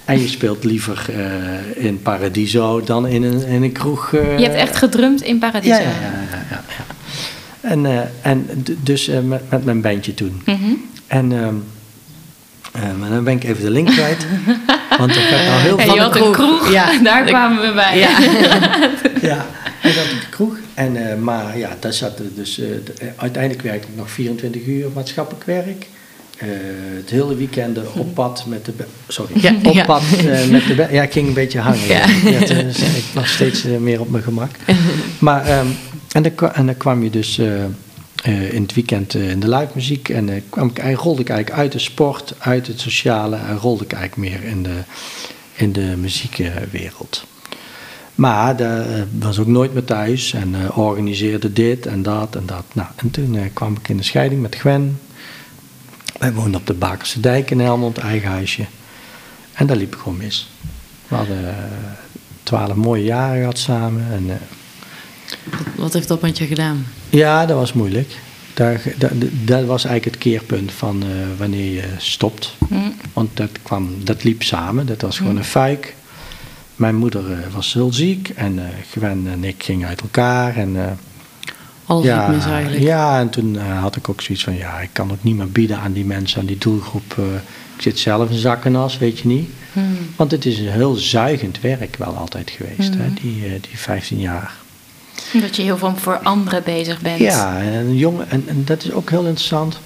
En 0.05 0.19
je 0.19 0.27
speelt 0.27 0.63
liever 0.63 1.05
eh, 1.09 1.85
in 1.85 2.01
Paradiso 2.01 2.81
dan 2.81 3.07
in 3.07 3.23
een, 3.23 3.45
in 3.45 3.63
een 3.63 3.71
kroeg. 3.71 4.11
Je 4.11 4.17
hebt 4.17 4.55
echt 4.55 4.75
gedrumd 4.75 5.21
in 5.21 5.39
Paradiso. 5.39 5.73
ja, 5.73 5.79
ja, 5.79 5.89
ja, 6.31 6.45
ja. 6.49 6.63
En, 7.61 8.11
en 8.21 8.65
dus 8.83 9.07
met, 9.07 9.49
met 9.49 9.65
mijn 9.65 9.81
bandje 9.81 10.13
toen. 10.13 10.41
Mhm. 10.45 10.73
En 11.07 11.31
ehm, 11.31 11.55
eh, 12.71 12.81
maar 12.99 13.09
dan 13.09 13.23
ben 13.23 13.35
ik 13.35 13.43
even 13.43 13.63
de 13.63 13.69
link 13.69 13.87
kwijt. 13.87 14.25
want 14.97 15.11
ik 15.15 15.21
heb 15.21 15.47
nou 15.47 15.59
heel 15.61 15.77
En 15.77 15.85
veel... 15.85 15.93
je 15.93 15.99
had 16.01 16.15
een 16.15 16.31
kroeg, 16.31 16.71
Ja. 16.71 16.99
daar 17.03 17.23
kwamen 17.23 17.61
we 17.67 17.73
bij. 17.73 17.97
Ja. 17.97 18.09
Ja, 19.21 19.45
en 19.81 19.93
dat 19.95 20.03
op 20.03 20.19
de 20.21 20.29
kroeg. 20.29 20.55
En, 20.73 21.09
eh, 21.09 21.17
maar 21.17 21.57
ja, 21.57 21.69
daar 21.79 21.93
zat 21.93 22.19
er 22.19 22.25
dus, 22.35 22.59
eh, 22.59 22.67
eh, 22.71 23.07
uiteindelijk 23.15 23.61
werkte 23.63 23.87
ik 23.87 23.95
nog 23.97 24.11
24 24.11 24.65
uur 24.65 24.87
maatschappelijk 24.93 25.43
werk. 25.45 25.85
Eh, 26.37 26.47
het 26.95 27.09
hele 27.09 27.35
weekend 27.35 27.77
op 27.93 28.13
pad 28.13 28.43
met 28.47 28.65
de... 28.65 28.71
Sorry, 29.07 29.31
Ja, 29.41 29.53
op 29.63 29.73
ja. 29.73 29.85
pad 29.85 30.01
eh, 30.17 30.47
met 30.47 30.67
de... 30.67 30.87
Ja, 30.91 31.03
ik 31.03 31.11
ging 31.11 31.27
een 31.27 31.33
beetje 31.33 31.59
hangen. 31.59 31.87
Ja. 31.87 32.05
Ja. 32.23 32.39
dus 32.39 32.79
ik 32.79 33.03
was 33.13 33.31
steeds 33.33 33.63
meer 33.63 33.99
op 33.99 34.09
mijn 34.09 34.23
gemak. 34.23 34.49
Maar, 35.19 35.45
ehm, 35.45 35.65
en, 36.11 36.23
dan, 36.23 36.53
en 36.53 36.65
dan 36.65 36.77
kwam 36.77 37.03
je 37.03 37.09
dus 37.09 37.39
eh, 38.21 38.53
in 38.53 38.61
het 38.61 38.73
weekend 38.73 39.15
eh, 39.15 39.29
in 39.29 39.39
de 39.39 39.49
live 39.49 39.71
muziek. 39.73 40.09
En 40.09 40.29
eh, 40.29 40.41
kwam 40.49 40.67
ik, 40.73 40.77
rolde 40.97 41.21
ik 41.21 41.29
eigenlijk 41.29 41.59
uit 41.61 41.71
de 41.71 41.79
sport, 41.79 42.33
uit 42.37 42.67
het 42.67 42.79
sociale. 42.79 43.35
En 43.35 43.57
rolde 43.57 43.83
ik 43.83 43.93
eigenlijk 43.93 44.29
meer 44.29 44.49
in 44.49 44.63
de, 44.63 44.79
in 45.53 45.71
de 45.71 45.95
muziekwereld. 45.97 47.25
Maar 48.15 48.55
dat 48.57 48.85
was 49.19 49.39
ook 49.39 49.47
nooit 49.47 49.73
meer 49.73 49.83
thuis 49.83 50.33
en 50.33 50.73
organiseerde 50.73 51.53
dit 51.53 51.85
en 51.85 52.03
dat 52.03 52.35
en 52.35 52.45
dat. 52.45 52.63
Nou, 52.73 52.87
en 52.95 53.11
toen 53.11 53.49
kwam 53.53 53.75
ik 53.75 53.89
in 53.89 53.97
de 53.97 54.03
scheiding 54.03 54.41
met 54.41 54.55
Gwen. 54.55 54.99
Wij 56.19 56.33
woonden 56.33 56.59
op 56.59 56.67
de 56.67 56.73
Bakerse 56.73 57.19
Dijk 57.19 57.51
in 57.51 57.59
Helmond, 57.59 57.97
eigen 57.97 58.29
huisje. 58.29 58.65
En 59.53 59.67
daar 59.67 59.77
liep 59.77 59.93
ik 59.93 59.99
gewoon 59.99 60.17
mis. 60.17 60.49
We 61.07 61.15
hadden 61.15 61.55
twaalf 62.43 62.75
mooie 62.75 63.03
jaren 63.03 63.39
gehad 63.39 63.57
samen. 63.57 64.05
En, 64.11 64.39
Wat 65.75 65.93
heeft 65.93 66.07
dat 66.07 66.21
met 66.21 66.37
je 66.37 66.45
gedaan? 66.45 66.85
ja, 67.09 67.45
dat 67.45 67.57
was 67.57 67.73
moeilijk. 67.73 68.19
Daar, 68.53 68.81
dat, 68.97 69.11
dat 69.45 69.65
was 69.65 69.85
eigenlijk 69.85 70.15
het 70.15 70.23
keerpunt 70.23 70.71
van 70.71 71.03
eh, 71.03 71.09
wanneer 71.37 71.73
je 71.73 71.83
stopt. 71.97 72.55
Mm. 72.67 72.93
Want 73.13 73.37
dat, 73.37 73.49
kwam, 73.63 74.03
dat 74.03 74.23
liep 74.23 74.43
samen, 74.43 74.85
dat 74.85 75.01
was 75.01 75.17
gewoon 75.17 75.37
een 75.37 75.43
fuik. 75.43 75.95
Mijn 76.75 76.95
moeder 76.95 77.31
eh, 77.31 77.37
was 77.53 77.73
heel 77.73 77.93
ziek 77.93 78.29
en 78.29 78.59
eh 78.59 78.65
Gwen 78.91 79.27
en 79.31 79.43
ik 79.43 79.63
gingen 79.63 79.87
uit 79.87 80.01
elkaar. 80.01 80.55
En, 80.55 80.99
Alles 81.85 82.05
ja, 82.05 82.27
liep 82.27 82.35
mis 82.35 82.45
eigenlijk. 82.45 82.83
ja, 82.83 83.19
en 83.19 83.29
toen 83.29 83.57
had 83.57 83.95
ik 83.95 84.09
ook 84.09 84.21
zoiets 84.21 84.43
van, 84.43 84.55
ja, 84.55 84.79
ik 84.79 84.89
kan 84.91 85.11
ook 85.11 85.23
niet 85.23 85.35
meer 85.35 85.51
bieden 85.51 85.77
aan 85.77 85.93
die 85.93 86.05
mensen, 86.05 86.39
aan 86.39 86.45
die 86.45 86.57
doelgroep. 86.57 87.15
ik 87.75 87.81
zit 87.81 87.99
zelf 87.99 88.29
in 88.29 88.37
zakkenas, 88.37 88.97
weet 88.97 89.19
je 89.19 89.27
niet. 89.27 89.49
Hmm. 89.73 89.97
Want 90.15 90.31
het 90.31 90.45
is 90.45 90.59
een 90.59 90.71
heel 90.71 90.93
zuigend 90.93 91.61
werk 91.61 91.95
wel 91.97 92.15
altijd 92.15 92.49
geweest, 92.49 92.93
hè, 92.93 93.13
die, 93.13 93.41
die 93.41 93.77
15 93.77 94.19
jaar. 94.19 94.60
Dat 95.41 95.55
je 95.55 95.61
heel 95.61 95.77
veel 95.77 95.93
voor 95.95 96.17
anderen 96.17 96.63
bezig 96.63 97.01
bent. 97.01 97.19
Ja, 97.19 97.59
en, 97.61 97.73
een 97.73 97.97
jongen, 97.97 98.29
en, 98.29 98.43
en 98.47 98.65
dat 98.65 98.83
is 98.83 98.91
ook 98.91 99.09
heel 99.09 99.25
interessant. 99.25 99.79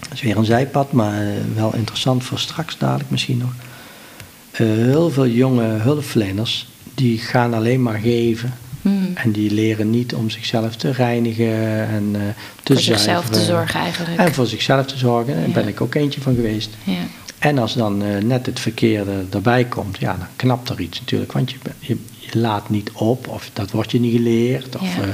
Dat 0.00 0.12
is 0.12 0.20
weer 0.22 0.36
een 0.36 0.44
zijpad, 0.44 0.92
maar 0.92 1.20
eh, 1.20 1.28
wel 1.54 1.74
interessant 1.74 2.24
voor 2.24 2.38
straks 2.38 2.78
dadelijk 2.78 3.10
misschien 3.10 3.38
nog. 3.38 3.50
Eh, 4.50 4.66
heel 4.66 5.10
veel 5.10 5.26
jonge 5.26 5.64
hulpverleners, 5.64 6.68
die 6.94 7.18
gaan 7.18 7.54
alleen 7.54 7.82
maar 7.82 7.98
geven. 7.98 8.54
Hmm. 8.82 9.10
En 9.14 9.32
die 9.32 9.50
leren 9.50 9.90
niet 9.90 10.14
om 10.14 10.30
zichzelf 10.30 10.76
te 10.76 10.90
reinigen 10.90 11.88
en 11.88 12.10
eh, 12.14 12.20
te 12.62 12.72
Voor 12.72 12.82
zichzelf 12.82 13.24
te 13.24 13.34
zuiveren. 13.34 13.44
zorgen 13.46 13.80
eigenlijk. 13.80 14.20
En 14.20 14.34
voor 14.34 14.46
zichzelf 14.46 14.86
te 14.86 14.96
zorgen, 14.98 15.34
daar 15.34 15.46
Ja. 15.48 15.52
ben 15.54 15.68
ik 15.68 15.80
ook 15.80 15.94
eentje 15.94 16.20
van 16.20 16.34
geweest. 16.34 16.70
Ja. 16.84 16.92
En 17.42 17.58
als 17.58 17.74
dan 17.74 18.02
eh, 18.02 18.22
net 18.22 18.46
het 18.46 18.60
verkeerde 18.60 19.24
erbij 19.30 19.64
komt, 19.64 19.98
ja, 19.98 20.16
dan 20.16 20.26
knapt 20.36 20.68
er 20.68 20.80
iets 20.80 21.00
natuurlijk. 21.00 21.32
Want 21.32 21.50
je, 21.50 21.56
je, 21.78 21.96
je 22.18 22.38
laat 22.38 22.70
niet 22.70 22.90
op, 22.92 23.28
of 23.28 23.50
dat 23.52 23.70
wordt 23.70 23.90
je 23.90 24.00
niet 24.00 24.12
geleerd, 24.16 24.76
of, 24.76 24.96
Ja. 24.96 25.02
eh, 25.02 25.08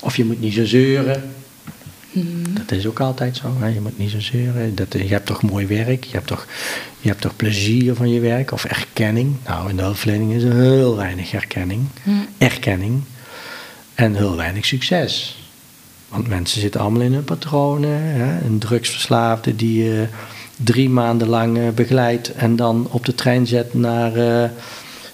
of 0.00 0.16
je 0.16 0.24
moet 0.24 0.40
niet 0.40 0.54
zo 0.54 0.64
zeuren. 0.64 1.30
Dat 2.50 2.70
is 2.70 2.86
ook 2.86 3.00
altijd 3.00 3.36
zo. 3.36 3.56
Hè? 3.58 3.66
Je 3.66 3.80
moet 3.80 3.98
niet 3.98 4.10
zo 4.10 4.20
zeuren. 4.20 4.74
Dat, 4.74 4.92
je 4.92 4.98
hebt 5.08 5.26
toch 5.26 5.42
mooi 5.42 5.66
werk. 5.66 6.04
Je 6.04 6.12
hebt 6.12 6.26
toch, 6.26 6.46
je 7.00 7.08
hebt 7.08 7.20
toch 7.20 7.36
plezier 7.36 7.94
van 7.94 8.10
je 8.10 8.20
werk. 8.20 8.52
Of 8.52 8.64
erkenning. 8.64 9.36
Nou, 9.46 9.68
in 9.70 9.76
de 9.76 9.82
hulpverlening 9.82 10.32
is 10.32 10.42
er 10.42 10.54
heel 10.54 10.96
weinig 10.96 11.32
erkenning. 11.32 11.86
Erkenning. 12.38 13.02
En 13.94 14.14
heel 14.14 14.36
weinig 14.36 14.64
succes. 14.64 15.38
Want 16.08 16.28
mensen 16.28 16.60
zitten 16.60 16.80
allemaal 16.80 17.00
in 17.02 17.12
hun 17.12 17.24
patronen. 17.24 18.02
Hè? 18.02 18.44
Een 18.46 18.58
drugsverslaafde 18.58 19.56
die 19.56 20.08
drie 20.64 20.88
maanden 20.88 21.28
lang 21.28 21.58
uh, 21.58 21.68
begeleidt. 21.68 22.32
En 22.32 22.56
dan 22.56 22.88
op 22.90 23.04
de 23.04 23.14
trein 23.14 23.46
zet 23.46 23.74
naar... 23.74 24.16
Uh, 24.16 24.44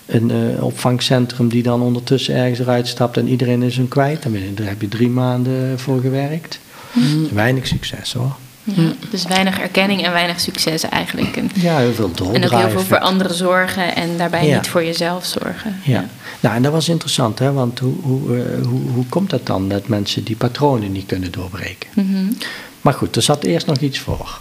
een 0.06 0.30
uh, 0.30 0.64
opvangcentrum 0.64 1.48
die 1.48 1.62
dan 1.62 1.82
ondertussen 1.82 2.34
ergens 2.34 2.58
eruit 2.58 2.88
stapt 2.88 3.16
en 3.16 3.28
iedereen 3.28 3.62
is 3.62 3.76
hem 3.76 3.88
kwijt. 3.88 4.22
Daar 4.54 4.66
heb 4.66 4.80
je 4.80 4.88
drie 4.88 5.08
maanden 5.08 5.78
voor 5.78 6.00
gewerkt. 6.00 6.58
Mm. 6.92 7.28
Weinig 7.32 7.66
succes 7.66 8.12
hoor. 8.12 8.36
Ja, 8.64 8.92
dus 9.10 9.24
weinig 9.24 9.60
erkenning 9.60 10.04
en 10.04 10.12
weinig 10.12 10.40
succes 10.40 10.82
eigenlijk. 10.82 11.36
En, 11.36 11.50
ja, 11.54 11.78
heel 11.78 11.94
veel 11.94 12.10
doordraaien. 12.10 12.42
En 12.42 12.52
ook 12.52 12.60
heel 12.60 12.70
veel 12.70 12.80
voor 12.80 12.98
anderen 12.98 13.34
zorgen 13.34 13.94
en 13.94 14.16
daarbij 14.16 14.54
niet 14.54 14.68
voor 14.68 14.84
jezelf 14.84 15.24
zorgen. 15.24 15.80
Ja. 15.84 15.92
ja. 15.92 16.04
nou 16.40 16.56
en 16.56 16.62
dat 16.62 16.72
was 16.72 16.88
interessant, 16.88 17.38
hè, 17.38 17.52
want 17.52 17.78
hoe, 17.78 17.94
hoe, 18.00 18.18
hoe, 18.62 18.90
hoe 18.94 19.06
komt 19.08 19.30
dat 19.30 19.46
dan 19.46 19.68
dat 19.68 19.88
mensen 19.88 20.24
die 20.24 20.36
patronen 20.36 20.92
niet 20.92 21.06
kunnen 21.06 21.32
doorbreken? 21.32 21.88
Mm 21.94 22.14
-hmm. 22.14 22.36
Maar 22.80 22.94
goed, 22.94 23.16
er 23.16 23.22
zat 23.22 23.44
eerst 23.44 23.66
nog 23.66 23.78
iets 23.78 23.98
voor. 23.98 24.40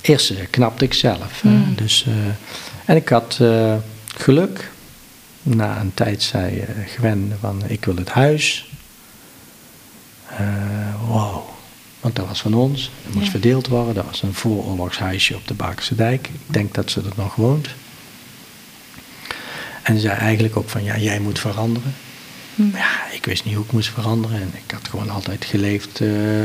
Eerst 0.00 0.30
uh, 0.30 0.38
knapte 0.50 0.84
ik 0.84 0.94
zelf. 0.94 1.42
Mm. 1.42 1.74
Dus, 1.74 2.04
uh, 2.08 2.14
en 2.84 2.96
ik 2.96 3.08
had 3.08 3.40
geluk. 4.16 4.70
Na 5.42 5.80
een 5.80 5.94
tijd 5.94 6.22
zei 6.22 6.64
Gwen 6.86 7.36
van 7.40 7.62
ik 7.66 7.84
wil 7.84 7.96
het 7.96 8.08
huis. 8.08 8.70
wow 11.06 11.50
want 12.00 12.16
dat 12.16 12.26
was 12.26 12.40
van 12.40 12.54
ons. 12.54 12.90
Dat 13.04 13.14
moest 13.14 13.30
verdeeld 13.30 13.66
worden. 13.66 13.94
Dat 13.94 14.04
was 14.04 14.22
een 14.22 14.34
vooroorlogshuisje 14.34 15.34
op 15.34 15.48
de 15.48 15.54
Bakerse 15.54 15.94
Dijk. 15.94 16.26
Ik 16.26 16.40
denk 16.46 16.74
dat 16.74 16.90
ze 16.90 17.00
er 17.00 17.12
nog 17.16 17.34
woont. 17.34 17.68
En 19.82 19.94
ze 19.94 20.00
zei 20.00 20.18
eigenlijk 20.18 20.56
ook 20.56 20.68
van, 20.68 20.84
ja, 20.84 20.98
jij 20.98 21.20
moet 21.20 21.38
veranderen. 21.38 21.94
Hm. 22.54 22.76
Ja, 22.76 23.10
ik 23.12 23.24
wist 23.24 23.44
niet 23.44 23.54
hoe 23.54 23.64
ik 23.64 23.72
moest 23.72 23.88
veranderen. 23.88 24.40
En 24.40 24.52
ik 24.64 24.70
had 24.70 24.88
gewoon 24.88 25.10
altijd 25.10 25.44
geleefd 25.44 26.00
uh, 26.00 26.44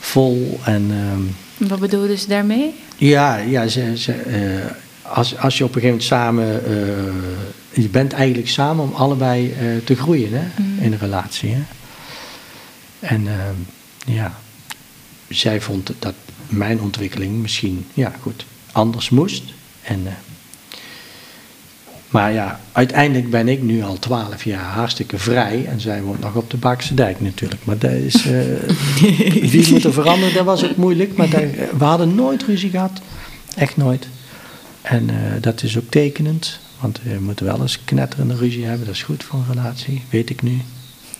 vol. 0.00 0.60
En, 0.64 0.90
uh, 0.90 1.34
Wat 1.56 1.80
bedoelde 1.80 2.16
ze 2.16 2.28
daarmee? 2.28 2.74
Ja, 2.96 3.36
ja 3.36 3.66
ze, 3.66 3.98
ze, 3.98 4.22
uh, 4.26 5.10
als, 5.12 5.38
als 5.38 5.58
je 5.58 5.64
op 5.64 5.74
een 5.74 5.80
gegeven 5.80 5.88
moment 5.88 6.02
samen... 6.02 6.64
Eh, 6.66 7.82
je 7.82 7.88
bent 7.88 8.12
eigenlijk 8.12 8.48
samen 8.48 8.84
om 8.84 8.92
allebei 8.92 9.54
te 9.84 9.96
groeien 9.96 10.32
hè, 10.32 10.42
hm. 10.56 10.84
in 10.84 10.92
een 10.92 10.98
relatie. 10.98 11.50
Hè? 11.50 11.62
En 13.00 13.26
ehm, 13.26 13.54
ja, 14.06 14.38
zij 15.28 15.60
vond 15.60 15.92
dat 15.98 16.14
mijn 16.48 16.80
ontwikkeling 16.80 17.32
misschien, 17.32 17.86
ja 17.94 18.12
goed, 18.20 18.46
anders 18.72 19.10
moest. 19.10 19.42
En, 19.82 20.06
maar 22.14 22.32
ja, 22.32 22.60
uiteindelijk 22.72 23.30
ben 23.30 23.48
ik 23.48 23.62
nu 23.62 23.82
al 23.82 23.98
twaalf 23.98 24.44
jaar 24.44 24.64
hartstikke 24.64 25.18
vrij. 25.18 25.66
En 25.66 25.80
zij 25.80 26.02
woont 26.02 26.20
nog 26.20 26.34
op 26.34 26.50
de 26.50 26.56
Bakse 26.56 26.94
Dijk 26.94 27.20
natuurlijk. 27.20 27.64
Maar 27.64 27.78
dat 27.78 27.90
is, 27.90 28.26
uh, 28.26 29.50
die 29.50 29.70
moeten 29.70 29.92
veranderen, 29.92 30.34
dat 30.34 30.44
was 30.44 30.64
ook 30.64 30.76
moeilijk. 30.76 31.16
Maar 31.16 31.30
daar, 31.30 31.48
we 31.78 31.84
hadden 31.84 32.14
nooit 32.14 32.42
ruzie 32.42 32.70
gehad. 32.70 33.00
Echt 33.56 33.76
nooit. 33.76 34.08
En 34.82 35.08
uh, 35.08 35.14
dat 35.40 35.62
is 35.62 35.78
ook 35.78 35.90
tekenend. 35.90 36.58
Want 36.80 37.00
je 37.02 37.20
moet 37.20 37.40
wel 37.40 37.60
eens 37.60 37.84
knetterende 37.84 38.36
ruzie 38.36 38.64
hebben. 38.64 38.86
Dat 38.86 38.94
is 38.94 39.02
goed 39.02 39.24
voor 39.24 39.38
een 39.38 39.54
relatie, 39.54 40.02
weet 40.10 40.30
ik 40.30 40.42
nu. 40.42 40.60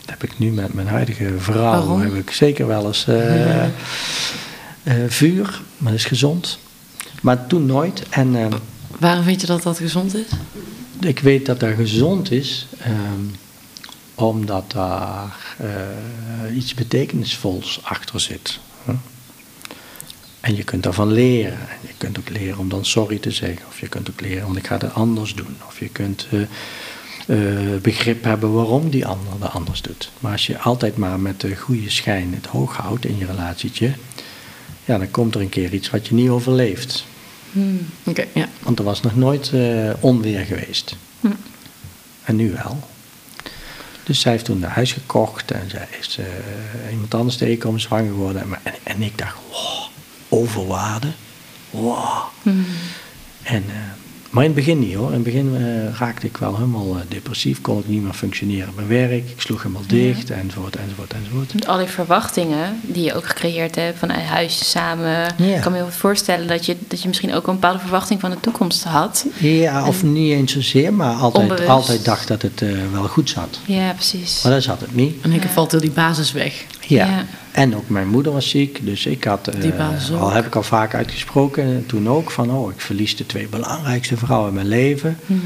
Dat 0.01 0.11
heb 0.11 0.23
ik 0.23 0.39
nu 0.39 0.51
met 0.51 0.75
mijn 0.75 0.89
huidige 0.89 1.33
vrouw. 1.39 1.63
Waarom? 1.63 2.01
Heb 2.01 2.15
ik 2.15 2.31
zeker 2.31 2.67
wel 2.67 2.87
eens 2.87 3.07
uh, 3.09 3.65
uh, 3.65 3.69
vuur, 5.09 5.63
maar 5.77 5.91
dat 5.91 6.01
is 6.01 6.07
gezond. 6.07 6.59
Maar 7.21 7.47
toen 7.47 7.67
nooit. 7.67 8.03
En, 8.09 8.37
Waarom 8.99 9.25
vind 9.25 9.41
je 9.41 9.47
dat 9.47 9.63
dat 9.63 9.79
gezond 9.79 10.15
is? 10.15 10.27
Ik 11.05 11.19
weet 11.19 11.47
dat 11.47 11.61
dat 11.61 11.75
gezond 11.75 12.31
is, 12.31 12.67
um, 12.87 13.35
omdat 14.15 14.73
daar 14.73 15.57
iets 16.55 16.75
betekenisvols 16.75 17.81
achter 17.83 18.21
zit. 18.21 18.59
En 20.45 20.57
je 20.57 20.65
kunt 20.65 20.83
daarvan 20.83 21.13
leren. 21.13 21.59
En 21.59 21.79
je 21.81 21.95
kunt 21.99 22.19
ook 22.19 22.29
leren 22.29 22.59
om 22.59 22.69
dan 22.69 22.85
sorry 22.85 23.19
te 23.19 23.31
zeggen. 23.31 23.67
Of 23.69 23.81
je 23.81 23.89
kunt 23.89 24.11
ook 24.11 24.21
leren, 24.21 24.45
want 24.45 24.57
ik 24.57 24.67
ga 24.67 24.79
het 24.79 24.95
anders 24.95 25.35
doen. 25.35 25.57
Of 25.67 25.79
je 25.79 25.89
kunt 25.89 26.27
uh, 27.27 27.77
begrip 27.83 28.25
hebben 28.25 28.53
waarom 28.53 28.91
die 28.91 29.07
ander 29.07 29.33
dat 29.41 29.51
anders 29.51 29.83
doet. 29.83 30.11
Maar 30.21 30.33
als 30.33 30.47
je 30.47 30.59
altijd 30.59 30.97
maar 30.97 31.21
met 31.21 31.41
de 31.41 31.57
goede 31.57 31.91
schijn 31.91 32.35
het 32.35 32.47
hoog 32.47 32.77
houdt 32.77 33.05
in 33.05 33.19
je 33.19 33.27
relatietje, 33.27 33.93
ja, 34.85 34.99
dan 34.99 35.11
komt 35.11 35.35
er 35.35 35.41
een 35.41 35.49
keer 35.49 35.75
iets 35.75 35.91
wat 35.91 36.07
je 36.07 36.15
niet 36.15 36.29
overleeft. 36.29 37.05
Hmm. 37.55 37.87
Okay, 38.05 38.29
ja. 38.35 38.49
Want 38.63 38.79
er 38.79 38.85
was 38.85 39.01
nog 39.01 39.17
nooit 39.17 39.51
uh, 39.55 39.91
onweer 40.01 40.45
geweest. 40.45 40.97
Hmm. 41.21 41.37
En 42.25 42.37
nu 42.37 42.53
wel. 42.53 42.79
Dus 44.05 44.21
zij 44.21 44.33
heeft 44.33 44.45
toen 44.45 44.63
een 44.63 44.71
huis 44.71 44.93
gekocht 44.93 45.51
en 45.51 45.71
zij 45.71 45.89
is 45.99 46.19
uh, 46.19 46.27
iemand 46.91 47.15
anders 47.15 47.37
tegenkomen, 47.37 47.81
zwanger 47.81 48.11
geworden. 48.11 48.43
En, 48.63 48.75
en, 48.83 49.03
ik 49.03 49.19
dacht, 49.19 49.37
wow, 49.51 49.87
overwaarde. 50.29 51.13
Wow. 51.71 52.23
Hmm. 52.43 52.67
En 53.43 53.65
maar 54.35 54.45
in 54.45 54.51
het 54.51 54.59
begin 54.59 54.79
niet 54.79 54.95
hoor. 54.95 55.09
In 55.09 55.15
het 55.15 55.23
begin 55.23 55.55
uh, 55.55 55.99
raakte 55.99 56.27
ik 56.27 56.37
wel 56.37 56.55
helemaal 56.55 56.97
uh, 56.97 57.01
depressief, 57.09 57.61
kon 57.61 57.79
ik 57.79 57.89
niet 57.89 58.03
meer 58.03 58.13
functioneren 58.13 58.69
op 58.69 58.77
mijn 58.77 58.89
werk. 58.89 59.31
Ik 59.31 59.41
sloeg 59.41 59.63
helemaal 59.63 59.83
dicht, 59.87 60.29
ja. 60.29 60.35
enzovoort, 60.35 60.77
enzovoort, 60.77 61.13
enzovoort. 61.13 61.55
Met 61.55 61.67
al 61.67 61.79
die 61.79 61.87
verwachtingen 61.87 62.81
die 62.83 63.05
je 63.05 63.15
ook 63.15 63.27
gecreëerd 63.27 63.75
hebt 63.75 63.99
van 63.99 64.11
een 64.11 64.25
huisje 64.25 64.65
samen. 64.65 65.35
Ja. 65.37 65.55
Ik 65.55 65.61
kan 65.61 65.73
me 65.73 65.79
heel 65.79 65.87
goed 65.87 65.95
voorstellen 65.95 66.47
dat 66.47 66.67
je, 66.67 66.77
dat 66.89 67.03
je 67.03 67.09
misschien 67.09 67.35
ook 67.35 67.47
een 67.47 67.55
bepaalde 67.55 67.79
verwachting 67.79 68.21
van 68.21 68.31
de 68.31 68.41
toekomst 68.41 68.85
had. 68.85 69.27
Ja, 69.39 69.83
en 69.83 69.89
of 69.89 70.03
niet 70.03 70.33
eens 70.33 70.53
zozeer, 70.53 70.95
maar 70.95 71.15
altijd, 71.15 71.67
altijd 71.67 72.05
dacht 72.05 72.29
dat 72.29 72.43
het 72.43 72.61
uh, 72.61 72.79
wel 72.93 73.09
goed 73.09 73.31
zat. 73.31 73.59
Ja, 73.65 73.93
precies. 73.93 74.43
Maar 74.43 74.53
dat 74.53 74.63
zat 74.63 74.81
het 74.81 74.95
niet. 74.95 75.23
En 75.23 75.33
ik 75.33 75.43
ja. 75.43 75.49
valt 75.49 75.71
heel 75.71 75.81
die 75.81 75.91
basis 75.91 76.33
weg. 76.33 76.65
Ja. 76.87 77.07
ja. 77.07 77.25
En 77.53 77.77
ook 77.77 77.89
mijn 77.89 78.09
moeder 78.09 78.33
was 78.33 78.49
ziek, 78.49 78.87
dus 78.87 79.07
ik 79.07 79.25
had, 79.25 79.51
uh, 79.57 80.21
al 80.21 80.31
heb 80.31 80.47
ik 80.47 80.55
al 80.55 80.63
vaak 80.63 80.95
uitgesproken, 80.95 81.87
toen 81.87 82.09
ook 82.09 82.31
van, 82.31 82.51
oh, 82.51 82.71
ik 82.71 82.81
verlies 82.81 83.17
de 83.17 83.27
twee 83.27 83.49
belangrijkste 83.49 84.17
vrouwen 84.17 84.49
in 84.49 84.55
mijn 84.55 84.69
leven. 84.69 85.19
Hmm. 85.27 85.43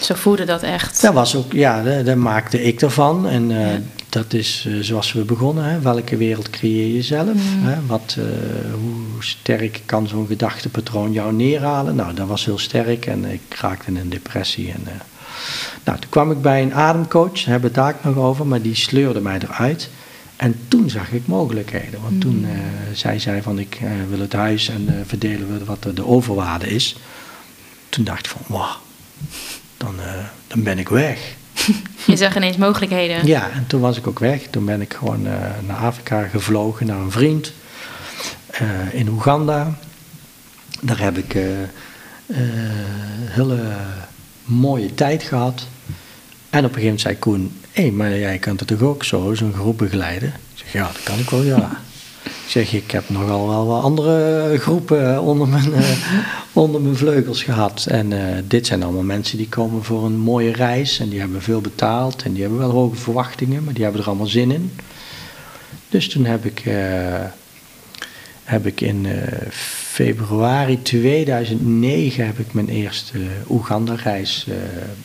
Zo 0.00 0.14
voelde 0.14 0.44
dat 0.44 0.62
echt. 0.62 1.02
Dat 1.02 1.14
was 1.14 1.36
ook, 1.36 1.52
ja, 1.52 2.02
daar 2.02 2.18
maakte 2.18 2.62
ik 2.62 2.82
ervan. 2.82 3.28
En 3.28 3.50
uh, 3.50 3.72
ja. 3.72 3.80
dat 4.08 4.32
is 4.32 4.64
uh, 4.68 4.82
zoals 4.82 5.12
we 5.12 5.24
begonnen, 5.24 5.64
hè, 5.64 5.80
welke 5.80 6.16
wereld 6.16 6.50
creëer 6.50 6.94
je 6.94 7.02
zelf? 7.02 7.26
Hmm. 7.26 7.64
Hè? 7.64 7.76
Wat, 7.86 8.16
hoe 8.80 9.24
sterk 9.24 9.82
kan 9.86 10.08
zo'n 10.08 10.26
gedachtepatroon 10.26 11.12
jou 11.12 11.32
neerhalen? 11.32 11.96
Nou, 11.96 12.14
dat 12.14 12.28
was 12.28 12.44
heel 12.44 12.58
sterk 12.58 13.06
en 13.06 13.24
ik 13.24 13.56
raakte 13.60 13.90
in 13.90 13.96
een 13.96 14.10
depressie. 14.10 14.72
En, 14.72 14.82
nou, 15.84 15.98
toen 15.98 16.10
kwam 16.10 16.30
ik 16.30 16.42
bij 16.42 16.62
een 16.62 16.74
ademcoach, 16.74 17.32
daar 17.32 17.50
hebben 17.50 17.72
we 17.72 17.80
het 17.80 18.00
daar 18.02 18.12
nog 18.12 18.24
over, 18.24 18.46
maar 18.46 18.62
die 18.62 18.74
sleurde 18.74 19.20
mij 19.20 19.38
eruit. 19.38 19.88
En 20.36 20.56
toen 20.68 20.90
zag 20.90 21.12
ik 21.12 21.26
mogelijkheden. 21.26 22.02
Want 22.02 22.20
toen 22.20 22.44
uh, 22.44 22.50
zij 22.92 23.18
zei 23.18 23.42
van 23.42 23.58
ik 23.58 23.78
uh, 23.82 23.90
wil 24.08 24.20
het 24.20 24.32
huis 24.32 24.68
en 24.68 24.86
uh, 24.88 24.94
verdelen 25.06 25.58
we 25.58 25.64
wat 25.64 25.86
de 25.94 26.06
overwaarde 26.06 26.68
is. 26.68 26.96
Toen 27.88 28.04
dacht 28.04 28.26
ik 28.26 28.30
van 28.30 28.42
wauw, 28.46 28.76
dan, 29.76 29.94
dan 30.46 30.62
ben 30.62 30.78
ik 30.78 30.88
weg. 30.88 31.34
Je 32.06 32.16
zag 32.16 32.36
ineens 32.36 32.56
mogelijkheden. 32.56 33.26
Ja, 33.26 33.50
en 33.50 33.66
toen 33.66 33.80
was 33.80 33.96
ik 33.96 34.06
ook 34.06 34.18
weg. 34.18 34.42
Toen 34.50 34.64
ben 34.64 34.80
ik 34.80 34.94
gewoon 34.94 35.22
naar 35.66 35.76
Afrika 35.76 36.22
gevlogen, 36.22 36.86
naar 36.86 37.00
een 37.00 37.10
vriend 37.10 37.52
in 38.92 39.08
Oeganda. 39.08 39.78
Daar 40.80 41.00
heb 41.00 41.18
ik 41.18 41.34
een 41.34 41.68
hele 43.30 43.76
mooie 44.44 44.94
tijd 44.94 45.22
gehad. 45.22 45.66
En 46.50 46.64
op 46.64 46.74
een 46.74 46.80
gegeven 46.80 46.82
moment 46.82 47.00
zei 47.00 47.18
Koen, 47.18 47.52
hé, 47.76 47.82
hey, 47.82 47.90
maar 47.90 48.18
jij 48.18 48.38
kunt 48.38 48.60
het 48.60 48.68
toch 48.68 48.82
ook 48.82 49.04
zo, 49.04 49.34
zo'n 49.34 49.52
groep 49.52 49.78
begeleiden? 49.78 50.28
Ik 50.28 50.34
zeg, 50.54 50.72
ja, 50.72 50.86
dat 50.86 51.02
kan 51.02 51.18
ik 51.18 51.30
wel, 51.30 51.42
ja. 51.42 51.80
Ik 52.24 52.52
zeg, 52.52 52.72
ik 52.72 52.90
heb 52.90 53.08
nogal 53.08 53.48
wel 53.48 53.66
wat 53.66 53.82
andere 53.82 54.58
groepen 54.58 55.22
onder 55.22 55.48
mijn, 55.48 55.68
uh, 55.68 55.88
onder 56.52 56.80
mijn 56.80 56.96
vleugels 56.96 57.42
gehad. 57.42 57.86
En 57.86 58.10
uh, 58.10 58.20
dit 58.44 58.66
zijn 58.66 58.82
allemaal 58.82 59.02
mensen 59.02 59.36
die 59.36 59.48
komen 59.48 59.84
voor 59.84 60.04
een 60.04 60.18
mooie 60.18 60.52
reis 60.52 60.98
en 60.98 61.08
die 61.08 61.20
hebben 61.20 61.42
veel 61.42 61.60
betaald 61.60 62.22
en 62.22 62.32
die 62.32 62.42
hebben 62.42 62.60
wel 62.60 62.70
hoge 62.70 62.96
verwachtingen, 62.96 63.64
maar 63.64 63.74
die 63.74 63.82
hebben 63.82 64.00
er 64.00 64.06
allemaal 64.06 64.26
zin 64.26 64.50
in. 64.50 64.72
Dus 65.88 66.08
toen 66.08 66.24
heb 66.24 66.44
ik, 66.44 66.64
uh, 66.66 66.74
heb 68.44 68.66
ik 68.66 68.80
in 68.80 69.06
februari 69.96 70.82
2009 70.82 72.26
heb 72.26 72.38
ik 72.38 72.52
mijn 72.52 72.68
eerste 72.68 73.18
Oeganda-reis 73.48 74.46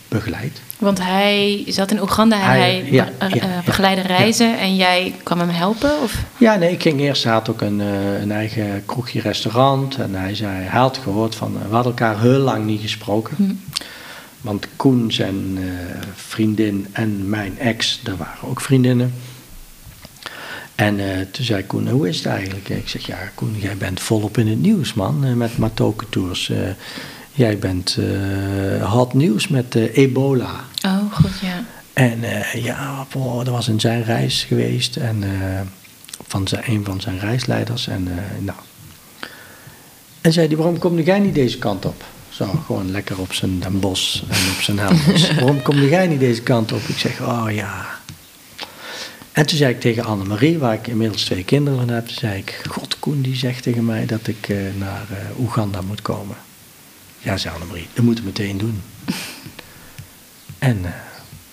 begeleid. 0.08 0.62
Want 0.78 1.00
hij 1.02 1.64
zat 1.68 1.92
in 1.92 2.02
Oeganda 2.02 2.36
en 2.36 2.46
hij, 2.46 2.60
hij 2.60 2.92
ja, 2.92 3.10
be 3.20 3.36
ja, 3.36 3.46
uh, 3.46 3.66
begeleidde 3.66 4.02
reizen 4.02 4.60
en 4.60 4.76
jij 4.76 5.16
kwam 5.24 5.40
hem 5.40 5.50
helpen? 5.50 5.92
Of? 6.04 6.24
Ja, 6.38 6.56
nee, 6.56 6.72
ik 6.72 6.82
ging 6.82 7.00
eerst, 7.00 7.24
hij 7.24 7.34
had 7.34 7.50
ook 7.50 7.62
een, 7.62 7.80
een 8.22 8.32
eigen 8.32 8.86
kroegje 8.86 9.22
restaurant. 9.22 9.96
En 9.96 10.16
hij 10.16 10.36
zei, 10.36 10.52
hij 10.52 10.80
had 10.80 10.98
gehoord 10.98 11.36
van, 11.36 11.54
we 11.54 11.74
hadden 11.74 11.92
elkaar 11.92 12.22
heel 12.22 12.40
lang 12.40 12.66
niet 12.66 12.82
gesproken. 12.82 13.36
Hm. 13.36 13.54
Want 14.42 14.68
Koen, 14.76 15.12
zijn 15.12 15.60
vriendin 16.16 16.88
en 16.92 17.30
mijn 17.30 17.60
ex, 17.60 18.00
daar 18.04 18.18
waren 18.18 18.50
ook 18.50 18.62
vriendinnen. 18.62 19.14
En 20.82 21.00
eh, 21.00 21.26
toen 21.32 21.46
zei 21.46 21.66
Koen, 21.66 21.90
hoe 21.90 22.08
is 22.08 22.18
het 22.18 22.26
eigenlijk? 22.26 22.70
Ik 22.70 22.90
zeg, 22.90 23.06
ja 23.06 23.18
Koen, 23.36 23.56
jij 23.60 23.78
bent 23.78 24.00
volop 24.00 24.38
in 24.38 24.48
het 24.48 24.62
nieuws, 24.62 24.94
man, 24.94 25.26
eh, 25.26 25.34
met 25.34 25.58
Matoke 25.58 26.06
Tours. 26.10 26.50
Eh, 26.50 26.58
jij 27.32 27.58
bent 27.58 27.98
eh, 28.00 28.92
hot 28.92 29.14
nieuws 29.14 29.48
met 29.48 29.76
ebola. 29.76 30.66
Oh, 30.86 31.14
goed, 31.14 31.40
ja. 31.42 31.64
En 31.94 32.20
ja, 32.54 33.06
boah, 33.12 33.46
dat 33.46 33.54
was 33.54 33.68
in 33.68 33.80
zijn 33.80 34.04
reis 34.04 34.44
geweest. 34.44 34.96
En 34.96 35.24
van 36.28 36.48
zijn, 36.48 36.64
een 36.66 36.86
van 36.86 37.02
zijn 37.02 37.20
reisleiders. 37.20 37.88
En 37.88 38.08
nou. 38.40 38.58
En 40.22 40.34
zei 40.34 40.48
hij, 40.48 40.56
waarom 40.56 40.78
kom 40.78 41.00
jij 41.00 41.20
niet 41.20 41.36
deze 41.36 41.58
kant 41.58 41.86
op? 41.86 42.04
Zo, 42.30 42.46
gewoon 42.66 42.92
lekker 42.92 43.20
op 43.20 43.34
zijn 43.34 43.60
Den 43.60 43.80
Bosch 43.80 44.22
en 44.22 44.52
op 44.56 44.62
zijn 44.62 44.80
Helmers. 44.80 45.34
waarom 45.40 45.62
kom 45.62 45.76
jij 45.76 46.08
niet 46.08 46.20
deze 46.20 46.42
kant 46.42 46.72
op? 46.72 46.82
Ik 46.88 46.98
zeg, 46.98 47.22
oh 47.22 47.46
ja. 47.50 48.01
En 49.32 49.46
toen 49.46 49.58
zei 49.58 49.74
ik 49.74 49.80
tegen 49.80 50.04
Annemarie, 50.04 50.58
waar 50.58 50.74
ik 50.74 50.88
inmiddels 50.88 51.24
twee 51.24 51.44
kinderen 51.44 51.80
van 51.80 51.90
heb, 51.90 52.10
zei 52.10 52.38
ik, 52.38 52.62
God 52.70 53.00
Koen 53.00 53.22
die 53.22 53.36
zegt 53.36 53.64
tegen 53.64 53.86
mij 53.86 54.06
dat 54.06 54.28
ik 54.28 54.50
eh, 54.50 54.58
naar 54.78 55.06
eh, 55.10 55.40
Oeganda 55.40 55.82
moet 55.82 56.02
komen. 56.02 56.36
Ja, 57.18 57.38
zei 57.38 57.54
Annemarie, 57.54 57.88
dat 57.94 58.06
moeten 58.06 58.24
we 58.24 58.30
meteen 58.30 58.58
doen. 58.58 58.82
En 60.60 60.86
eh, 60.86 60.92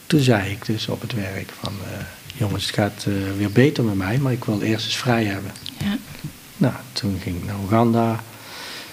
toen 0.07 0.20
zei 0.20 0.51
ik 0.51 0.66
dus 0.66 0.89
op 0.89 1.01
het 1.01 1.12
werk 1.12 1.51
van, 1.61 1.72
jongens, 2.35 2.66
het 2.66 2.74
gaat 2.74 3.07
weer 3.37 3.51
beter 3.53 3.85
met 3.85 3.95
mij, 3.95 4.18
maar 4.18 4.33
ik 4.33 4.45
wil 4.45 4.61
eerst 4.61 4.85
eens 4.85 4.97
vrij 4.97 5.24
hebben. 5.24 5.53
ja. 5.79 5.99
Nou, 6.57 6.74
toen 6.93 7.18
ging 7.22 7.37
ik 7.37 7.45
naar 7.45 7.59
Oeganda. 7.62 8.22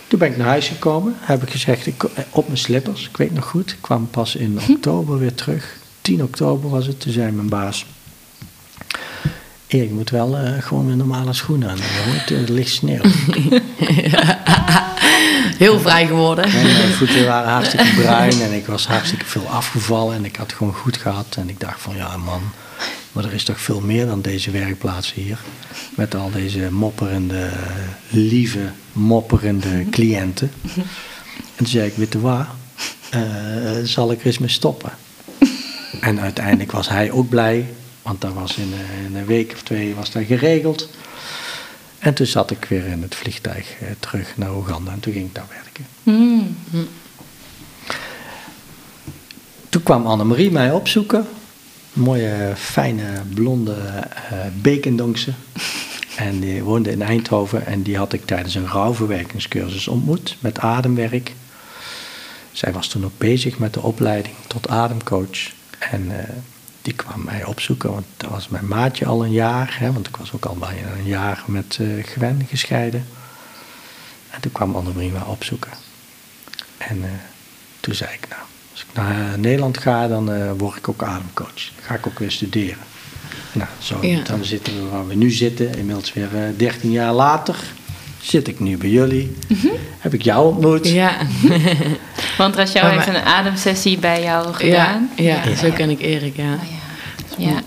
Toen 0.07 0.19
ben 0.19 0.31
ik 0.31 0.37
naar 0.37 0.47
huis 0.47 0.67
gekomen. 0.67 1.15
Heb 1.19 1.43
ik 1.43 1.49
gezegd, 1.49 1.85
ik, 1.85 2.03
op 2.29 2.45
mijn 2.45 2.57
slippers. 2.57 3.07
Ik 3.07 3.17
weet 3.17 3.33
nog 3.33 3.45
goed. 3.45 3.71
Ik 3.71 3.81
kwam 3.81 4.09
pas 4.09 4.35
in 4.35 4.59
oktober 4.69 5.19
weer 5.19 5.35
terug. 5.35 5.77
10 6.01 6.23
oktober 6.23 6.69
was 6.69 6.87
het. 6.87 6.99
Toen 6.99 7.11
zei 7.11 7.31
mijn 7.31 7.49
baas... 7.49 7.85
Erik, 9.67 9.87
je 9.87 9.93
moet 9.93 10.09
wel 10.09 10.37
eh, 10.37 10.61
gewoon 10.61 10.85
weer 10.85 10.95
normale 10.95 11.33
schoenen 11.33 11.69
aan. 11.69 11.77
hebben. 11.81 12.19
Het, 12.19 12.29
Er 12.49 12.53
ligt 12.53 12.71
sneeuw. 12.71 13.01
Heel 15.57 15.79
vrij 15.79 16.07
geworden. 16.07 16.43
En 16.45 16.63
mijn 16.63 16.91
voeten 16.91 17.25
waren 17.25 17.51
hartstikke 17.51 17.93
bruin. 17.95 18.41
En 18.41 18.53
ik 18.53 18.65
was 18.65 18.87
hartstikke 18.87 19.25
veel 19.25 19.47
afgevallen. 19.47 20.15
En 20.15 20.25
ik 20.25 20.35
had 20.35 20.45
het 20.47 20.55
gewoon 20.55 20.73
goed 20.73 20.97
gehad. 20.97 21.35
En 21.37 21.49
ik 21.49 21.59
dacht 21.59 21.81
van, 21.81 21.95
ja 21.95 22.17
man... 22.17 22.41
Maar 23.11 23.25
er 23.25 23.33
is 23.33 23.43
toch 23.43 23.61
veel 23.61 23.81
meer 23.81 24.05
dan 24.05 24.21
deze 24.21 24.51
werkplaats 24.51 25.13
hier. 25.13 25.37
Met 25.95 26.15
al 26.15 26.31
deze 26.31 26.71
mopperende, 26.71 27.49
lieve, 28.09 28.69
mopperende 28.93 29.89
cliënten. 29.89 30.51
En 30.75 30.83
toen 31.55 31.67
zei 31.67 31.87
ik, 31.87 31.95
weet 31.95 32.13
je 32.13 32.19
waar? 32.19 32.47
Eh, 33.09 33.21
zal 33.83 34.11
ik 34.11 34.19
er 34.19 34.25
eens 34.25 34.37
mee 34.37 34.49
stoppen? 34.49 34.91
En 36.01 36.19
uiteindelijk 36.19 36.71
was 36.71 36.89
hij 36.89 37.11
ook 37.11 37.29
blij. 37.29 37.65
Want 38.05 38.21
dat 38.21 38.33
was 38.33 38.55
in, 38.55 38.73
eh, 38.73 39.05
in 39.05 39.15
een 39.15 39.25
week 39.25 39.51
of 39.51 39.61
twee 39.61 39.95
was 39.95 40.11
dat 40.11 40.23
geregeld. 40.23 40.89
En 41.99 42.13
toen 42.13 42.25
zat 42.25 42.51
ik 42.51 42.65
weer 42.65 42.85
in 42.85 43.01
het 43.01 43.15
vliegtuig 43.15 43.79
eh, 43.79 43.87
terug 43.99 44.37
naar 44.37 44.55
Oeganda. 44.55 44.91
En 44.91 44.99
toen 44.99 45.13
ging 45.13 45.25
ik 45.25 45.35
daar 45.35 45.47
werken. 45.49 45.85
Mm. 46.03 46.55
Toen 49.69 49.83
kwam 49.83 50.05
Annemarie 50.05 50.51
mij 50.51 50.71
opzoeken. 50.71 51.27
Een 51.95 52.01
mooie, 52.01 52.53
fijne, 52.55 53.21
blonde 53.33 53.75
uh, 53.75 54.39
Bekendonkse. 54.61 55.33
En 56.15 56.39
die 56.39 56.63
woonde 56.63 56.91
in 56.91 57.01
Eindhoven. 57.01 57.65
En 57.65 57.81
die 57.81 57.97
had 57.97 58.13
ik 58.13 58.25
tijdens 58.25 58.55
een 58.55 58.67
rouwverwerkingscursus 58.67 59.87
ontmoet 59.87 60.37
met 60.39 60.59
ademwerk. 60.59 61.33
Zij 62.51 62.71
was 62.71 62.87
toen 62.87 63.05
ook 63.05 63.17
bezig 63.17 63.57
met 63.57 63.73
de 63.73 63.81
opleiding 63.81 64.35
tot 64.47 64.67
ademcoach. 64.67 65.51
En 65.79 66.19
eh, 66.19 66.35
die 66.85 66.93
kwam 66.95 67.23
mij 67.23 67.43
opzoeken, 67.45 67.91
want 67.91 68.05
dat 68.17 68.29
was 68.29 68.47
mijn 68.47 68.67
maatje 68.67 69.05
al 69.05 69.23
een 69.25 69.31
jaar. 69.31 69.75
Hè, 69.79 69.91
want 69.93 70.07
ik 70.07 70.15
was 70.15 70.31
ook 70.33 70.45
al 70.45 70.55
bijna 70.55 70.91
een 70.97 71.05
jaar 71.05 71.43
met 71.47 71.77
eh 71.81 72.03
Gwen 72.03 72.45
gescheiden. 72.49 73.05
En 74.29 74.41
toen 74.41 74.51
kwam 74.51 74.75
Annemarie 74.75 75.11
mij 75.11 75.21
opzoeken. 75.21 75.71
En 76.77 77.03
eh, 77.03 77.09
toen 77.79 77.93
zei 77.95 78.13
ik, 78.13 78.27
nou, 78.29 78.41
als 78.71 78.81
ik 78.81 78.87
naar 78.93 79.39
Nederland 79.39 79.77
ga, 79.77 80.07
dan 80.07 80.31
eh, 80.31 80.51
word 80.57 80.77
ik 80.77 80.89
ook 80.89 81.03
ademcoach. 81.03 81.71
Dan 81.75 81.83
ga 81.83 81.95
ik 81.95 82.07
ook 82.07 82.19
weer 82.19 82.31
studeren. 82.31 82.83
Nou, 83.51 83.69
zo, 83.79 83.97
Ja. 84.05 84.21
dan 84.23 84.43
zitten 84.45 84.73
we 84.83 84.89
waar 84.89 85.07
we 85.07 85.15
nu 85.15 85.31
zitten, 85.31 85.77
inmiddels 85.77 86.13
weer 86.13 86.35
eh 86.35 86.49
13 86.57 86.91
jaar 86.91 87.13
later. 87.13 87.55
Zit 88.25 88.47
ik 88.47 88.59
nu 88.59 88.77
bij 88.77 88.89
jullie. 88.89 89.35
Heb 89.99 90.13
ik 90.13 90.21
jou 90.21 90.47
ontmoet. 90.47 90.87
Ja. 90.89 91.11
Want 92.37 92.55
Rachel 92.55 92.81
Maar 92.81 92.91
heeft 92.91 93.07
een 93.07 93.23
ademsessie 93.23 93.97
bij 93.97 94.23
jou 94.23 94.47
Ja, 94.47 94.53
gedaan. 94.55 95.09
ja, 95.15 95.55
zo 95.61 95.69
ken 95.75 95.89
ik 95.89 96.01
Erik, 96.01 96.35
ja. 96.35 96.43
Oh, 96.43 96.59
ja. 97.37 97.49
ja. 97.49 97.59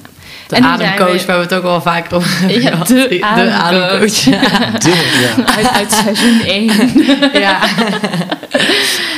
De 0.46 0.56
En 0.56 0.62
nu 0.62 0.68
ademcoach, 0.68 1.20
we- 1.20 1.26
waar 1.26 1.36
we 1.36 1.42
het 1.42 1.54
ook 1.54 1.64
al 1.64 1.80
vaker 1.82 2.16
over 2.16 2.30
hebben 2.40 2.62
Ja, 2.62 2.70
de 2.84 3.18
ademcoach. 3.22 3.62
ademcoach. 3.62 4.22
De- 4.84 5.34
ja. 5.36 5.44
Uit, 5.56 5.68
uit 5.70 5.92
seizoen 5.92 6.40
1. 6.56 6.66
ja. 7.40 7.58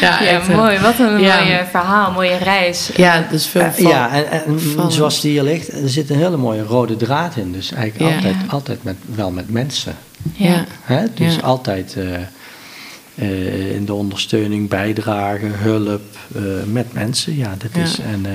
ja, 0.01 0.21
echt, 0.27 0.49
mooi. 0.49 0.79
Wat 0.79 0.99
een 0.99 1.21
Ja. 1.21 1.37
mooie 1.43 1.65
verhaal, 1.71 2.13
mooie 2.13 2.37
reis. 2.37 2.91
Ja, 2.97 3.27
dus 3.31 3.47
veel 3.47 3.61
Eh, 3.61 3.71
van. 3.73 3.87
ja, 3.87 4.11
en, 4.31 4.61
zoals 4.89 5.21
die 5.21 5.31
hier 5.31 5.43
ligt, 5.43 5.69
er 5.73 5.89
zit 5.89 6.11
een 6.11 6.17
hele 6.19 6.37
mooie 6.37 6.63
rode 6.63 6.97
draad 6.97 7.37
in. 7.37 7.53
Dus 7.53 7.73
eigenlijk 7.73 8.11
Ja. 8.11 8.17
altijd, 8.17 8.37
altijd 8.49 8.83
met, 8.85 8.97
wel 9.15 9.31
met 9.31 9.51
mensen. 9.51 9.95
Ja. 10.33 10.67
Hè? 10.83 11.05
Dus 11.15 11.35
Ja. 11.35 11.41
altijd 11.41 11.97
eh, 11.97 12.15
eh, 13.15 13.75
in 13.75 13.85
de 13.85 13.95
ondersteuning, 13.95 14.69
bijdragen, 14.69 15.59
hulp 15.59 16.03
eh, 16.35 16.43
met 16.73 16.93
mensen. 16.93 17.37
Ja, 17.37 17.55
dat 17.59 17.71
Ja. 17.75 17.83
is. 17.83 17.99
En, 17.99 18.27
eh, 18.27 18.33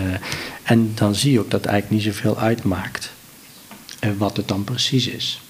en 0.64 0.92
dan 0.96 1.16
zie 1.16 1.32
je 1.32 1.40
ook 1.40 1.52
dat 1.52 1.62
het 1.62 1.70
eigenlijk 1.70 2.04
niet 2.04 2.14
zoveel 2.14 2.38
uitmaakt 2.40 3.12
wat 4.18 4.38
het 4.38 4.48
dan 4.48 4.64
precies 4.64 5.08
is. 5.08 5.42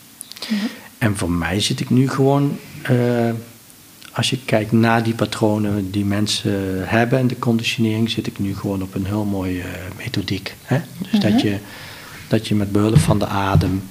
En 0.98 1.18
voor 1.18 1.32
mij 1.32 1.60
zit 1.60 1.80
ik 1.80 1.90
nu 1.90 2.10
gewoon, 2.10 2.58
eh, 2.82 2.96
als 4.12 4.30
je 4.30 4.38
kijkt 4.46 4.72
naar 4.72 5.04
die 5.04 5.14
patronen 5.14 5.92
die 5.92 6.06
mensen 6.06 6.88
hebben 6.90 7.20
en 7.20 7.28
de 7.28 7.40
conditionering, 7.40 8.10
zit 8.10 8.28
ik 8.28 8.40
nu 8.40 8.56
gewoon 8.56 8.82
op 8.82 8.94
een 8.96 9.06
heel 9.06 9.26
mooie 9.26 9.64
methodiek. 9.98 10.56
Hè? 10.64 10.78
Dus 11.12 11.20
dat, 11.20 11.42
je, 11.42 11.58
dat 12.28 12.48
je 12.48 12.56
met 12.56 12.72
behulp 12.72 12.98
van 13.00 13.20
de 13.20 13.26
adem 13.28 13.84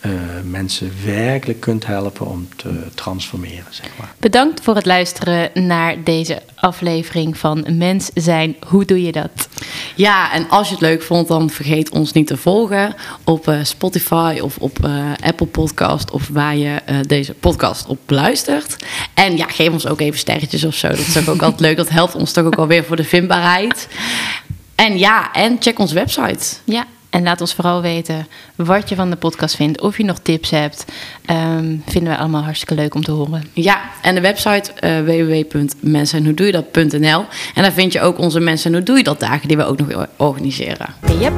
eh, 0.00 0.10
mensen 0.44 0.92
werkelijk 1.04 1.60
kunt 1.60 1.86
helpen 1.86 2.26
om 2.26 2.48
te 2.56 2.82
transformeren, 2.94 3.64
zeg 3.70 3.90
maar. 3.98 4.14
Bedankt 4.18 4.60
voor 4.62 4.74
het 4.74 4.86
luisteren 4.86 5.50
naar 5.66 6.04
deze 6.04 6.42
aflevering 6.54 7.38
van 7.38 7.64
Mens 7.70 8.10
zijn. 8.14 8.56
Hoe 8.66 8.84
doe 8.84 9.02
je 9.02 9.12
dat? 9.12 9.48
Ja, 9.94 10.32
en 10.32 10.48
als 10.48 10.66
je 10.66 10.72
het 10.72 10.82
leuk 10.82 11.02
vond, 11.02 11.28
dan 11.28 11.50
vergeet 11.50 11.90
ons 11.90 12.12
niet 12.12 12.26
te 12.26 12.36
volgen 12.36 12.94
op 13.24 13.48
eh, 13.48 13.58
Spotify 13.62 14.38
of 14.42 14.58
op 14.58 14.84
eh, 14.84 15.12
Apple 15.22 15.46
Podcast 15.46 16.10
of 16.10 16.28
waar 16.28 16.56
je 16.56 16.74
eh, 16.86 16.96
deze 17.06 17.34
podcast 17.34 17.86
op 17.86 17.98
luistert. 18.06 18.76
En 19.14 19.36
ja, 19.36 19.46
geef 19.48 19.72
ons 19.72 19.86
ook 19.86 20.00
even 20.00 20.18
sterretjes 20.18 20.64
of 20.64 20.74
zo. 20.74 20.88
Dat 20.88 20.98
is 20.98 21.18
ook, 21.18 21.28
ook 21.28 21.42
altijd 21.42 21.60
leuk. 21.60 21.76
Dat 21.76 21.88
helpt 21.88 22.14
ons 22.14 22.32
toch 22.32 22.44
ook 22.44 22.56
alweer 22.56 22.84
voor 22.84 22.96
de 22.96 23.04
vindbaarheid. 23.04 23.88
En 24.74 24.98
ja, 24.98 25.32
en 25.32 25.56
check 25.60 25.78
onze 25.78 25.94
website. 25.94 26.56
Ja, 26.64 26.86
en 27.16 27.22
laat 27.22 27.40
ons 27.40 27.54
vooral 27.54 27.82
weten 27.82 28.26
wat 28.54 28.88
je 28.88 28.94
van 28.94 29.10
de 29.10 29.16
podcast 29.16 29.56
vindt. 29.56 29.80
Of 29.80 29.96
je 29.96 30.04
nog 30.04 30.18
tips 30.18 30.50
hebt. 30.50 30.84
Ehm, 31.24 31.76
vinden 31.86 32.12
we 32.12 32.18
allemaal 32.18 32.42
hartstikke 32.42 32.74
leuk 32.74 32.94
om 32.94 33.04
te 33.04 33.10
horen. 33.10 33.44
Ja, 33.52 33.80
en 34.02 34.14
de 34.14 34.20
website 34.20 34.70
uh, 34.80 35.00
www.mensenhoedoejedat.nl. 35.00 37.24
En 37.54 37.62
daar 37.62 37.72
vind 37.72 37.92
je 37.92 38.00
ook 38.00 38.18
onze 38.18 38.40
Mensen 38.40 38.70
en 38.70 38.76
Hoe 38.76 38.86
Doe 38.86 38.96
Je 38.96 39.02
Dat 39.02 39.20
dagen 39.20 39.48
die 39.48 39.56
we 39.56 39.64
ook 39.64 39.78
nog 39.78 40.06
organiseren. 40.16 40.94
Yep. 41.20 41.32